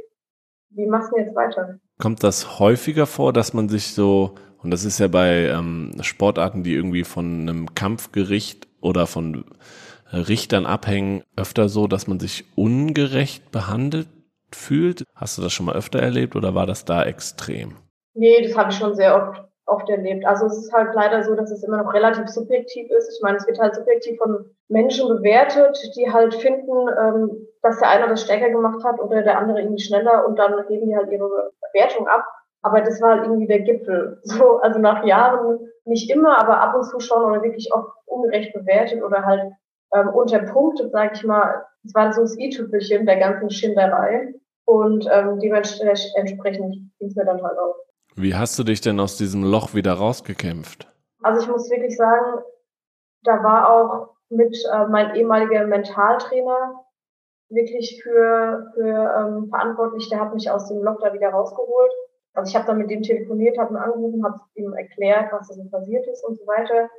Wie 0.70 0.86
machst 0.86 1.12
du 1.12 1.16
jetzt 1.16 1.34
weiter? 1.34 1.80
Kommt 1.98 2.22
das 2.22 2.60
häufiger 2.60 3.06
vor, 3.06 3.32
dass 3.32 3.52
man 3.52 3.68
sich 3.68 3.92
so 3.92 4.34
und 4.62 4.70
das 4.70 4.84
ist 4.84 4.98
ja 4.98 5.08
bei 5.08 5.46
ähm, 5.46 5.92
Sportarten, 6.02 6.62
die 6.62 6.74
irgendwie 6.74 7.04
von 7.04 7.40
einem 7.40 7.74
Kampfgericht 7.74 8.68
oder 8.80 9.06
von 9.06 9.44
Richtern 10.12 10.66
abhängen, 10.66 11.22
öfter 11.36 11.68
so, 11.68 11.86
dass 11.86 12.06
man 12.06 12.20
sich 12.20 12.44
ungerecht 12.56 13.50
behandelt 13.50 14.08
fühlt. 14.52 15.04
Hast 15.14 15.38
du 15.38 15.42
das 15.42 15.52
schon 15.52 15.66
mal 15.66 15.76
öfter 15.76 16.00
erlebt 16.00 16.36
oder 16.36 16.54
war 16.54 16.66
das 16.66 16.84
da 16.84 17.04
extrem? 17.04 17.76
Nee, 18.14 18.42
das 18.42 18.56
habe 18.56 18.70
ich 18.70 18.76
schon 18.76 18.94
sehr 18.94 19.14
oft, 19.16 19.44
oft 19.66 19.88
erlebt. 19.88 20.26
Also 20.26 20.46
es 20.46 20.58
ist 20.58 20.72
halt 20.72 20.94
leider 20.94 21.22
so, 21.22 21.34
dass 21.34 21.50
es 21.50 21.62
immer 21.62 21.82
noch 21.82 21.92
relativ 21.92 22.28
subjektiv 22.28 22.90
ist. 22.90 23.12
Ich 23.14 23.22
meine, 23.22 23.38
es 23.38 23.46
wird 23.46 23.58
halt 23.58 23.74
subjektiv 23.74 24.18
von 24.18 24.44
Menschen 24.68 25.08
bewertet, 25.08 25.78
die 25.96 26.12
halt 26.12 26.34
finden, 26.34 26.88
ähm, 26.98 27.46
dass 27.62 27.78
der 27.78 27.90
eine 27.90 28.08
das 28.08 28.22
stärker 28.22 28.50
gemacht 28.50 28.82
hat 28.84 29.00
oder 29.00 29.22
der 29.22 29.38
andere 29.38 29.60
irgendwie 29.60 29.82
schneller 29.82 30.26
und 30.26 30.38
dann 30.38 30.66
geben 30.66 30.88
die 30.88 30.96
halt 30.96 31.10
ihre 31.10 31.52
Bewertung 31.72 32.08
ab. 32.08 32.24
Aber 32.62 32.80
das 32.80 33.00
war 33.00 33.16
halt 33.16 33.24
irgendwie 33.24 33.46
der 33.46 33.60
Gipfel. 33.60 34.18
So, 34.24 34.58
also 34.58 34.78
nach 34.78 35.04
Jahren 35.04 35.68
nicht 35.84 36.10
immer, 36.10 36.38
aber 36.38 36.60
ab 36.60 36.74
und 36.74 36.84
zu 36.84 37.00
schon 37.00 37.24
oder 37.24 37.42
wirklich 37.42 37.72
oft 37.72 37.90
ungerecht 38.06 38.52
bewertet 38.52 39.02
oder 39.02 39.24
halt 39.24 39.52
ähm, 39.94 40.08
unterpunktet, 40.08 40.92
sag 40.92 41.16
ich 41.16 41.24
mal. 41.24 41.64
Das 41.82 41.94
war 41.94 42.12
so 42.12 42.22
das 42.22 42.38
i-Tüpfelchen 42.38 43.06
der 43.06 43.16
ganzen 43.16 43.50
Schinderei. 43.50 44.34
Und 44.66 45.08
ähm, 45.10 45.40
dementsprechend 45.40 46.92
ging 46.98 47.08
es 47.08 47.16
mir 47.16 47.24
dann 47.24 47.42
halt 47.42 47.58
auch. 47.58 47.74
Wie 48.22 48.34
hast 48.34 48.58
du 48.58 48.64
dich 48.64 48.82
denn 48.82 49.00
aus 49.00 49.16
diesem 49.16 49.42
Loch 49.42 49.72
wieder 49.72 49.94
rausgekämpft? 49.94 50.86
Also 51.22 51.42
ich 51.42 51.48
muss 51.48 51.70
wirklich 51.70 51.96
sagen, 51.96 52.42
da 53.22 53.42
war 53.42 53.70
auch 53.70 54.14
mit 54.28 54.56
äh, 54.72 54.86
mein 54.88 55.14
ehemaliger 55.14 55.66
Mentaltrainer 55.66 56.84
wirklich 57.48 58.00
für, 58.02 58.70
für 58.74 59.14
ähm, 59.18 59.48
verantwortlich. 59.48 60.08
Der 60.10 60.20
hat 60.20 60.34
mich 60.34 60.50
aus 60.50 60.68
dem 60.68 60.82
Loch 60.82 60.98
da 61.00 61.14
wieder 61.14 61.30
rausgeholt. 61.30 61.92
Also 62.34 62.50
ich 62.50 62.56
habe 62.56 62.66
dann 62.66 62.78
mit 62.78 62.90
dem 62.90 63.02
telefoniert, 63.02 63.58
habe 63.58 63.72
ihn 63.72 63.78
angerufen, 63.78 64.24
habe 64.24 64.40
ihm 64.54 64.72
erklärt, 64.74 65.32
was 65.32 65.48
da 65.48 65.54
so 65.54 65.64
passiert 65.70 66.06
ist 66.06 66.22
und 66.24 66.38
so 66.38 66.46
weiter 66.46 66.90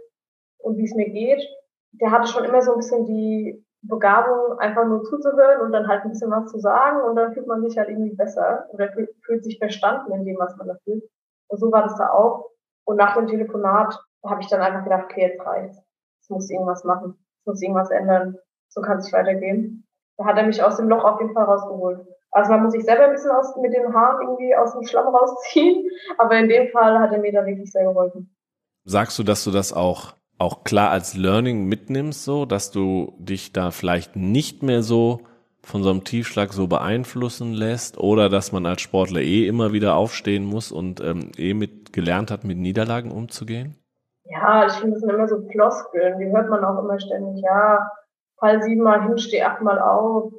und 0.57 0.77
wie 0.77 0.85
es 0.85 0.95
mir 0.95 1.09
geht. 1.09 1.47
Der 1.93 2.11
hatte 2.11 2.31
schon 2.31 2.45
immer 2.45 2.63
so 2.63 2.71
ein 2.71 2.77
bisschen 2.77 3.05
die 3.05 3.63
Begabung, 3.83 4.59
einfach 4.59 4.85
nur 4.85 5.03
zuzuhören 5.03 5.61
und 5.61 5.71
dann 5.71 5.87
halt 5.87 6.03
ein 6.03 6.11
bisschen 6.11 6.29
was 6.29 6.51
zu 6.51 6.59
sagen 6.59 7.01
und 7.01 7.15
dann 7.15 7.33
fühlt 7.33 7.47
man 7.47 7.61
sich 7.61 7.77
halt 7.77 7.89
irgendwie 7.89 8.15
besser 8.15 8.67
oder 8.71 8.89
fühlt, 8.91 9.43
sich 9.43 9.57
verstanden 9.57 10.11
in 10.11 10.25
dem, 10.25 10.37
was 10.37 10.55
man 10.57 10.67
da 10.67 10.75
fühlt. 10.83 11.03
Und 11.47 11.59
so 11.59 11.71
war 11.71 11.83
das 11.83 11.95
da 11.97 12.09
auch. 12.09 12.51
Und 12.85 12.97
nach 12.97 13.15
dem 13.15 13.27
Telefonat 13.27 13.99
habe 14.23 14.41
ich 14.41 14.47
dann 14.47 14.61
einfach 14.61 14.83
gedacht, 14.83 15.05
okay, 15.05 15.21
jetzt 15.21 15.45
reicht's. 15.45 15.81
Es 16.21 16.29
muss 16.29 16.49
irgendwas 16.49 16.83
machen. 16.83 17.17
Es 17.39 17.45
muss 17.45 17.61
irgendwas 17.61 17.89
ändern. 17.89 18.37
So 18.69 18.81
kann 18.81 18.97
es 18.97 19.05
nicht 19.05 19.13
weitergehen. 19.13 19.87
Da 20.17 20.25
hat 20.25 20.37
er 20.37 20.45
mich 20.45 20.63
aus 20.63 20.77
dem 20.77 20.87
Loch 20.87 21.03
auf 21.03 21.19
jeden 21.19 21.33
Fall 21.33 21.45
rausgeholt. 21.45 22.05
Also 22.31 22.51
man 22.51 22.63
muss 22.63 22.73
sich 22.73 22.85
selber 22.85 23.05
ein 23.05 23.11
bisschen 23.11 23.31
aus, 23.31 23.55
mit 23.57 23.73
den 23.73 23.93
Haaren 23.93 24.21
irgendwie 24.21 24.55
aus 24.55 24.73
dem 24.73 24.83
Schlamm 24.83 25.13
rausziehen. 25.13 25.89
Aber 26.17 26.37
in 26.37 26.47
dem 26.47 26.69
Fall 26.69 26.99
hat 26.99 27.11
er 27.11 27.19
mir 27.19 27.33
da 27.33 27.45
wirklich 27.45 27.71
sehr 27.71 27.85
geholfen. 27.85 28.35
Sagst 28.83 29.17
du, 29.19 29.23
dass 29.23 29.43
du 29.43 29.51
das 29.51 29.73
auch, 29.73 30.13
auch 30.41 30.63
klar 30.63 30.89
als 30.89 31.15
Learning 31.15 31.65
mitnimmst, 31.65 32.25
so, 32.25 32.45
dass 32.45 32.71
du 32.71 33.13
dich 33.19 33.53
da 33.53 33.71
vielleicht 33.71 34.15
nicht 34.15 34.63
mehr 34.63 34.81
so 34.81 35.21
von 35.63 35.83
so 35.83 35.91
einem 35.91 36.03
Tiefschlag 36.03 36.51
so 36.51 36.65
beeinflussen 36.65 37.53
lässt 37.53 37.99
oder 37.99 38.27
dass 38.27 38.51
man 38.51 38.65
als 38.65 38.81
Sportler 38.81 39.21
eh 39.21 39.47
immer 39.47 39.71
wieder 39.71 39.95
aufstehen 39.95 40.43
muss 40.43 40.71
und 40.71 40.99
ähm, 41.01 41.31
eh 41.37 41.53
mit 41.53 41.93
gelernt 41.93 42.31
hat, 42.31 42.43
mit 42.43 42.57
Niederlagen 42.57 43.11
umzugehen? 43.11 43.77
Ja, 44.23 44.65
ich 44.65 44.73
finde, 44.73 44.93
das 44.93 45.01
sind 45.01 45.11
immer 45.11 45.27
so 45.27 45.47
Floskeln, 45.51 46.17
die 46.17 46.31
hört 46.31 46.49
man 46.49 46.63
auch 46.63 46.83
immer 46.83 46.99
ständig. 46.99 47.43
Ja, 47.43 47.91
fall 48.39 48.63
siebenmal 48.63 49.03
hin, 49.03 49.19
steh 49.19 49.43
achtmal 49.43 49.79
auf, 49.79 50.33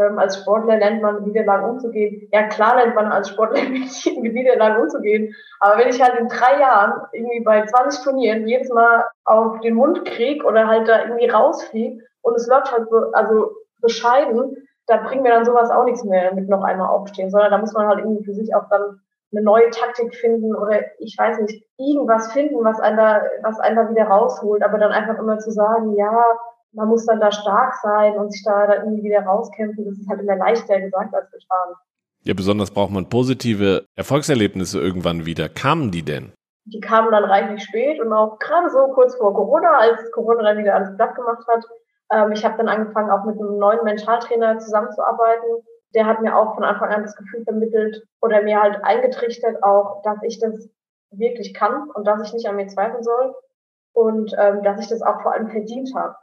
ähm, 0.00 0.18
als 0.18 0.38
Sportler 0.38 0.78
lernt 0.78 1.02
man, 1.02 1.16
mit 1.16 1.26
Niederlagen 1.26 1.68
umzugehen. 1.68 2.28
Ja, 2.32 2.44
klar 2.48 2.76
lernt 2.76 2.94
man 2.94 3.12
als 3.12 3.28
Sportler 3.28 3.62
mit 3.68 4.34
Niederlagen 4.34 4.82
umzugehen. 4.82 5.34
Aber 5.60 5.78
wenn 5.78 5.88
ich 5.88 6.02
halt 6.02 6.18
in 6.18 6.28
drei 6.28 6.58
Jahren 6.60 7.02
irgendwie 7.12 7.40
bei 7.40 7.64
20 7.64 8.02
Turnieren 8.02 8.46
jedes 8.48 8.70
Mal 8.70 9.06
auf 9.24 9.60
den 9.60 9.74
Mund 9.74 10.04
krieg 10.04 10.44
oder 10.44 10.66
halt 10.66 10.88
da 10.88 11.02
irgendwie 11.02 11.28
rausfliege 11.28 12.02
und 12.22 12.34
es 12.34 12.46
läuft 12.46 12.72
halt 12.72 12.88
so, 12.88 12.96
also 13.12 13.52
bescheiden, 13.80 14.56
da 14.86 14.96
bringt 14.96 15.22
mir 15.22 15.30
dann 15.30 15.44
sowas 15.44 15.70
auch 15.70 15.84
nichts 15.84 16.04
mehr 16.04 16.34
mit 16.34 16.48
noch 16.48 16.62
einmal 16.62 16.88
aufstehen, 16.88 17.30
sondern 17.30 17.50
da 17.50 17.58
muss 17.58 17.72
man 17.72 17.86
halt 17.86 18.00
irgendwie 18.00 18.24
für 18.24 18.34
sich 18.34 18.54
auch 18.54 18.68
dann 18.70 19.00
eine 19.32 19.42
neue 19.42 19.70
Taktik 19.70 20.14
finden 20.14 20.54
oder 20.56 20.80
ich 20.98 21.16
weiß 21.16 21.38
nicht, 21.40 21.64
irgendwas 21.78 22.32
finden, 22.32 22.64
was 22.64 22.80
einen 22.80 22.96
da, 22.96 23.22
was 23.42 23.60
einen 23.60 23.76
da 23.76 23.88
wieder 23.88 24.04
rausholt, 24.04 24.62
aber 24.62 24.78
dann 24.78 24.92
einfach 24.92 25.18
immer 25.18 25.38
zu 25.38 25.52
sagen, 25.52 25.94
ja, 25.96 26.24
man 26.72 26.88
muss 26.88 27.06
dann 27.06 27.20
da 27.20 27.32
stark 27.32 27.74
sein 27.82 28.16
und 28.16 28.32
sich 28.32 28.42
da, 28.44 28.66
da 28.66 28.76
irgendwie 28.76 29.04
wieder 29.04 29.22
rauskämpfen. 29.22 29.84
Das 29.84 29.98
ist 29.98 30.08
halt 30.08 30.20
immer 30.20 30.36
leichter 30.36 30.80
gesagt 30.80 31.14
als 31.14 31.30
getan. 31.30 31.74
Ja, 32.22 32.34
besonders 32.34 32.70
braucht 32.70 32.90
man 32.90 33.08
positive 33.08 33.86
Erfolgserlebnisse 33.96 34.78
irgendwann 34.78 35.26
wieder. 35.26 35.48
Kamen 35.48 35.90
die 35.90 36.02
denn? 36.02 36.32
Die 36.66 36.80
kamen 36.80 37.10
dann 37.10 37.24
reichlich 37.24 37.64
spät 37.64 38.00
und 38.00 38.12
auch 38.12 38.38
gerade 38.38 38.68
so 38.70 38.88
kurz 38.94 39.16
vor 39.16 39.34
Corona, 39.34 39.78
als 39.78 40.10
Corona 40.12 40.42
dann 40.42 40.58
wieder 40.58 40.74
alles 40.74 40.94
platt 40.96 41.14
gemacht 41.14 41.44
hat. 41.48 41.64
Ähm, 42.12 42.32
ich 42.32 42.44
habe 42.44 42.58
dann 42.58 42.68
angefangen, 42.68 43.10
auch 43.10 43.24
mit 43.24 43.40
einem 43.40 43.58
neuen 43.58 43.82
Mentaltrainer 43.84 44.58
zusammenzuarbeiten. 44.58 45.64
der 45.94 46.06
hat 46.06 46.20
mir 46.20 46.36
auch 46.36 46.54
von 46.54 46.62
Anfang 46.62 46.90
an 46.90 47.02
das 47.02 47.16
Gefühl 47.16 47.42
vermittelt 47.42 48.04
oder 48.20 48.42
mir 48.42 48.60
halt 48.60 48.84
eingetrichtert 48.84 49.62
auch, 49.64 50.02
dass 50.02 50.18
ich 50.22 50.38
das 50.38 50.68
wirklich 51.10 51.54
kann 51.54 51.90
und 51.90 52.06
dass 52.06 52.22
ich 52.22 52.32
nicht 52.32 52.46
an 52.46 52.56
mir 52.56 52.68
zweifeln 52.68 53.02
soll 53.02 53.34
und 53.92 54.32
ähm, 54.38 54.62
dass 54.62 54.80
ich 54.80 54.88
das 54.88 55.02
auch 55.02 55.22
vor 55.22 55.32
allem 55.32 55.48
verdient 55.48 55.92
habe. 55.96 56.14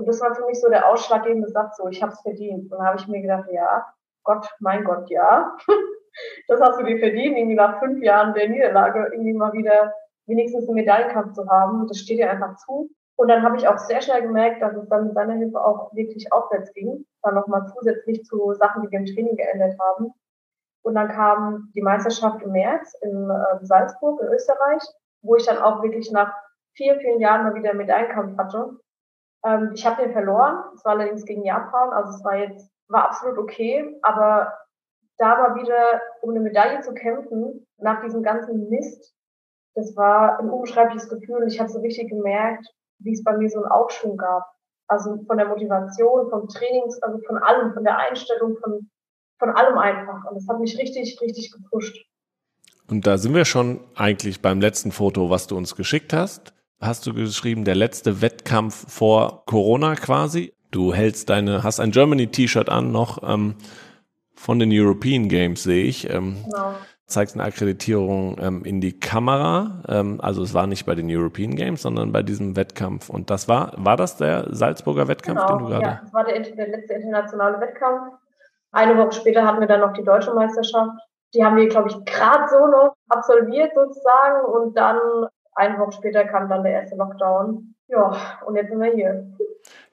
Und 0.00 0.06
das 0.06 0.18
war 0.22 0.34
für 0.34 0.46
mich 0.46 0.58
so 0.58 0.70
der 0.70 0.88
ausschlaggebende 0.88 1.50
Satz, 1.50 1.76
so 1.76 1.86
ich 1.88 2.02
habe 2.02 2.12
es 2.12 2.20
verdient. 2.22 2.72
Und 2.72 2.78
dann 2.78 2.86
habe 2.86 2.96
ich 2.96 3.06
mir 3.06 3.20
gedacht, 3.20 3.44
ja, 3.52 3.84
Gott, 4.24 4.48
mein 4.58 4.82
Gott, 4.82 5.10
ja, 5.10 5.54
das 6.48 6.58
hast 6.58 6.80
du 6.80 6.84
dir 6.84 6.98
verdient, 6.98 7.36
irgendwie 7.36 7.54
nach 7.54 7.80
fünf 7.80 8.02
Jahren 8.02 8.32
der 8.32 8.48
Niederlage 8.48 9.10
irgendwie 9.12 9.34
mal 9.34 9.52
wieder 9.52 9.92
wenigstens 10.26 10.66
einen 10.66 10.76
Medaillenkampf 10.76 11.34
zu 11.34 11.46
haben. 11.50 11.86
Das 11.86 11.98
steht 11.98 12.18
dir 12.18 12.30
einfach 12.30 12.56
zu. 12.56 12.90
Und 13.16 13.28
dann 13.28 13.42
habe 13.42 13.58
ich 13.58 13.68
auch 13.68 13.76
sehr 13.76 14.00
schnell 14.00 14.22
gemerkt, 14.22 14.62
dass 14.62 14.74
es 14.74 14.88
dann 14.88 15.08
mit 15.08 15.14
seiner 15.14 15.34
Hilfe 15.34 15.62
auch 15.62 15.94
wirklich 15.94 16.32
aufwärts 16.32 16.72
ging. 16.72 17.04
Dann 17.22 17.34
nochmal 17.34 17.66
zusätzlich 17.66 18.24
zu 18.24 18.54
Sachen, 18.54 18.80
die 18.80 18.90
wir 18.90 19.00
im 19.00 19.04
Training 19.04 19.36
geändert 19.36 19.76
haben. 19.78 20.14
Und 20.82 20.94
dann 20.94 21.08
kam 21.08 21.70
die 21.74 21.82
Meisterschaft 21.82 22.42
im 22.42 22.52
März 22.52 22.94
in 23.02 23.28
äh, 23.28 23.66
Salzburg 23.66 24.22
in 24.22 24.28
Österreich, 24.28 24.82
wo 25.20 25.36
ich 25.36 25.44
dann 25.44 25.58
auch 25.58 25.82
wirklich 25.82 26.10
nach 26.10 26.32
vier, 26.72 26.98
vielen 27.00 27.20
Jahren 27.20 27.42
mal 27.42 27.54
wieder 27.54 27.74
mit 27.74 27.90
Einkampf 27.90 28.38
hatte. 28.38 28.78
Ähm, 29.44 29.72
ich 29.74 29.86
habe 29.86 30.02
den 30.02 30.12
verloren. 30.12 30.64
Es 30.74 30.84
war 30.84 30.92
allerdings 30.92 31.24
gegen 31.24 31.44
Japan, 31.44 31.90
also 31.90 32.16
es 32.16 32.24
war 32.24 32.36
jetzt 32.36 32.70
war 32.88 33.08
absolut 33.08 33.38
okay, 33.38 33.98
aber 34.02 34.52
da 35.18 35.36
mal 35.36 35.54
wieder 35.54 36.00
um 36.22 36.30
eine 36.30 36.40
Medaille 36.40 36.80
zu 36.80 36.92
kämpfen 36.92 37.66
nach 37.78 38.02
diesem 38.02 38.22
ganzen 38.22 38.68
Mist, 38.68 39.14
das 39.74 39.94
war 39.96 40.38
ein 40.38 40.50
unbeschreibliches 40.50 41.08
Gefühl. 41.08 41.46
Ich 41.46 41.60
habe 41.60 41.70
so 41.70 41.80
richtig 41.80 42.08
gemerkt, 42.08 42.66
wie 42.98 43.12
es 43.12 43.22
bei 43.22 43.36
mir 43.36 43.48
so 43.48 43.62
einen 43.62 43.70
Aufschwung 43.70 44.16
gab. 44.16 44.44
Also 44.88 45.22
von 45.26 45.38
der 45.38 45.46
Motivation, 45.46 46.28
vom 46.30 46.48
Trainings, 46.48 47.00
also 47.02 47.18
von 47.26 47.38
allem, 47.38 47.72
von 47.72 47.84
der 47.84 47.96
Einstellung, 47.98 48.56
von, 48.56 48.90
von 49.38 49.50
allem 49.50 49.78
einfach. 49.78 50.24
Und 50.28 50.34
das 50.34 50.48
hat 50.48 50.58
mich 50.58 50.76
richtig, 50.76 51.18
richtig 51.20 51.52
gepusht. 51.52 51.96
Und 52.88 53.06
da 53.06 53.18
sind 53.18 53.34
wir 53.34 53.44
schon 53.44 53.80
eigentlich 53.94 54.42
beim 54.42 54.60
letzten 54.60 54.90
Foto, 54.90 55.30
was 55.30 55.46
du 55.46 55.56
uns 55.56 55.76
geschickt 55.76 56.12
hast. 56.12 56.52
Hast 56.80 57.06
du 57.06 57.14
geschrieben, 57.14 57.64
der 57.64 57.74
letzte 57.74 58.22
Wettkampf 58.22 58.90
vor 58.90 59.44
Corona 59.46 59.94
quasi. 59.94 60.54
Du 60.70 60.94
hältst 60.94 61.28
deine, 61.28 61.62
hast 61.62 61.80
ein 61.80 61.90
Germany-T-Shirt 61.90 62.68
an 62.68 62.92
noch 62.92 63.22
ähm, 63.22 63.56
von 64.34 64.58
den 64.58 64.70
European 64.72 65.28
Games, 65.28 65.62
sehe 65.62 65.84
ich. 65.84 66.08
Ähm, 66.08 66.36
genau 66.44 66.74
zeigst 67.10 67.34
eine 67.34 67.44
Akkreditierung 67.44 68.36
ähm, 68.40 68.64
in 68.64 68.80
die 68.80 68.98
Kamera. 68.98 69.82
Ähm, 69.88 70.20
also 70.22 70.42
es 70.42 70.54
war 70.54 70.66
nicht 70.66 70.86
bei 70.86 70.94
den 70.94 71.08
European 71.10 71.54
Games, 71.54 71.82
sondern 71.82 72.12
bei 72.12 72.22
diesem 72.22 72.56
Wettkampf. 72.56 73.10
Und 73.10 73.30
das 73.30 73.48
war, 73.48 73.72
war 73.76 73.96
das 73.96 74.16
der 74.16 74.46
Salzburger 74.54 75.08
Wettkampf, 75.08 75.40
genau, 75.40 75.58
den 75.58 75.64
du 75.64 75.70
gerade? 75.70 75.84
Ja, 75.84 76.00
das 76.02 76.14
war 76.14 76.24
der, 76.24 76.40
der 76.40 76.68
letzte 76.68 76.94
internationale 76.94 77.60
Wettkampf. 77.60 78.14
Eine 78.72 78.96
Woche 78.96 79.12
später 79.12 79.44
hatten 79.44 79.60
wir 79.60 79.66
dann 79.66 79.80
noch 79.80 79.92
die 79.92 80.04
deutsche 80.04 80.32
Meisterschaft. 80.32 80.92
Die 81.34 81.44
haben 81.44 81.56
wir, 81.56 81.68
glaube 81.68 81.88
ich, 81.88 82.04
gerade 82.04 82.48
so 82.48 82.66
noch 82.66 82.94
absolviert 83.08 83.72
sozusagen. 83.74 84.44
Und 84.46 84.76
dann 84.76 84.98
eine 85.60 85.78
Woche 85.78 85.92
später 85.92 86.24
kam 86.24 86.48
dann 86.48 86.64
der 86.64 86.72
erste 86.72 86.96
Lockdown. 86.96 87.74
Ja, 87.88 88.38
und 88.46 88.56
jetzt 88.56 88.70
sind 88.70 88.80
wir 88.80 88.92
hier. 88.92 89.26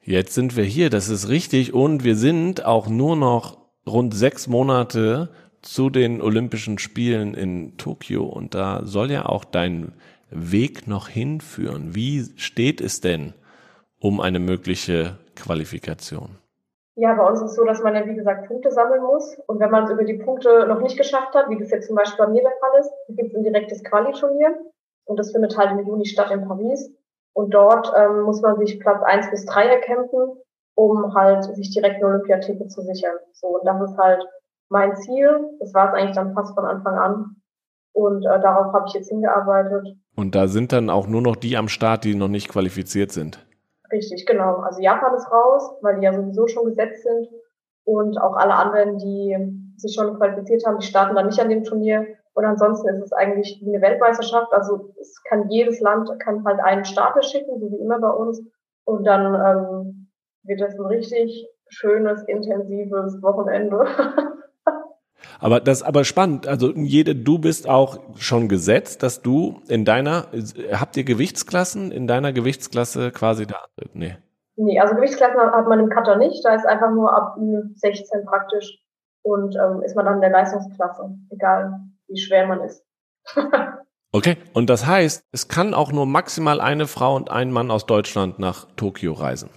Jetzt 0.02 0.34
sind 0.34 0.56
wir 0.56 0.64
hier, 0.64 0.90
das 0.90 1.10
ist 1.10 1.30
richtig. 1.30 1.74
Und 1.74 2.04
wir 2.04 2.16
sind 2.16 2.66
auch 2.66 2.88
nur 2.88 3.16
noch 3.16 3.58
rund 3.86 4.14
sechs 4.14 4.48
Monate 4.48 5.30
zu 5.62 5.90
den 5.90 6.22
Olympischen 6.22 6.78
Spielen 6.78 7.34
in 7.34 7.78
Tokio 7.78 8.24
und 8.26 8.56
da 8.56 8.82
soll 8.84 9.12
ja 9.12 9.26
auch 9.26 9.44
dein 9.44 9.94
Weg 10.30 10.88
noch 10.88 11.08
hinführen. 11.08 11.96
Wie 11.96 12.26
steht 12.38 12.82
es 12.82 13.02
denn 13.02 13.34
um 14.00 14.22
eine 14.22 14.40
mögliche 14.40 15.18
Qualifikation? 15.36 16.38
Ja, 16.96 17.14
bei 17.14 17.24
uns 17.28 17.42
ist 17.42 17.52
es 17.52 17.56
so, 17.56 17.64
dass 17.64 17.84
man 17.84 17.94
ja, 17.94 18.08
wie 18.08 18.16
gesagt, 18.16 18.48
Punkte 18.48 18.72
sammeln 18.72 19.04
muss. 19.04 19.38
Und 19.46 19.60
wenn 19.60 19.70
man 19.70 19.84
es 19.84 19.92
über 19.92 20.04
die 20.04 20.16
Punkte 20.16 20.66
noch 20.68 20.82
nicht 20.82 20.98
geschafft 20.98 21.36
hat, 21.36 21.50
wie 21.50 21.58
das 21.58 21.70
jetzt 21.70 21.88
zum 21.88 21.96
Beispiel 21.96 22.26
bei 22.26 22.32
mir 22.32 22.42
der 22.42 22.54
Fall 22.60 22.80
ist, 22.80 22.92
gibt 23.10 23.30
es 23.30 23.36
ein 23.36 23.44
direktes 23.44 23.84
Quali-Turnier. 23.84 24.56
Und 25.08 25.18
das 25.18 25.32
findet 25.32 25.58
halt 25.58 25.72
im 25.72 25.86
Juni 25.88 26.06
statt 26.06 26.32
in 26.32 26.48
Paris. 26.48 26.94
Und 27.34 27.54
dort 27.54 27.92
ähm, 27.96 28.22
muss 28.24 28.42
man 28.42 28.58
sich 28.58 28.80
Platz 28.80 29.02
eins 29.04 29.30
bis 29.30 29.46
drei 29.46 29.68
erkämpfen, 29.68 30.42
um 30.76 31.14
halt 31.14 31.44
sich 31.56 31.72
direkt 31.72 31.98
eine 31.98 32.08
Olympiatitel 32.08 32.68
zu 32.68 32.82
sichern. 32.82 33.16
So, 33.34 33.60
und 33.60 33.66
das 33.66 33.92
ist 33.92 33.98
halt 33.98 34.24
mein 34.70 34.96
Ziel. 34.96 35.50
Das 35.60 35.74
war 35.74 35.90
es 35.90 35.94
eigentlich 35.94 36.16
dann 36.16 36.34
fast 36.34 36.54
von 36.56 36.66
Anfang 36.66 36.98
an. 36.98 37.36
Und 37.94 38.26
äh, 38.26 38.40
darauf 38.42 38.74
habe 38.74 38.86
ich 38.88 38.94
jetzt 38.94 39.10
hingearbeitet. 39.10 39.96
Und 40.16 40.36
da 40.36 40.48
sind 40.48 40.72
dann 40.72 40.90
auch 40.90 41.08
nur 41.08 41.22
noch 41.22 41.36
die 41.36 41.58
am 41.58 41.68
Start, 41.68 42.04
die 42.04 42.16
noch 42.16 42.28
nicht 42.28 42.50
qualifiziert 42.50 43.12
sind. 43.12 43.46
Richtig, 43.92 44.26
genau. 44.26 44.58
Also 44.58 44.82
Japan 44.82 45.16
ist 45.16 45.32
raus, 45.32 45.72
weil 45.82 46.00
die 46.00 46.06
ja 46.06 46.14
sowieso 46.14 46.48
schon 46.48 46.66
gesetzt 46.66 47.04
sind. 47.04 47.28
Und 47.86 48.20
auch 48.20 48.36
alle 48.36 48.54
anderen, 48.54 48.98
die 48.98 49.38
sich 49.78 49.96
schon 49.96 50.18
qualifiziert 50.18 50.66
haben, 50.66 50.80
die 50.80 50.86
starten 50.86 51.16
dann 51.16 51.28
nicht 51.28 51.40
an 51.40 51.50
dem 51.50 51.64
Turnier. 51.64 52.06
Und 52.38 52.46
ansonsten 52.46 52.88
ist 52.90 53.02
es 53.02 53.14
eigentlich 53.14 53.60
wie 53.64 53.76
eine 53.76 53.82
Weltmeisterschaft. 53.82 54.54
Also 54.54 54.94
es 55.02 55.24
kann 55.24 55.50
jedes 55.50 55.80
Land 55.80 56.08
kann 56.20 56.46
halt 56.46 56.60
einen 56.60 56.86
Starter 56.86 57.24
schicken, 57.24 57.60
so 57.60 57.72
wie 57.72 57.82
immer 57.82 58.00
bei 58.00 58.12
uns. 58.12 58.44
Und 58.86 59.06
dann 59.06 59.34
ähm, 59.34 60.12
wird 60.44 60.62
das 60.62 60.76
ein 60.76 60.86
richtig 60.86 61.50
schönes, 61.68 62.22
intensives 62.28 63.24
Wochenende. 63.24 63.86
Aber 65.40 65.60
das 65.60 65.82
ist 65.82 65.88
aber 65.88 66.04
spannend. 66.04 66.48
Also 66.48 66.72
jede, 66.76 67.16
du 67.16 67.40
bist 67.40 67.68
auch 67.68 67.98
schon 68.18 68.48
gesetzt, 68.48 69.02
dass 69.02 69.24
du 69.24 69.62
in 69.68 69.84
deiner, 69.84 70.28
habt 70.74 70.96
ihr 70.96 71.04
Gewichtsklassen 71.04 71.92
in 71.92 72.06
deiner 72.06 72.34
Gewichtsklasse 72.34 73.10
quasi 73.12 73.48
da? 73.48 73.66
Nee. 73.94 74.16
Nee, 74.58 74.80
also 74.80 74.94
Gewichtsklassen 74.94 75.40
hat 75.40 75.68
man 75.68 75.80
im 75.80 75.90
Cutter 75.90 76.18
nicht. 76.18 76.46
Da 76.46 76.54
ist 76.54 76.68
einfach 76.68 76.92
nur 76.92 77.12
ab 77.12 77.36
16 77.76 78.26
praktisch 78.26 78.78
und 79.24 79.56
ähm, 79.56 79.82
ist 79.82 79.96
man 79.96 80.06
dann 80.06 80.16
in 80.16 80.22
der 80.22 80.30
Leistungsklasse, 80.30 81.18
egal 81.32 81.87
wie 82.08 82.20
schwer 82.20 82.48
man 82.48 82.62
ist. 82.62 82.84
okay, 84.12 84.38
und 84.54 84.70
das 84.70 84.86
heißt, 84.86 85.24
es 85.32 85.48
kann 85.48 85.74
auch 85.74 85.92
nur 85.92 86.06
maximal 86.06 86.62
eine 86.62 86.88
Frau 86.88 87.16
und 87.16 87.30
ein 87.30 87.52
Mann 87.52 87.72
aus 87.72 87.86
Deutschland 87.86 88.40
nach 88.40 88.68
Tokio 88.76 89.14
reisen. 89.14 89.50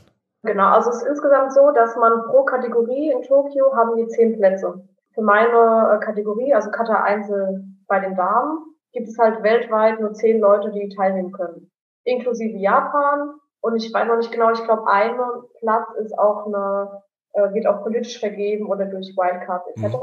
Genau, 0.42 0.68
also 0.68 0.90
es 0.90 0.96
ist 0.96 1.08
insgesamt 1.08 1.52
so, 1.52 1.70
dass 1.72 1.96
man 1.96 2.24
pro 2.26 2.44
Kategorie 2.44 3.10
in 3.10 3.22
Tokio 3.22 3.74
haben 3.76 3.96
wir 3.96 4.08
zehn 4.08 4.36
Plätze. 4.36 4.88
Für 5.14 5.22
meine 5.22 5.98
äh, 6.00 6.04
Kategorie, 6.04 6.54
also 6.54 6.70
Kata 6.70 7.02
Einzel 7.02 7.64
bei 7.86 8.00
den 8.00 8.16
Damen, 8.16 8.58
gibt 8.92 9.08
es 9.08 9.18
halt 9.18 9.42
weltweit 9.42 10.00
nur 10.00 10.14
zehn 10.14 10.40
Leute, 10.40 10.70
die 10.70 10.88
teilnehmen 10.88 11.32
können. 11.32 11.70
Inklusive 12.04 12.56
Japan. 12.56 13.34
Und 13.60 13.76
ich 13.76 13.92
weiß 13.92 14.08
noch 14.08 14.16
nicht 14.16 14.32
genau, 14.32 14.50
ich 14.52 14.64
glaube, 14.64 14.86
ein 14.86 15.18
Platz 15.58 15.88
ist 16.02 16.18
auch 16.18 16.46
eine, 16.46 17.02
äh, 17.32 17.52
wird 17.52 17.66
auch 17.66 17.82
politisch 17.82 18.18
vergeben 18.18 18.66
oder 18.66 18.86
durch 18.86 19.14
Wildcard 19.16 19.66
etc. 19.68 19.94
Mhm. 19.94 20.00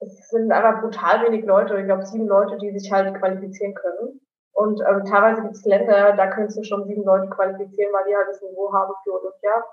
Es 0.00 0.28
sind 0.28 0.52
einfach 0.52 0.82
brutal 0.82 1.24
wenig 1.26 1.44
Leute, 1.44 1.78
ich 1.78 1.86
glaube 1.86 2.04
sieben 2.04 2.26
Leute, 2.26 2.58
die 2.58 2.78
sich 2.78 2.90
halt 2.92 3.14
qualifizieren 3.18 3.74
können. 3.74 4.20
Und 4.52 4.80
ähm, 4.80 5.04
teilweise 5.04 5.42
gibt 5.42 5.54
es 5.54 5.64
Länder, 5.64 6.14
da 6.16 6.26
könntest 6.28 6.58
du 6.58 6.62
schon 6.62 6.86
sieben 6.86 7.04
Leute 7.04 7.28
qualifizieren, 7.28 7.92
weil 7.92 8.04
die 8.08 8.16
halt 8.16 8.28
das 8.28 8.40
Niveau 8.42 8.72
haben 8.72 8.92
für 9.02 9.12
Olympia. 9.20 9.64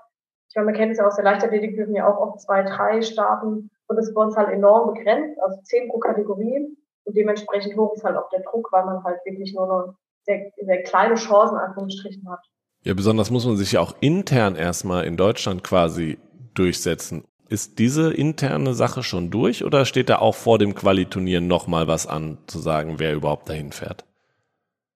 Ich 0.48 0.56
meine, 0.56 0.66
man 0.66 0.74
kennt 0.74 0.92
es 0.92 0.98
ja 0.98 1.06
aus 1.06 1.16
der 1.16 1.24
Leichtathletik, 1.24 1.76
dürfen 1.76 1.94
ja 1.94 2.06
auch 2.06 2.18
oft 2.18 2.40
zwei, 2.40 2.62
drei 2.62 3.00
starten. 3.00 3.70
Und 3.86 3.96
das 3.96 4.08
ist 4.08 4.14
bei 4.14 4.22
uns 4.22 4.36
halt 4.36 4.50
enorm 4.50 4.92
begrenzt, 4.92 5.40
also 5.40 5.60
zehn 5.62 5.88
pro 5.88 5.98
Kategorie. 5.98 6.76
Und 7.04 7.16
dementsprechend 7.16 7.76
hoch 7.76 7.94
ist 7.94 8.04
halt 8.04 8.16
auch 8.16 8.28
der 8.30 8.42
Druck, 8.42 8.70
weil 8.72 8.84
man 8.84 9.02
halt 9.04 9.18
wirklich 9.24 9.54
nur 9.54 9.66
noch 9.66 9.94
sehr, 10.24 10.50
sehr 10.60 10.82
kleine 10.82 11.14
Chancen 11.14 11.56
Anführungsstrichen 11.56 12.28
hat. 12.30 12.40
Ja, 12.84 12.94
besonders 12.94 13.30
muss 13.30 13.46
man 13.46 13.56
sich 13.56 13.72
ja 13.72 13.80
auch 13.80 13.94
intern 14.00 14.56
erstmal 14.56 15.04
in 15.04 15.16
Deutschland 15.16 15.62
quasi 15.62 16.18
durchsetzen. 16.54 17.24
Ist 17.52 17.78
diese 17.78 18.14
interne 18.14 18.72
Sache 18.72 19.02
schon 19.02 19.28
durch 19.28 19.62
oder 19.62 19.84
steht 19.84 20.08
da 20.08 20.20
auch 20.20 20.34
vor 20.34 20.58
dem 20.58 20.74
Qualiturnier 20.74 21.42
nochmal 21.42 21.86
was 21.86 22.06
an, 22.06 22.38
zu 22.46 22.58
sagen, 22.58 22.94
wer 22.96 23.12
überhaupt 23.12 23.46
dahin 23.50 23.72
fährt? 23.72 24.06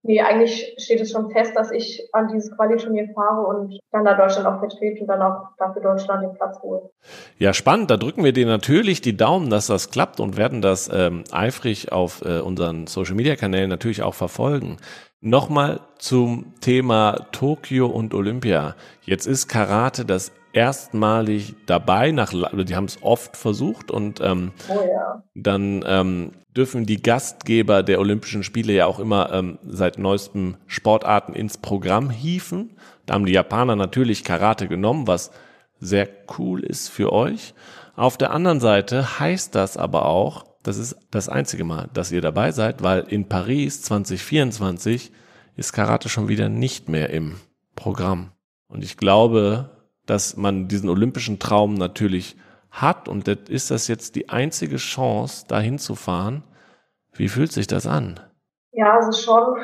Nee, 0.01 0.21
eigentlich 0.21 0.73
steht 0.79 0.99
es 0.99 1.11
schon 1.11 1.29
fest, 1.29 1.51
dass 1.55 1.69
ich 1.69 2.09
an 2.13 2.29
dieses 2.33 2.49
Quali-Turnier 2.55 3.09
fahre 3.13 3.45
und 3.45 3.77
dann 3.91 4.05
da 4.05 4.15
Deutschland 4.15 4.47
auch 4.47 4.57
vertrete 4.57 5.01
und 5.01 5.07
dann 5.07 5.21
auch 5.21 5.49
dafür 5.59 5.83
Deutschland 5.83 6.23
den 6.23 6.33
Platz 6.33 6.59
hole. 6.63 6.89
Ja, 7.37 7.53
spannend. 7.53 7.91
Da 7.91 7.97
drücken 7.97 8.23
wir 8.23 8.33
dir 8.33 8.47
natürlich 8.47 9.01
die 9.01 9.15
Daumen, 9.15 9.51
dass 9.51 9.67
das 9.67 9.91
klappt 9.91 10.19
und 10.19 10.35
werden 10.35 10.63
das 10.63 10.89
ähm, 10.91 11.25
eifrig 11.31 11.91
auf 11.91 12.25
äh, 12.25 12.39
unseren 12.39 12.87
Social-Media-Kanälen 12.87 13.69
natürlich 13.69 14.01
auch 14.01 14.15
verfolgen. 14.15 14.77
Nochmal 15.21 15.81
zum 15.99 16.55
Thema 16.59 17.27
Tokio 17.31 17.85
und 17.85 18.15
Olympia. 18.15 18.75
Jetzt 19.03 19.27
ist 19.27 19.47
Karate 19.47 20.05
das 20.05 20.31
erstmalig 20.57 21.53
dabei, 21.67 22.11
nach, 22.11 22.31
die 22.31 22.75
haben 22.75 22.85
es 22.85 22.97
oft 23.03 23.37
versucht 23.37 23.91
und 23.91 24.19
ähm, 24.21 24.53
oh 24.67 24.73
ja. 24.73 25.23
dann 25.35 25.85
ähm, 25.85 26.31
dürfen 26.55 26.87
die 26.87 26.99
Gastgeber 26.99 27.83
der 27.83 27.99
Olympischen 27.99 28.41
Spiele 28.41 28.73
ja 28.73 28.87
auch 28.87 28.97
immer 28.97 29.31
ähm, 29.31 29.59
seit 29.63 29.99
neuestem 29.99 30.57
Sportarten 30.65 31.33
ins 31.33 31.59
Programm 31.59 32.09
hieven. 32.09 32.75
Da 33.05 33.13
haben 33.13 33.27
die 33.27 33.33
Japaner 33.33 33.75
natürlich 33.75 34.23
Karate 34.23 34.67
genommen, 34.67 35.05
was 35.05 35.29
sehr 35.79 36.09
cool 36.39 36.63
ist 36.63 36.89
für 36.89 37.13
euch. 37.13 37.53
Auf 37.95 38.17
der 38.17 38.31
anderen 38.31 38.59
Seite 38.59 39.19
heißt 39.19 39.53
das 39.53 39.77
aber 39.77 40.07
auch, 40.07 40.43
das 40.63 40.77
ist 40.77 40.97
das 41.11 41.29
einzige 41.29 41.65
Mal, 41.65 41.87
dass 41.93 42.11
ihr 42.11 42.21
dabei 42.21 42.51
seid, 42.51 42.81
weil 42.81 43.01
in 43.01 43.29
Paris 43.29 43.83
2024 43.83 45.11
ist 45.55 45.71
Karate 45.71 46.09
schon 46.09 46.27
wieder 46.27 46.49
nicht 46.49 46.89
mehr 46.89 47.11
im 47.11 47.35
Programm. 47.75 48.31
Und 48.67 48.83
ich 48.83 48.97
glaube, 48.97 49.76
dass 50.07 50.37
man 50.37 50.67
diesen 50.67 50.89
olympischen 50.89 51.39
Traum 51.39 51.75
natürlich 51.75 52.37
hat 52.71 53.07
und 53.07 53.27
das 53.27 53.37
ist 53.49 53.71
das 53.71 53.87
jetzt 53.87 54.15
die 54.15 54.29
einzige 54.29 54.77
Chance, 54.77 55.45
dahin 55.47 55.77
zu 55.77 55.95
fahren. 55.95 56.43
Wie 57.13 57.29
fühlt 57.29 57.51
sich 57.51 57.67
das 57.67 57.87
an? 57.87 58.19
Ja, 58.71 58.99
es 58.99 59.07
ist 59.07 59.23
schon 59.23 59.57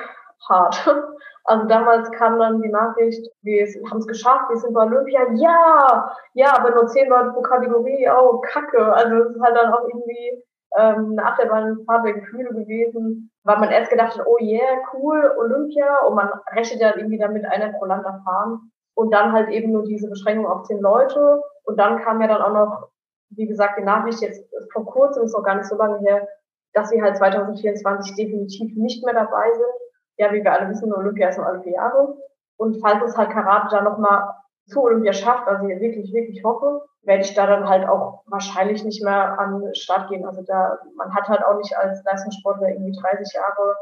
hart. 0.47 0.87
Also 1.45 1.65
damals 1.67 2.09
kam 2.11 2.39
dann 2.39 2.61
die 2.61 2.69
Nachricht, 2.69 3.27
wir 3.41 3.67
haben 3.91 3.97
es 3.97 4.07
geschafft, 4.07 4.49
wir 4.49 4.55
sind 4.55 4.73
bei 4.73 4.85
Olympia. 4.85 5.27
Ja, 5.33 6.15
ja, 6.35 6.57
aber 6.57 6.71
nur 6.71 6.87
zehn 6.87 7.09
Leute 7.09 7.31
pro 7.31 7.41
Kategorie. 7.41 8.07
Oh, 8.09 8.39
Kacke. 8.39 8.93
Also 8.93 9.15
es 9.17 9.35
ist 9.35 9.41
halt 9.41 9.57
dann 9.57 9.73
auch 9.73 9.85
irgendwie 9.85 10.41
ähm, 10.77 11.17
eine 11.17 11.25
Achterbahnfahrt 11.25 12.05
der 12.05 12.13
Gefühle 12.13 12.49
gewesen, 12.49 13.29
weil 13.43 13.59
man 13.59 13.71
erst 13.71 13.91
gedacht 13.91 14.17
hat, 14.17 14.25
oh 14.25 14.37
yeah, 14.39 14.77
cool, 14.93 15.33
Olympia. 15.37 16.05
Und 16.07 16.15
man 16.15 16.29
rechnet 16.55 16.79
ja 16.79 16.95
irgendwie 16.95 17.19
damit 17.19 17.43
einer 17.45 17.73
pro 17.73 17.85
Land 17.85 18.05
erfahren. 18.05 18.71
Und 18.95 19.11
dann 19.11 19.31
halt 19.31 19.49
eben 19.49 19.71
nur 19.71 19.83
diese 19.83 20.09
Beschränkung 20.09 20.45
auf 20.45 20.63
zehn 20.63 20.79
Leute. 20.79 21.41
Und 21.63 21.79
dann 21.79 21.99
kam 22.01 22.21
ja 22.21 22.27
dann 22.27 22.41
auch 22.41 22.53
noch, 22.53 22.89
wie 23.29 23.47
gesagt, 23.47 23.79
die 23.79 23.83
Nachricht 23.83 24.21
jetzt 24.21 24.43
vor 24.71 24.85
kurzem, 24.85 25.23
ist 25.23 25.33
noch 25.33 25.43
gar 25.43 25.55
nicht 25.55 25.67
so 25.67 25.75
lange 25.75 25.99
her, 25.99 26.27
dass 26.73 26.89
sie 26.89 27.01
halt 27.01 27.17
2024 27.17 28.15
definitiv 28.15 28.75
nicht 28.75 29.03
mehr 29.05 29.13
dabei 29.13 29.51
sind 29.53 29.83
ja, 30.17 30.31
wie 30.31 30.43
wir 30.43 30.51
alle 30.51 30.69
wissen, 30.69 30.93
Olympia 30.93 31.29
ist 31.29 31.37
nur 31.37 31.47
alle 31.47 31.61
vier 31.61 31.73
Jahre. 31.73 32.15
Und 32.57 32.79
falls 32.81 33.03
es 33.03 33.17
halt 33.17 33.31
Karate 33.31 33.75
dann 33.75 33.83
nochmal 33.83 34.29
zu 34.67 34.81
Olympia 34.81 35.13
schafft, 35.13 35.45
was 35.47 35.61
ich 35.61 35.79
wirklich, 35.79 36.13
wirklich 36.13 36.43
hoffe, 36.43 36.85
werde 37.01 37.23
ich 37.23 37.33
da 37.33 37.47
dann 37.47 37.67
halt 37.67 37.87
auch 37.87 38.23
wahrscheinlich 38.27 38.83
nicht 38.85 39.03
mehr 39.03 39.37
an 39.39 39.59
den 39.59 39.75
Start 39.75 40.09
gehen. 40.09 40.25
Also 40.25 40.41
da, 40.43 40.79
man 40.95 41.13
hat 41.13 41.27
halt 41.27 41.43
auch 41.43 41.57
nicht 41.57 41.77
als 41.77 42.03
Leistungssportler 42.05 42.69
irgendwie 42.69 42.97
30 42.97 43.33
Jahre, 43.33 43.75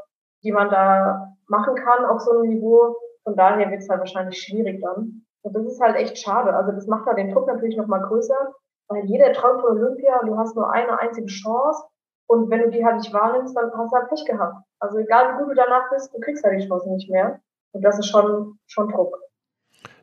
die 0.44 0.52
man 0.52 0.70
da 0.70 1.36
machen 1.48 1.76
kann 1.76 2.06
auf 2.06 2.22
so 2.22 2.32
einem 2.32 2.50
Niveau. 2.50 2.96
Von 3.24 3.36
daher 3.36 3.70
wird 3.70 3.82
es 3.82 3.90
halt 3.90 4.00
wahrscheinlich 4.00 4.42
schwierig 4.42 4.82
dann. 4.82 5.26
Und 5.44 5.56
das 5.56 5.66
ist 5.66 5.82
halt 5.82 5.96
echt 5.96 6.18
schade. 6.18 6.54
Also 6.56 6.72
das 6.72 6.88
macht 6.88 7.06
halt 7.06 7.18
den 7.18 7.32
Druck 7.32 7.48
natürlich 7.48 7.78
nochmal 7.78 8.02
größer, 8.02 8.54
weil 8.88 9.06
jeder 9.06 9.32
träumt 9.34 9.62
von 9.62 9.78
Olympia 9.78 10.20
und 10.20 10.28
du 10.28 10.38
hast 10.38 10.56
nur 10.56 10.72
eine 10.72 11.00
einzige 11.00 11.28
Chance. 11.28 11.84
Und 12.28 12.50
wenn 12.50 12.62
du 12.62 12.70
die 12.70 12.86
halt 12.86 12.98
nicht 12.98 13.14
wahrnimmst, 13.14 13.56
dann 13.56 13.72
hast 13.76 13.92
du 13.92 13.96
halt 13.96 14.10
Pech 14.10 14.26
gehabt. 14.26 14.64
Also 14.80 14.98
egal 15.00 15.34
wie 15.34 15.44
gut 15.44 15.52
du 15.52 15.56
danach 15.56 15.90
bist, 15.92 16.14
du 16.14 16.20
kriegst 16.20 16.44
halt 16.44 16.62
die 16.62 16.68
Chance 16.68 16.90
nicht 16.90 17.10
mehr. 17.10 17.40
Und 17.74 17.84
das 17.84 18.00
ist 18.00 18.08
schon, 18.08 18.58
schon 18.68 18.90
Druck. 18.90 19.18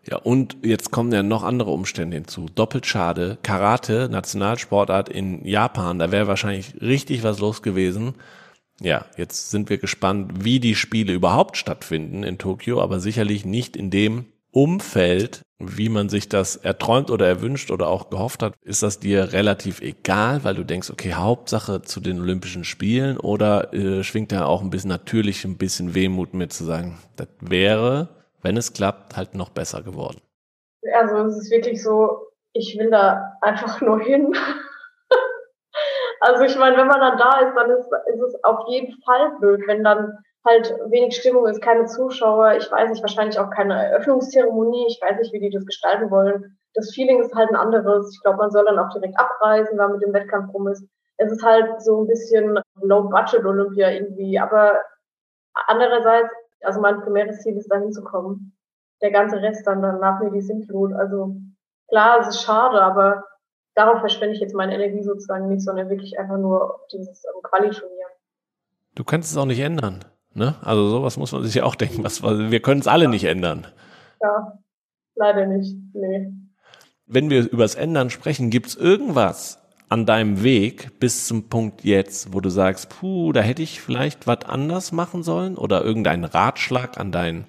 Ja, 0.04 0.16
und 0.16 0.56
jetzt 0.64 0.90
kommen 0.90 1.12
ja 1.12 1.22
noch 1.22 1.44
andere 1.44 1.70
Umstände 1.70 2.16
hinzu. 2.16 2.46
Doppelt 2.54 2.86
schade. 2.86 3.38
Karate, 3.42 4.08
Nationalsportart 4.10 5.08
in 5.08 5.44
Japan, 5.44 5.98
da 5.98 6.10
wäre 6.10 6.28
wahrscheinlich 6.28 6.80
richtig 6.80 7.24
was 7.24 7.40
los 7.40 7.62
gewesen. 7.62 8.14
Ja, 8.80 9.06
jetzt 9.16 9.50
sind 9.50 9.70
wir 9.70 9.78
gespannt, 9.78 10.44
wie 10.44 10.60
die 10.60 10.76
Spiele 10.76 11.12
überhaupt 11.12 11.56
stattfinden 11.56 12.22
in 12.22 12.38
Tokio, 12.38 12.80
aber 12.80 13.00
sicherlich 13.00 13.44
nicht 13.44 13.76
in 13.76 13.90
dem 13.90 14.26
Umfeld, 14.52 15.42
wie 15.58 15.88
man 15.88 16.08
sich 16.08 16.28
das 16.28 16.56
erträumt 16.56 17.10
oder 17.10 17.26
erwünscht 17.26 17.70
oder 17.70 17.88
auch 17.88 18.10
gehofft 18.10 18.42
hat, 18.42 18.54
ist 18.62 18.82
das 18.82 19.00
dir 19.00 19.32
relativ 19.32 19.80
egal, 19.80 20.44
weil 20.44 20.54
du 20.54 20.64
denkst, 20.64 20.90
okay, 20.90 21.14
Hauptsache 21.14 21.82
zu 21.82 22.00
den 22.00 22.20
Olympischen 22.20 22.64
Spielen 22.64 23.18
oder 23.18 23.74
äh, 23.74 24.04
schwingt 24.04 24.30
da 24.30 24.46
auch 24.46 24.62
ein 24.62 24.70
bisschen 24.70 24.90
natürlich 24.90 25.44
ein 25.44 25.58
bisschen 25.58 25.94
Wehmut 25.94 26.32
mit 26.32 26.52
zu 26.52 26.64
sagen, 26.64 26.98
das 27.16 27.28
wäre, 27.40 28.08
wenn 28.42 28.56
es 28.56 28.72
klappt, 28.72 29.16
halt 29.16 29.34
noch 29.34 29.50
besser 29.50 29.82
geworden. 29.82 30.20
Also 30.94 31.16
es 31.16 31.36
ist 31.38 31.50
wirklich 31.50 31.82
so, 31.82 32.28
ich 32.52 32.76
will 32.78 32.90
da 32.90 33.36
einfach 33.40 33.80
nur 33.80 34.00
hin. 34.00 34.34
Also 36.20 36.44
ich 36.44 36.56
meine, 36.58 36.76
wenn 36.76 36.86
man 36.86 37.00
dann 37.00 37.18
da 37.18 37.40
ist, 37.40 37.54
dann 37.54 37.70
ist, 37.70 37.88
ist 38.06 38.20
es 38.20 38.44
auf 38.44 38.66
jeden 38.68 38.94
Fall 39.02 39.32
blöd, 39.38 39.62
wenn 39.66 39.84
dann 39.84 40.18
halt 40.46 40.74
wenig 40.86 41.16
Stimmung 41.16 41.46
ist, 41.46 41.62
keine 41.62 41.86
Zuschauer, 41.86 42.54
ich 42.56 42.70
weiß 42.70 42.90
nicht, 42.90 43.02
wahrscheinlich 43.02 43.38
auch 43.38 43.50
keine 43.50 43.90
Eröffnungszeremonie, 43.90 44.86
ich 44.88 45.00
weiß 45.02 45.18
nicht, 45.18 45.32
wie 45.32 45.40
die 45.40 45.50
das 45.50 45.66
gestalten 45.66 46.10
wollen. 46.10 46.58
Das 46.74 46.92
Feeling 46.94 47.20
ist 47.20 47.34
halt 47.34 47.50
ein 47.50 47.56
anderes. 47.56 48.12
Ich 48.14 48.22
glaube, 48.22 48.38
man 48.38 48.50
soll 48.50 48.64
dann 48.64 48.78
auch 48.78 48.92
direkt 48.92 49.18
abreisen, 49.18 49.78
weil 49.78 49.88
mit 49.90 50.02
dem 50.02 50.12
Wettkampf 50.12 50.52
rum 50.54 50.68
ist. 50.68 50.86
Es 51.16 51.32
ist 51.32 51.42
halt 51.42 51.82
so 51.82 52.02
ein 52.02 52.06
bisschen 52.06 52.60
Low-Budget-Olympia 52.80 53.90
irgendwie, 53.90 54.38
aber 54.38 54.80
andererseits, 55.66 56.32
also 56.62 56.80
mein 56.80 57.00
primäres 57.00 57.40
Ziel 57.40 57.56
ist, 57.56 57.70
da 57.70 57.78
hinzukommen. 57.78 58.56
Der 59.02 59.10
ganze 59.10 59.40
Rest 59.42 59.66
dann 59.66 59.82
danach 59.82 60.20
mir 60.20 60.30
die 60.30 60.40
Sintflut. 60.40 60.92
Also 60.92 61.36
klar, 61.88 62.20
es 62.20 62.28
ist 62.28 62.42
schade, 62.42 62.80
aber 62.80 63.24
darauf 63.78 64.00
verschwende 64.00 64.34
ich 64.34 64.40
jetzt 64.40 64.54
meine 64.54 64.74
Energie 64.74 65.02
sozusagen 65.02 65.48
nicht, 65.48 65.62
sondern 65.62 65.88
wirklich 65.88 66.18
einfach 66.18 66.36
nur 66.36 66.74
auf 66.74 66.80
dieses 66.92 67.24
um, 67.34 67.42
Quali-Turnier. 67.42 68.06
Du 68.96 69.04
kannst 69.04 69.30
es 69.30 69.36
auch 69.36 69.44
nicht 69.44 69.60
ändern. 69.60 70.04
Ne? 70.34 70.56
Also 70.62 70.88
sowas 70.88 71.16
muss 71.16 71.30
man 71.30 71.44
sich 71.44 71.54
ja 71.54 71.64
auch 71.64 71.76
denken. 71.76 72.02
Was, 72.02 72.22
wir 72.22 72.60
können 72.60 72.80
es 72.80 72.88
alle 72.88 73.08
nicht 73.08 73.24
ändern. 73.24 73.68
Ja, 74.20 74.58
leider 75.14 75.46
nicht. 75.46 75.76
Nee. 75.94 76.32
Wenn 77.06 77.30
wir 77.30 77.48
über 77.50 77.62
das 77.62 77.76
Ändern 77.76 78.10
sprechen, 78.10 78.50
gibt 78.50 78.66
es 78.66 78.74
irgendwas 78.74 79.60
an 79.88 80.04
deinem 80.04 80.42
Weg 80.42 80.98
bis 80.98 81.26
zum 81.26 81.48
Punkt 81.48 81.84
jetzt, 81.84 82.34
wo 82.34 82.40
du 82.40 82.50
sagst, 82.50 82.90
puh, 82.90 83.32
da 83.32 83.40
hätte 83.40 83.62
ich 83.62 83.80
vielleicht 83.80 84.26
was 84.26 84.44
anders 84.44 84.90
machen 84.90 85.22
sollen 85.22 85.56
oder 85.56 85.84
irgendeinen 85.84 86.24
Ratschlag 86.24 86.98
an 86.98 87.12
dein 87.12 87.46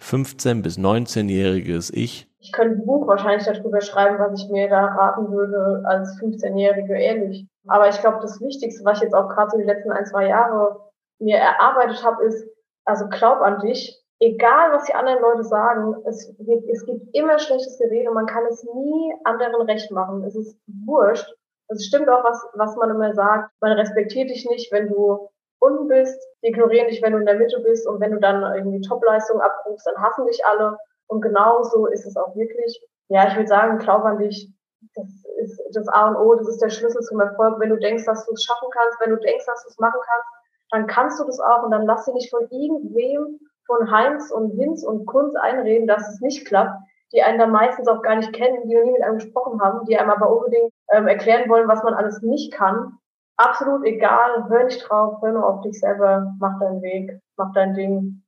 15- 0.00 0.62
bis 0.62 0.78
19-jähriges 0.78 1.92
Ich? 1.92 2.29
Ich 2.40 2.52
könnte 2.52 2.80
ein 2.80 2.86
Buch 2.86 3.06
wahrscheinlich 3.06 3.46
darüber 3.46 3.80
schreiben, 3.80 4.18
was 4.18 4.42
ich 4.42 4.48
mir 4.50 4.68
da 4.68 4.86
raten 4.86 5.30
würde 5.30 5.82
als 5.86 6.18
15-Jährige, 6.20 6.98
ehrlich. 6.98 7.46
Aber 7.66 7.88
ich 7.88 8.00
glaube, 8.00 8.18
das 8.22 8.40
Wichtigste, 8.40 8.84
was 8.84 8.98
ich 8.98 9.04
jetzt 9.04 9.14
auch 9.14 9.28
gerade 9.28 9.50
so 9.50 9.58
die 9.58 9.64
letzten 9.64 9.92
ein, 9.92 10.06
zwei 10.06 10.26
Jahre 10.28 10.90
mir 11.18 11.36
erarbeitet 11.36 12.02
habe, 12.02 12.24
ist, 12.24 12.48
also 12.86 13.08
glaub 13.08 13.40
an 13.40 13.60
dich, 13.60 14.00
egal 14.20 14.72
was 14.72 14.84
die 14.84 14.94
anderen 14.94 15.20
Leute 15.20 15.44
sagen, 15.44 15.96
es, 16.06 16.34
es 16.72 16.86
gibt 16.86 17.14
immer 17.14 17.38
schlechtes 17.38 17.78
Gerede, 17.78 18.10
man 18.10 18.26
kann 18.26 18.44
es 18.46 18.64
nie 18.74 19.14
anderen 19.24 19.62
recht 19.62 19.90
machen. 19.90 20.24
Es 20.24 20.34
ist 20.34 20.56
wurscht. 20.86 21.34
Es 21.68 21.86
stimmt 21.86 22.08
auch, 22.08 22.24
was, 22.24 22.42
was 22.54 22.76
man 22.76 22.90
immer 22.90 23.14
sagt. 23.14 23.50
Man 23.60 23.72
respektiert 23.72 24.30
dich 24.30 24.48
nicht, 24.48 24.72
wenn 24.72 24.88
du 24.88 25.28
unten 25.60 25.88
bist, 25.88 26.18
die 26.42 26.48
ignorieren 26.48 26.88
dich, 26.88 27.02
wenn 27.02 27.12
du 27.12 27.18
in 27.18 27.26
der 27.26 27.38
Mitte 27.38 27.60
bist 27.60 27.86
und 27.86 28.00
wenn 28.00 28.12
du 28.12 28.18
dann 28.18 28.42
irgendwie 28.54 28.80
Topleistung 28.80 29.40
abrufst, 29.40 29.86
dann 29.86 30.02
hassen 30.02 30.26
dich 30.26 30.44
alle. 30.44 30.76
Und 31.10 31.22
genau 31.22 31.62
so 31.64 31.86
ist 31.86 32.06
es 32.06 32.16
auch 32.16 32.36
wirklich. 32.36 32.80
Ja, 33.08 33.26
ich 33.26 33.34
würde 33.34 33.48
sagen, 33.48 33.78
glaub 33.78 34.04
an 34.04 34.18
dich. 34.18 34.48
Das 34.94 35.06
ist 35.42 35.60
das 35.74 35.88
A 35.88 36.08
und 36.08 36.16
O, 36.16 36.34
das 36.36 36.48
ist 36.48 36.62
der 36.62 36.70
Schlüssel 36.70 37.02
zum 37.02 37.20
Erfolg. 37.20 37.58
Wenn 37.58 37.70
du 37.70 37.78
denkst, 37.78 38.04
dass 38.06 38.24
du 38.26 38.32
es 38.32 38.44
schaffen 38.44 38.68
kannst, 38.70 39.00
wenn 39.00 39.10
du 39.10 39.16
denkst, 39.16 39.44
dass 39.44 39.62
du 39.64 39.68
es 39.68 39.78
machen 39.78 40.00
kannst, 40.02 40.28
dann 40.70 40.86
kannst 40.86 41.20
du 41.20 41.24
das 41.24 41.40
auch 41.40 41.64
und 41.64 41.72
dann 41.72 41.84
lass 41.84 42.04
dir 42.04 42.14
nicht 42.14 42.30
von 42.30 42.46
irgendwem, 42.50 43.40
von 43.66 43.90
Heinz 43.90 44.30
und 44.30 44.52
Hinz 44.52 44.84
und 44.84 45.04
Kunz 45.06 45.34
einreden, 45.34 45.88
dass 45.88 46.08
es 46.08 46.20
nicht 46.20 46.46
klappt, 46.46 46.80
die 47.12 47.22
einen 47.22 47.38
dann 47.38 47.50
meistens 47.50 47.88
auch 47.88 48.02
gar 48.02 48.16
nicht 48.16 48.32
kennen, 48.32 48.68
die 48.68 48.74
noch 48.74 48.84
nie 48.84 48.92
mit 48.92 49.02
einem 49.02 49.18
gesprochen 49.18 49.60
haben, 49.60 49.84
die 49.86 49.98
einem 49.98 50.10
aber 50.10 50.30
unbedingt 50.30 50.72
ähm, 50.92 51.08
erklären 51.08 51.48
wollen, 51.50 51.68
was 51.68 51.82
man 51.82 51.94
alles 51.94 52.22
nicht 52.22 52.52
kann. 52.52 52.98
Absolut 53.36 53.84
egal, 53.84 54.48
hör 54.48 54.64
nicht 54.64 54.88
drauf, 54.88 55.20
hör 55.22 55.32
nur 55.32 55.46
auf 55.46 55.60
dich 55.62 55.78
selber, 55.80 56.32
mach 56.38 56.60
deinen 56.60 56.82
Weg, 56.82 57.20
mach 57.36 57.52
dein 57.52 57.74
Ding, 57.74 58.22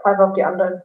pfeif 0.00 0.18
auf 0.20 0.34
die 0.34 0.44
anderen. 0.44 0.82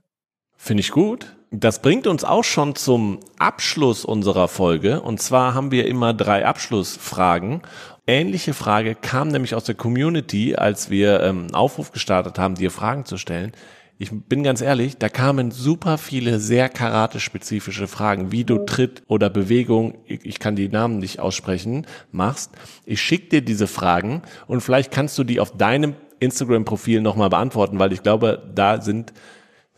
Finde 0.58 0.82
ich 0.82 0.92
gut. 0.92 1.36
Das 1.52 1.82
bringt 1.82 2.08
uns 2.08 2.24
auch 2.24 2.44
schon 2.44 2.76
zum 2.76 3.20
Abschluss 3.38 4.04
unserer 4.04 4.48
Folge. 4.48 5.02
Und 5.02 5.22
zwar 5.22 5.54
haben 5.54 5.72
wir 5.72 5.88
immer 5.88 6.14
drei 6.14 6.46
Abschlussfragen 6.46 7.62
ähnliche 8.08 8.54
Frage 8.54 8.96
kam 8.96 9.30
nämlich 9.30 9.56
aus 9.56 9.64
der 9.64 9.76
Community, 9.76 10.56
als 10.56 10.90
wir 10.90 11.22
ähm, 11.22 11.40
einen 11.40 11.56
Aufruf 11.56 11.92
gestartet 11.92 12.38
haben, 12.38 12.56
dir 12.56 12.72
Fragen 12.72 13.06
zu 13.06 13.18
stellen. 13.18 13.52
Ich 13.98 14.12
bin 14.12 14.44
ganz 14.44 14.60
ehrlich, 14.60 14.98
da 14.98 15.08
kamen 15.08 15.52
super 15.52 15.98
viele 15.98 16.40
sehr 16.40 16.68
karate-spezifische 16.68 17.88
Fragen, 17.88 18.30
wie 18.30 18.44
du 18.44 18.66
Tritt 18.66 19.04
oder 19.08 19.30
Bewegung, 19.30 20.00
ich 20.06 20.40
kann 20.40 20.58
die 20.58 20.68
Namen 20.68 21.00
nicht 21.00 21.22
aussprechen, 21.22 21.88
machst. 22.12 22.52
Ich 22.86 23.02
schicke 23.02 23.30
dir 23.30 23.42
diese 23.42 23.68
Fragen 23.68 24.22
und 24.48 24.60
vielleicht 24.60 24.92
kannst 24.92 25.18
du 25.18 25.24
die 25.24 25.40
auf 25.40 25.56
deinem 25.56 25.96
Instagram-Profil 26.20 27.00
nochmal 27.00 27.30
beantworten, 27.30 27.80
weil 27.80 27.94
ich 27.94 28.04
glaube, 28.04 28.44
da 28.54 28.82
sind 28.82 29.14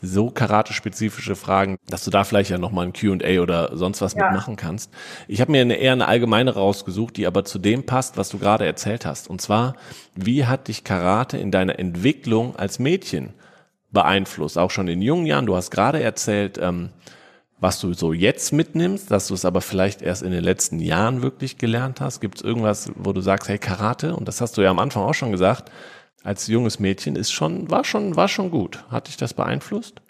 so 0.02 0.30
karate-spezifische 0.30 1.36
Fragen, 1.36 1.78
dass 1.89 2.06
du 2.06 2.12
da 2.12 2.24
vielleicht 2.24 2.52
ja 2.52 2.58
nochmal 2.58 2.86
ein 2.86 2.93
Q&A 2.93 3.41
oder 3.41 3.76
sonst 3.76 4.02
was 4.02 4.14
ja. 4.14 4.26
mitmachen 4.26 4.56
kannst. 4.56 4.91
Ich 5.28 5.41
habe 5.41 5.52
mir 5.52 5.62
eine, 5.62 5.76
eher 5.76 5.93
eine 5.93 6.08
allgemeine 6.08 6.54
rausgesucht, 6.54 7.18
die 7.18 7.26
aber 7.26 7.45
zu 7.45 7.58
dem 7.58 7.86
passt, 7.86 8.16
was 8.16 8.30
du 8.30 8.38
gerade 8.38 8.66
erzählt 8.66 9.06
hast. 9.06 9.28
Und 9.28 9.41
zwar, 9.41 9.76
wie 10.16 10.45
hat 10.45 10.68
dich 10.68 10.84
Karate 10.84 11.38
in 11.38 11.52
deiner 11.52 11.80
Entwicklung 11.80 12.56
als 12.56 12.78
Mädchen 12.78 13.34
beeinflusst? 13.91 14.58
Auch 14.60 14.70
schon 14.72 14.88
in 14.88 15.02
jungen 15.02 15.26
Jahren. 15.26 15.48
Du 15.48 15.56
hast 15.56 15.72
gerade 15.72 16.02
erzählt, 16.02 16.60
ähm, 16.62 16.89
was 17.60 17.80
du 17.80 17.93
so 17.93 18.14
jetzt 18.14 18.54
mitnimmst, 18.54 19.10
dass 19.10 19.28
du 19.28 19.34
es 19.34 19.45
aber 19.45 19.62
vielleicht 19.62 20.04
erst 20.04 20.22
in 20.22 20.32
den 20.32 20.43
letzten 20.43 20.80
Jahren 20.80 21.24
wirklich 21.24 21.58
gelernt 21.58 22.02
hast. 22.02 22.20
Gibt 22.20 22.38
es 22.38 22.43
irgendwas, 22.43 22.91
wo 22.95 23.14
du 23.14 23.22
sagst, 23.22 23.50
hey, 23.50 23.58
Karate, 23.58 24.16
und 24.16 24.28
das 24.28 24.41
hast 24.41 24.58
du 24.58 24.62
ja 24.62 24.70
am 24.70 24.78
Anfang 24.78 25.04
auch 25.04 25.16
schon 25.16 25.32
gesagt, 25.32 25.72
als 26.28 26.47
junges 26.47 26.80
Mädchen 26.80 27.15
ist 27.15 27.32
schon, 27.32 27.71
war 27.71 27.86
schon, 27.86 28.15
war 28.17 28.28
schon 28.28 28.51
gut. 28.51 28.84
Hat 28.91 29.07
dich 29.07 29.15
das 29.15 29.34
beeinflusst? 29.34 30.01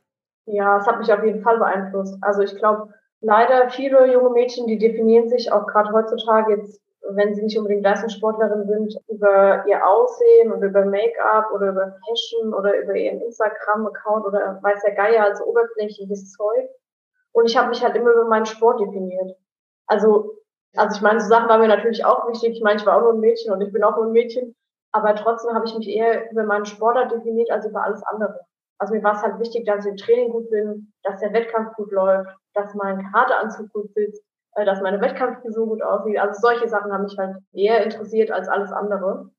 Ja, 0.48 0.78
es 0.78 0.88
hat 0.88 0.98
mich 1.00 1.14
auf 1.14 1.24
jeden 1.24 1.44
Fall 1.44 1.60
beeinflusst. 1.60 2.18
Also 2.22 2.42
ich 2.42 2.56
glaube, 2.56 2.92
leider 3.22 3.70
viele 3.70 4.12
junge 4.12 4.32
Mädchen, 4.32 4.66
die 4.66 4.80
definieren 4.80 5.30
sich 5.30 5.52
auch 5.52 5.68
gerade 5.68 5.92
heutzutage 5.92 6.56
jetzt, 6.56 6.82
wenn 7.10 7.36
sie 7.36 7.44
nicht 7.44 7.58
unbedingt 7.58 7.84
Leistungssportlerin 7.84 8.66
sind, 8.66 8.98
über 9.08 9.64
ihr 9.68 9.86
Aussehen 9.88 10.52
oder 10.52 10.68
über 10.68 10.86
Make-up 10.86 11.52
oder 11.54 11.70
über 11.70 11.96
Fashion 12.08 12.54
oder 12.54 12.82
über 12.82 12.96
ihren 12.96 13.22
Instagram-Account 13.22 14.26
oder 14.26 14.60
weiß 14.62 14.82
der 14.84 14.96
Geier, 14.96 15.24
also 15.24 15.46
oberflächliches 15.46 16.32
Zeug. 16.34 16.68
Und 17.32 17.46
ich 17.46 17.56
habe 17.56 17.70
mich 17.70 17.84
halt 17.84 17.96
immer 17.96 18.12
über 18.12 18.26
meinen 18.26 18.46
Sport 18.46 18.82
definiert. 18.82 19.38
Also 19.86 20.34
Also 20.76 20.96
ich 20.96 21.02
meine, 21.02 21.20
so 21.20 21.28
Sachen 21.28 21.48
waren 21.50 21.62
mir 21.62 21.68
natürlich 21.68 22.04
auch 22.06 22.28
wichtig. 22.28 22.54
Ich 22.58 22.64
meine, 22.64 22.80
ich 22.80 22.86
war 22.86 22.98
auch 22.98 23.02
nur 23.02 23.14
ein 23.14 23.20
Mädchen 23.20 23.54
und 23.54 23.62
ich 23.62 23.72
bin 23.72 23.84
auch 23.84 23.96
nur 23.96 24.06
ein 24.06 24.12
Mädchen. 24.12 24.56
Aber 24.98 25.14
trotzdem 25.14 25.54
habe 25.54 25.66
ich 25.68 25.76
mich 25.76 25.88
eher 25.88 26.32
über 26.32 26.44
meinen 26.44 26.66
Sportler 26.66 27.06
definiert 27.06 27.52
als 27.52 27.68
über 27.68 27.84
alles 27.84 28.02
andere. 28.02 28.40
Also 28.80 28.96
mir 28.96 29.04
war 29.04 29.14
es 29.14 29.22
halt 29.22 29.40
wichtig, 29.40 29.64
dass 29.68 29.86
ich 29.86 29.92
im 29.92 29.98
Training 29.98 30.32
gut 30.32 30.50
bin, 30.50 30.92
dass 31.04 31.20
der 31.20 31.34
Wettkampf 31.34 31.76
gut 31.76 31.92
läuft, 31.92 32.32
dass 32.56 32.74
mein 32.74 33.08
Karateanzug 33.12 33.72
gut 33.74 33.94
sitzt, 33.94 34.24
äh, 34.56 34.66
dass 34.66 34.82
meine 34.82 35.00
Wettkampffigur 35.00 35.68
gut 35.68 35.84
aussieht. 35.84 36.18
Also 36.18 36.42
solche 36.42 36.68
Sachen 36.68 36.92
haben 36.92 37.04
mich 37.04 37.16
halt 37.16 37.38
eher 37.54 37.84
interessiert 37.84 38.32
als 38.32 38.48
alles 38.50 38.72
andere. 38.72 39.30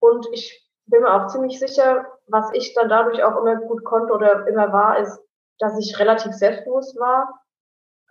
Und 0.00 0.26
ich 0.30 0.62
bin 0.84 1.00
mir 1.00 1.14
auch 1.14 1.28
ziemlich 1.28 1.58
sicher, 1.58 2.04
was 2.26 2.50
ich 2.52 2.74
dann 2.74 2.90
dadurch 2.90 3.22
auch 3.22 3.40
immer 3.40 3.56
gut 3.56 3.86
konnte 3.86 4.12
oder 4.12 4.46
immer 4.46 4.74
war, 4.74 4.98
ist, 4.98 5.18
dass 5.58 5.78
ich 5.78 5.98
relativ 5.98 6.34
selbstbewusst 6.34 7.00
war. 7.00 7.40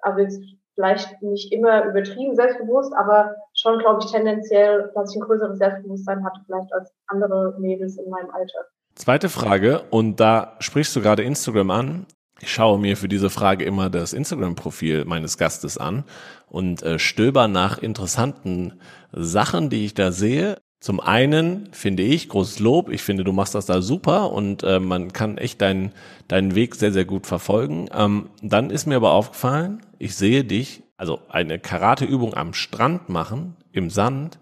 Also 0.02 0.22
jetzt 0.22 0.42
vielleicht 0.74 1.22
nicht 1.22 1.54
immer 1.54 1.86
übertrieben 1.86 2.34
selbstbewusst, 2.34 2.94
aber 2.96 3.36
schon, 3.60 3.80
glaube 3.80 4.00
ich, 4.04 4.12
tendenziell, 4.12 4.92
dass 4.94 5.12
ich 5.12 5.22
ein 5.22 5.26
größeres 5.26 5.58
Selbstbewusstsein 5.58 6.24
hatte, 6.24 6.42
vielleicht 6.46 6.72
als 6.74 6.92
andere 7.08 7.56
Mädels 7.60 7.98
in 7.98 8.10
meinem 8.10 8.30
Alter. 8.30 8.60
Zweite 8.96 9.30
Frage, 9.30 9.84
und 9.90 10.20
da 10.20 10.56
sprichst 10.60 10.96
du 10.96 11.02
gerade 11.02 11.24
Instagram 11.24 11.72
an. 11.72 12.06
Ich 12.40 12.52
schaue 12.52 12.80
mir 12.80 12.98
für 12.98 13.08
diese 13.08 13.30
Frage 13.30 13.66
immer 13.66 13.90
das 13.90 14.14
Instagram-Profil 14.14 15.06
meines 15.06 15.38
Gastes 15.38 15.78
an 15.78 16.04
und 16.48 16.84
äh, 16.84 17.00
stöber 17.00 17.48
nach 17.48 17.80
interessanten 17.80 18.80
Sachen, 19.12 19.70
die 19.70 19.86
ich 19.86 19.96
da 19.96 20.12
sehe. 20.12 20.58
Zum 20.80 21.00
einen 21.00 21.70
finde 21.74 22.04
ich 22.04 22.30
großes 22.30 22.60
Lob. 22.60 22.90
Ich 22.90 23.02
finde, 23.02 23.24
du 23.24 23.34
machst 23.34 23.56
das 23.56 23.66
da 23.66 23.82
super 23.82 24.32
und 24.32 24.64
äh, 24.64 24.80
man 24.80 25.12
kann 25.12 25.40
echt 25.40 25.62
deinen 25.62 25.92
deinen 26.28 26.54
Weg 26.54 26.76
sehr 26.76 26.92
sehr 26.92 27.06
gut 27.06 27.26
verfolgen. 27.26 27.90
Ähm, 27.92 28.30
dann 28.44 28.70
ist 28.70 28.86
mir 28.86 28.98
aber 28.98 29.14
aufgefallen, 29.14 29.82
ich 29.98 30.16
sehe 30.16 30.44
dich, 30.44 30.84
also 30.98 31.20
eine 31.30 31.60
Karateübung 31.60 32.34
am 32.34 32.54
Strand 32.54 33.10
machen 33.10 33.56
im 33.72 33.90
Sand. 33.90 34.40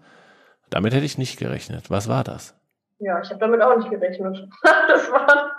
Damit 0.70 0.94
hätte 0.94 1.04
ich 1.04 1.18
nicht 1.18 1.38
gerechnet. 1.38 1.90
Was 1.90 2.08
war 2.08 2.24
das? 2.24 2.54
Ja, 2.98 3.20
ich 3.20 3.28
habe 3.28 3.38
damit 3.38 3.60
auch 3.62 3.76
nicht 3.76 3.90
gerechnet. 3.90 4.48
das 4.88 5.10
waren 5.10 5.50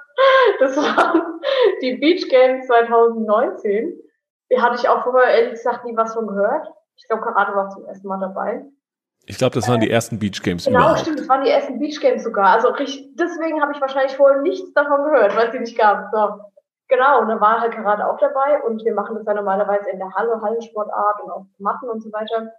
das 0.59 0.75
waren 0.75 1.39
die 1.81 1.95
Beach 1.95 2.27
Games 2.29 2.65
2019. 2.67 3.93
Die 4.51 4.61
hatte 4.61 4.75
ich 4.79 4.89
auch 4.89 5.03
vorher 5.03 5.33
ehrlich 5.33 5.51
gesagt 5.51 5.85
nie 5.85 5.95
was 5.95 6.13
von 6.13 6.27
gehört. 6.27 6.67
Ich 6.95 7.07
glaube, 7.07 7.21
Karate 7.21 7.55
war 7.55 7.69
zum 7.69 7.85
ersten 7.85 8.07
Mal 8.07 8.19
dabei. 8.19 8.65
Ich 9.25 9.37
glaube, 9.37 9.55
das 9.55 9.67
waren 9.67 9.81
die 9.81 9.91
ersten 9.91 10.19
Beach 10.19 10.41
Games 10.41 10.65
Genau, 10.65 10.79
überhaupt. 10.79 11.01
stimmt, 11.01 11.19
das 11.19 11.27
waren 11.27 11.43
die 11.43 11.49
ersten 11.51 11.79
Beach 11.79 11.99
Games 11.99 12.23
sogar. 12.23 12.47
Also 12.47 12.71
deswegen 12.71 13.61
habe 13.61 13.73
ich 13.73 13.81
wahrscheinlich 13.81 14.15
vorher 14.15 14.41
nichts 14.41 14.73
davon 14.73 15.03
gehört, 15.03 15.35
weil 15.35 15.47
es 15.47 15.51
die 15.51 15.59
nicht 15.59 15.77
gab. 15.77 16.09
So. 16.11 16.39
Genau, 16.89 17.21
und 17.21 17.27
da 17.27 17.39
war 17.41 17.59
halt 17.59 17.73
Karate 17.73 18.07
auch 18.07 18.17
dabei 18.17 18.63
und 18.63 18.83
wir 18.85 18.93
machen 18.93 19.15
das 19.15 19.25
ja 19.25 19.33
normalerweise 19.33 19.89
in 19.89 19.99
der 19.99 20.13
Halle, 20.13 20.41
Hallensportart 20.41 21.21
und 21.21 21.31
auf 21.31 21.43
Matten 21.57 21.89
und 21.89 22.01
so 22.01 22.11
weiter. 22.13 22.51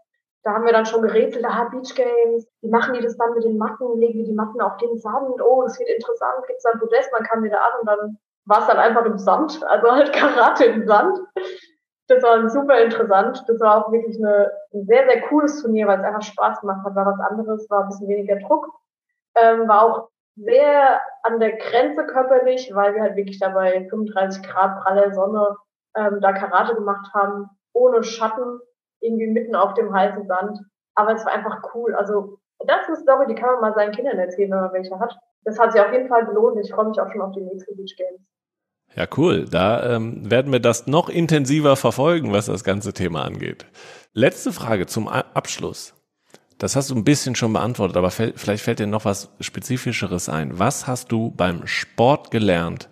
Da 0.42 0.52
haben 0.52 0.64
wir 0.64 0.72
dann 0.72 0.86
schon 0.86 1.02
gerätselt, 1.02 1.44
aha, 1.44 1.64
Beach 1.70 1.94
Games, 1.94 2.46
wie 2.60 2.68
machen 2.68 2.94
die 2.94 3.00
das 3.00 3.16
dann 3.16 3.34
mit 3.34 3.44
den 3.44 3.56
Matten, 3.56 3.98
legen 3.98 4.18
die 4.18 4.24
die 4.24 4.34
Matten 4.34 4.60
auf 4.60 4.76
den 4.76 4.96
Sand, 4.98 5.40
oh, 5.42 5.62
das 5.62 5.78
wird 5.78 5.88
interessant, 5.88 6.46
gibt's 6.46 6.62
dann 6.62 6.78
Podest, 6.78 7.10
man 7.12 7.24
kann 7.24 7.42
wieder 7.42 7.58
an 7.58 7.80
und 7.80 7.86
dann 7.88 8.18
war 8.44 8.60
es 8.60 8.66
dann 8.66 8.78
einfach 8.78 9.04
im 9.04 9.18
Sand, 9.18 9.62
also 9.66 9.90
halt 9.90 10.12
Karate 10.12 10.64
im 10.66 10.86
Sand 10.86 11.18
das 12.08 12.22
war 12.22 12.48
super 12.48 12.80
interessant. 12.80 13.44
Das 13.46 13.60
war 13.60 13.86
auch 13.86 13.92
wirklich 13.92 14.16
eine, 14.16 14.50
ein 14.72 14.86
sehr, 14.86 15.06
sehr 15.06 15.20
cooles 15.28 15.60
Turnier, 15.62 15.86
weil 15.86 15.98
es 15.98 16.04
einfach 16.04 16.22
Spaß 16.22 16.60
gemacht 16.60 16.84
hat. 16.84 16.94
War 16.94 17.06
was 17.06 17.20
anderes, 17.20 17.68
war 17.70 17.82
ein 17.82 17.88
bisschen 17.88 18.08
weniger 18.08 18.36
Druck. 18.36 18.66
Ähm, 19.36 19.68
war 19.68 19.82
auch 19.82 20.08
sehr 20.44 21.00
an 21.22 21.40
der 21.40 21.56
Grenze 21.56 22.06
körperlich, 22.06 22.70
weil 22.74 22.94
wir 22.94 23.02
halt 23.02 23.16
wirklich 23.16 23.38
dabei 23.38 23.86
35 23.88 24.42
Grad 24.42 24.80
pralle 24.82 25.12
Sonne 25.14 25.56
ähm, 25.96 26.20
da 26.20 26.32
Karate 26.32 26.74
gemacht 26.74 27.12
haben, 27.14 27.50
ohne 27.72 28.02
Schatten, 28.02 28.60
irgendwie 29.00 29.28
mitten 29.28 29.54
auf 29.54 29.74
dem 29.74 29.92
heißen 29.92 30.26
Sand. 30.26 30.58
Aber 30.94 31.12
es 31.12 31.24
war 31.24 31.32
einfach 31.32 31.74
cool. 31.74 31.94
Also 31.94 32.38
das 32.66 32.82
ist 32.82 32.88
eine 32.88 32.96
Story, 32.96 33.26
die 33.28 33.34
kann 33.34 33.52
man 33.52 33.60
mal 33.60 33.74
seinen 33.74 33.92
Kindern 33.92 34.18
erzählen, 34.18 34.50
wenn 34.50 34.60
man 34.60 34.72
welche 34.72 34.98
hat. 34.98 35.16
Das 35.44 35.58
hat 35.58 35.72
sich 35.72 35.80
auf 35.80 35.92
jeden 35.92 36.08
Fall 36.08 36.26
gelohnt. 36.26 36.58
Ich 36.60 36.72
freue 36.72 36.88
mich 36.88 37.00
auch 37.00 37.10
schon 37.10 37.22
auf 37.22 37.32
die 37.32 37.40
nächsten 37.40 37.76
Beach 37.76 37.94
Games. 37.96 38.20
Ja, 38.94 39.06
cool. 39.16 39.44
Da 39.44 39.94
ähm, 39.94 40.30
werden 40.30 40.52
wir 40.52 40.60
das 40.60 40.86
noch 40.86 41.08
intensiver 41.08 41.76
verfolgen, 41.76 42.32
was 42.32 42.46
das 42.46 42.64
ganze 42.64 42.92
Thema 42.92 43.24
angeht. 43.24 43.66
Letzte 44.12 44.52
Frage 44.52 44.86
zum 44.86 45.08
Abschluss. 45.08 45.94
Das 46.58 46.74
hast 46.74 46.90
du 46.90 46.96
ein 46.96 47.04
bisschen 47.04 47.36
schon 47.36 47.52
beantwortet, 47.52 47.96
aber 47.96 48.10
vielleicht 48.10 48.64
fällt 48.64 48.80
dir 48.80 48.88
noch 48.88 49.04
was 49.04 49.30
Spezifischeres 49.38 50.28
ein. 50.28 50.58
Was 50.58 50.88
hast 50.88 51.12
du 51.12 51.30
beim 51.30 51.68
Sport 51.68 52.32
gelernt 52.32 52.88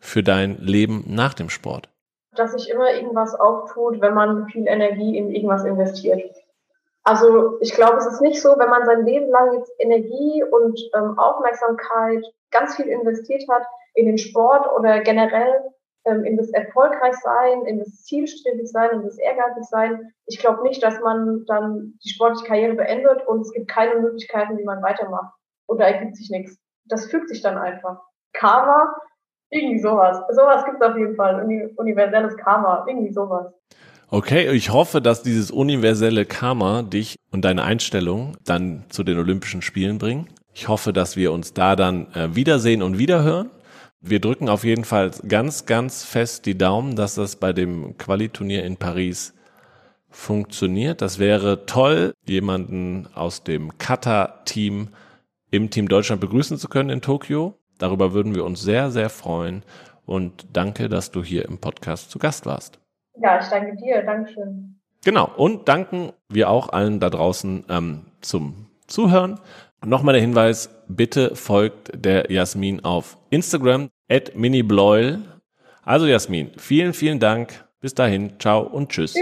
für 0.00 0.24
dein 0.24 0.58
Leben 0.58 1.04
nach 1.06 1.34
dem 1.34 1.48
Sport? 1.48 1.88
Dass 2.34 2.52
sich 2.52 2.68
immer 2.68 2.92
irgendwas 2.92 3.34
auftut, 3.36 4.00
wenn 4.00 4.14
man 4.14 4.48
viel 4.48 4.66
Energie 4.66 5.16
in 5.16 5.30
irgendwas 5.30 5.64
investiert. 5.64 6.34
Also 7.04 7.60
ich 7.60 7.72
glaube, 7.72 7.98
es 7.98 8.06
ist 8.06 8.20
nicht 8.20 8.42
so, 8.42 8.56
wenn 8.58 8.68
man 8.68 8.84
sein 8.84 9.06
Leben 9.06 9.30
lang 9.30 9.54
jetzt 9.54 9.70
Energie 9.78 10.42
und 10.42 10.80
ähm, 10.92 11.16
Aufmerksamkeit 11.16 12.24
ganz 12.50 12.74
viel 12.74 12.86
investiert 12.86 13.44
hat, 13.48 13.62
in 13.94 14.06
den 14.06 14.18
Sport 14.18 14.66
oder 14.76 15.00
generell 15.00 15.62
ähm, 16.06 16.24
in 16.24 16.36
das 16.36 16.50
Erfolgreichsein, 16.50 17.66
in 17.66 17.78
das 17.78 18.02
Zielstrebigsein, 18.04 18.90
in 18.92 19.02
das 19.02 19.18
Ehrgeizigsein. 19.18 20.12
Ich 20.26 20.38
glaube 20.38 20.62
nicht, 20.62 20.82
dass 20.82 21.00
man 21.00 21.44
dann 21.46 21.98
die 22.04 22.10
sportliche 22.10 22.46
Karriere 22.46 22.74
beendet 22.74 23.26
und 23.26 23.40
es 23.40 23.52
gibt 23.52 23.68
keine 23.68 24.00
Möglichkeiten, 24.00 24.58
wie 24.58 24.64
man 24.64 24.82
weitermacht. 24.82 25.34
Oder 25.66 25.86
ergibt 25.86 26.16
sich 26.16 26.30
nichts. 26.30 26.58
Das 26.84 27.06
fügt 27.06 27.28
sich 27.28 27.42
dann 27.42 27.58
einfach. 27.58 28.00
Karma, 28.32 28.94
irgendwie 29.50 29.78
sowas. 29.78 30.18
Sowas 30.30 30.64
gibt 30.64 30.80
es 30.80 30.88
auf 30.88 30.96
jeden 30.96 31.16
Fall. 31.16 31.44
Universelles 31.76 32.36
Karma, 32.36 32.84
irgendwie 32.88 33.12
sowas. 33.12 33.52
Okay, 34.08 34.52
ich 34.52 34.72
hoffe, 34.72 35.00
dass 35.00 35.22
dieses 35.22 35.50
universelle 35.50 36.24
Karma 36.24 36.82
dich 36.82 37.16
und 37.32 37.44
deine 37.44 37.64
Einstellung 37.64 38.36
dann 38.44 38.84
zu 38.88 39.02
den 39.02 39.18
Olympischen 39.18 39.62
Spielen 39.62 39.98
bringen. 39.98 40.28
Ich 40.54 40.68
hoffe, 40.68 40.92
dass 40.92 41.16
wir 41.16 41.32
uns 41.32 41.52
da 41.52 41.74
dann 41.74 42.06
äh, 42.14 42.34
wiedersehen 42.34 42.82
und 42.82 42.98
wiederhören. 42.98 43.50
Wir 44.08 44.20
drücken 44.20 44.48
auf 44.48 44.62
jeden 44.62 44.84
Fall 44.84 45.10
ganz, 45.26 45.66
ganz 45.66 46.04
fest 46.04 46.46
die 46.46 46.56
Daumen, 46.56 46.94
dass 46.94 47.16
das 47.16 47.34
bei 47.34 47.52
dem 47.52 47.98
Qualiturnier 47.98 48.62
in 48.62 48.76
Paris 48.76 49.34
funktioniert. 50.08 51.02
Das 51.02 51.18
wäre 51.18 51.66
toll, 51.66 52.14
jemanden 52.24 53.08
aus 53.14 53.42
dem 53.42 53.76
Kata-Team 53.78 54.90
im 55.50 55.70
Team 55.70 55.88
Deutschland 55.88 56.20
begrüßen 56.20 56.56
zu 56.56 56.68
können 56.68 56.90
in 56.90 57.00
Tokio. 57.00 57.58
Darüber 57.78 58.12
würden 58.12 58.36
wir 58.36 58.44
uns 58.44 58.62
sehr, 58.62 58.92
sehr 58.92 59.10
freuen. 59.10 59.64
Und 60.04 60.46
danke, 60.52 60.88
dass 60.88 61.10
du 61.10 61.24
hier 61.24 61.44
im 61.44 61.58
Podcast 61.58 62.12
zu 62.12 62.20
Gast 62.20 62.46
warst. 62.46 62.78
Ja, 63.20 63.40
ich 63.40 63.48
danke 63.48 63.74
dir. 63.74 64.02
Dankeschön. 64.04 64.78
Genau. 65.04 65.28
Und 65.36 65.68
danken 65.68 66.12
wir 66.28 66.48
auch 66.48 66.68
allen 66.68 67.00
da 67.00 67.10
draußen 67.10 67.64
ähm, 67.68 68.06
zum 68.20 68.66
Zuhören. 68.86 69.40
Nochmal 69.84 70.14
der 70.14 70.22
Hinweis, 70.22 70.70
bitte 70.88 71.36
folgt 71.36 71.92
der 71.94 72.32
Jasmin 72.32 72.84
auf 72.84 73.18
Instagram 73.30 73.90
at 74.08 74.34
minibloil. 74.34 75.20
Also 75.82 76.06
Jasmin, 76.06 76.50
vielen, 76.56 76.92
vielen 76.92 77.20
Dank. 77.20 77.64
Bis 77.80 77.94
dahin, 77.94 78.32
ciao 78.38 78.62
und 78.62 78.88
tschüss. 78.88 79.14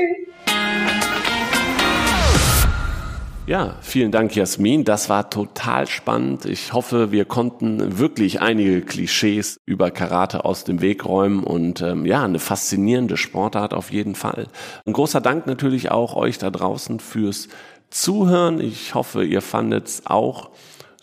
Ja, 3.46 3.76
vielen 3.82 4.10
Dank, 4.10 4.34
Jasmin. 4.34 4.84
Das 4.84 5.10
war 5.10 5.28
total 5.28 5.86
spannend. 5.86 6.46
Ich 6.46 6.72
hoffe, 6.72 7.12
wir 7.12 7.26
konnten 7.26 7.98
wirklich 7.98 8.40
einige 8.40 8.80
Klischees 8.80 9.60
über 9.66 9.90
Karate 9.90 10.46
aus 10.46 10.64
dem 10.64 10.80
Weg 10.80 11.04
räumen 11.04 11.44
und 11.44 11.82
ähm, 11.82 12.06
ja, 12.06 12.24
eine 12.24 12.38
faszinierende 12.38 13.18
Sportart 13.18 13.74
auf 13.74 13.92
jeden 13.92 14.14
Fall. 14.14 14.46
Ein 14.86 14.94
großer 14.94 15.20
Dank 15.20 15.46
natürlich 15.46 15.90
auch 15.90 16.16
euch 16.16 16.38
da 16.38 16.48
draußen 16.48 17.00
fürs 17.00 17.48
Zuhören. 17.90 18.60
Ich 18.60 18.94
hoffe, 18.94 19.24
ihr 19.24 19.42
fandet 19.42 19.86
es 19.86 20.06
auch 20.06 20.50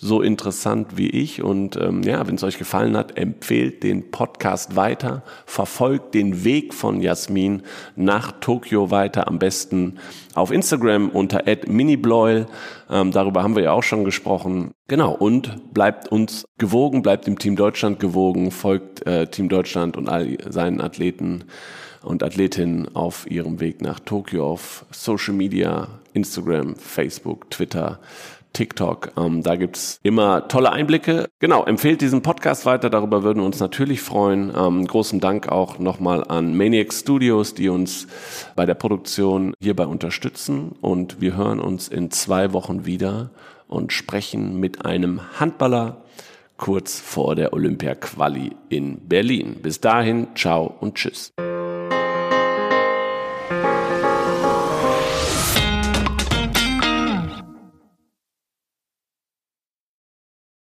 so 0.01 0.21
interessant 0.21 0.97
wie 0.97 1.09
ich. 1.09 1.41
Und 1.41 1.77
ähm, 1.77 2.01
ja, 2.03 2.27
wenn 2.27 2.35
es 2.35 2.43
euch 2.43 2.57
gefallen 2.57 2.97
hat, 2.97 3.17
empfehlt 3.17 3.83
den 3.83 4.09
Podcast 4.09 4.75
weiter, 4.75 5.21
verfolgt 5.45 6.15
den 6.15 6.43
Weg 6.43 6.73
von 6.73 7.01
Jasmin 7.01 7.61
nach 7.95 8.31
Tokio 8.41 8.89
weiter, 8.89 9.27
am 9.27 9.37
besten 9.37 9.99
auf 10.33 10.51
Instagram 10.51 11.09
unter 11.09 11.43
@minibloil. 11.67 12.47
Ähm, 12.89 13.11
darüber 13.11 13.43
haben 13.43 13.55
wir 13.55 13.63
ja 13.63 13.71
auch 13.73 13.83
schon 13.83 14.03
gesprochen. 14.03 14.71
Genau, 14.87 15.13
und 15.13 15.71
bleibt 15.73 16.11
uns 16.11 16.45
gewogen, 16.57 17.03
bleibt 17.03 17.27
dem 17.27 17.37
Team 17.37 17.55
Deutschland 17.55 17.99
gewogen, 17.99 18.49
folgt 18.49 19.05
äh, 19.05 19.27
Team 19.27 19.49
Deutschland 19.49 19.97
und 19.97 20.09
all 20.09 20.35
seinen 20.49 20.81
Athleten 20.81 21.45
und 22.01 22.23
Athletinnen 22.23 22.95
auf 22.95 23.29
ihrem 23.29 23.59
Weg 23.59 23.81
nach 23.81 23.99
Tokio 23.99 24.49
auf 24.49 24.85
Social 24.91 25.35
Media, 25.35 25.87
Instagram, 26.13 26.75
Facebook, 26.75 27.49
Twitter. 27.49 27.99
TikTok. 28.53 29.13
Ähm, 29.17 29.43
da 29.43 29.55
gibt's 29.55 29.99
immer 30.03 30.47
tolle 30.47 30.71
Einblicke. 30.71 31.29
Genau, 31.39 31.63
empfehlt 31.63 32.01
diesen 32.01 32.21
Podcast 32.21 32.65
weiter, 32.65 32.89
darüber 32.89 33.23
würden 33.23 33.39
wir 33.39 33.45
uns 33.45 33.59
natürlich 33.59 34.01
freuen. 34.01 34.51
Ähm, 34.55 34.85
großen 34.85 35.19
Dank 35.19 35.49
auch 35.49 35.79
nochmal 35.79 36.23
an 36.25 36.55
Maniac 36.55 36.93
Studios, 36.93 37.53
die 37.53 37.69
uns 37.69 38.07
bei 38.55 38.65
der 38.65 38.75
Produktion 38.75 39.53
hierbei 39.61 39.85
unterstützen. 39.85 40.73
Und 40.81 41.21
wir 41.21 41.35
hören 41.35 41.59
uns 41.59 41.87
in 41.87 42.11
zwei 42.11 42.53
Wochen 42.53 42.85
wieder 42.85 43.29
und 43.67 43.93
sprechen 43.93 44.59
mit 44.59 44.85
einem 44.85 45.21
Handballer 45.39 46.03
kurz 46.57 46.99
vor 46.99 47.35
der 47.35 47.53
Olympia-Quali 47.53 48.51
in 48.69 49.07
Berlin. 49.07 49.57
Bis 49.61 49.79
dahin, 49.79 50.27
ciao 50.35 50.75
und 50.79 50.95
tschüss. 50.95 51.31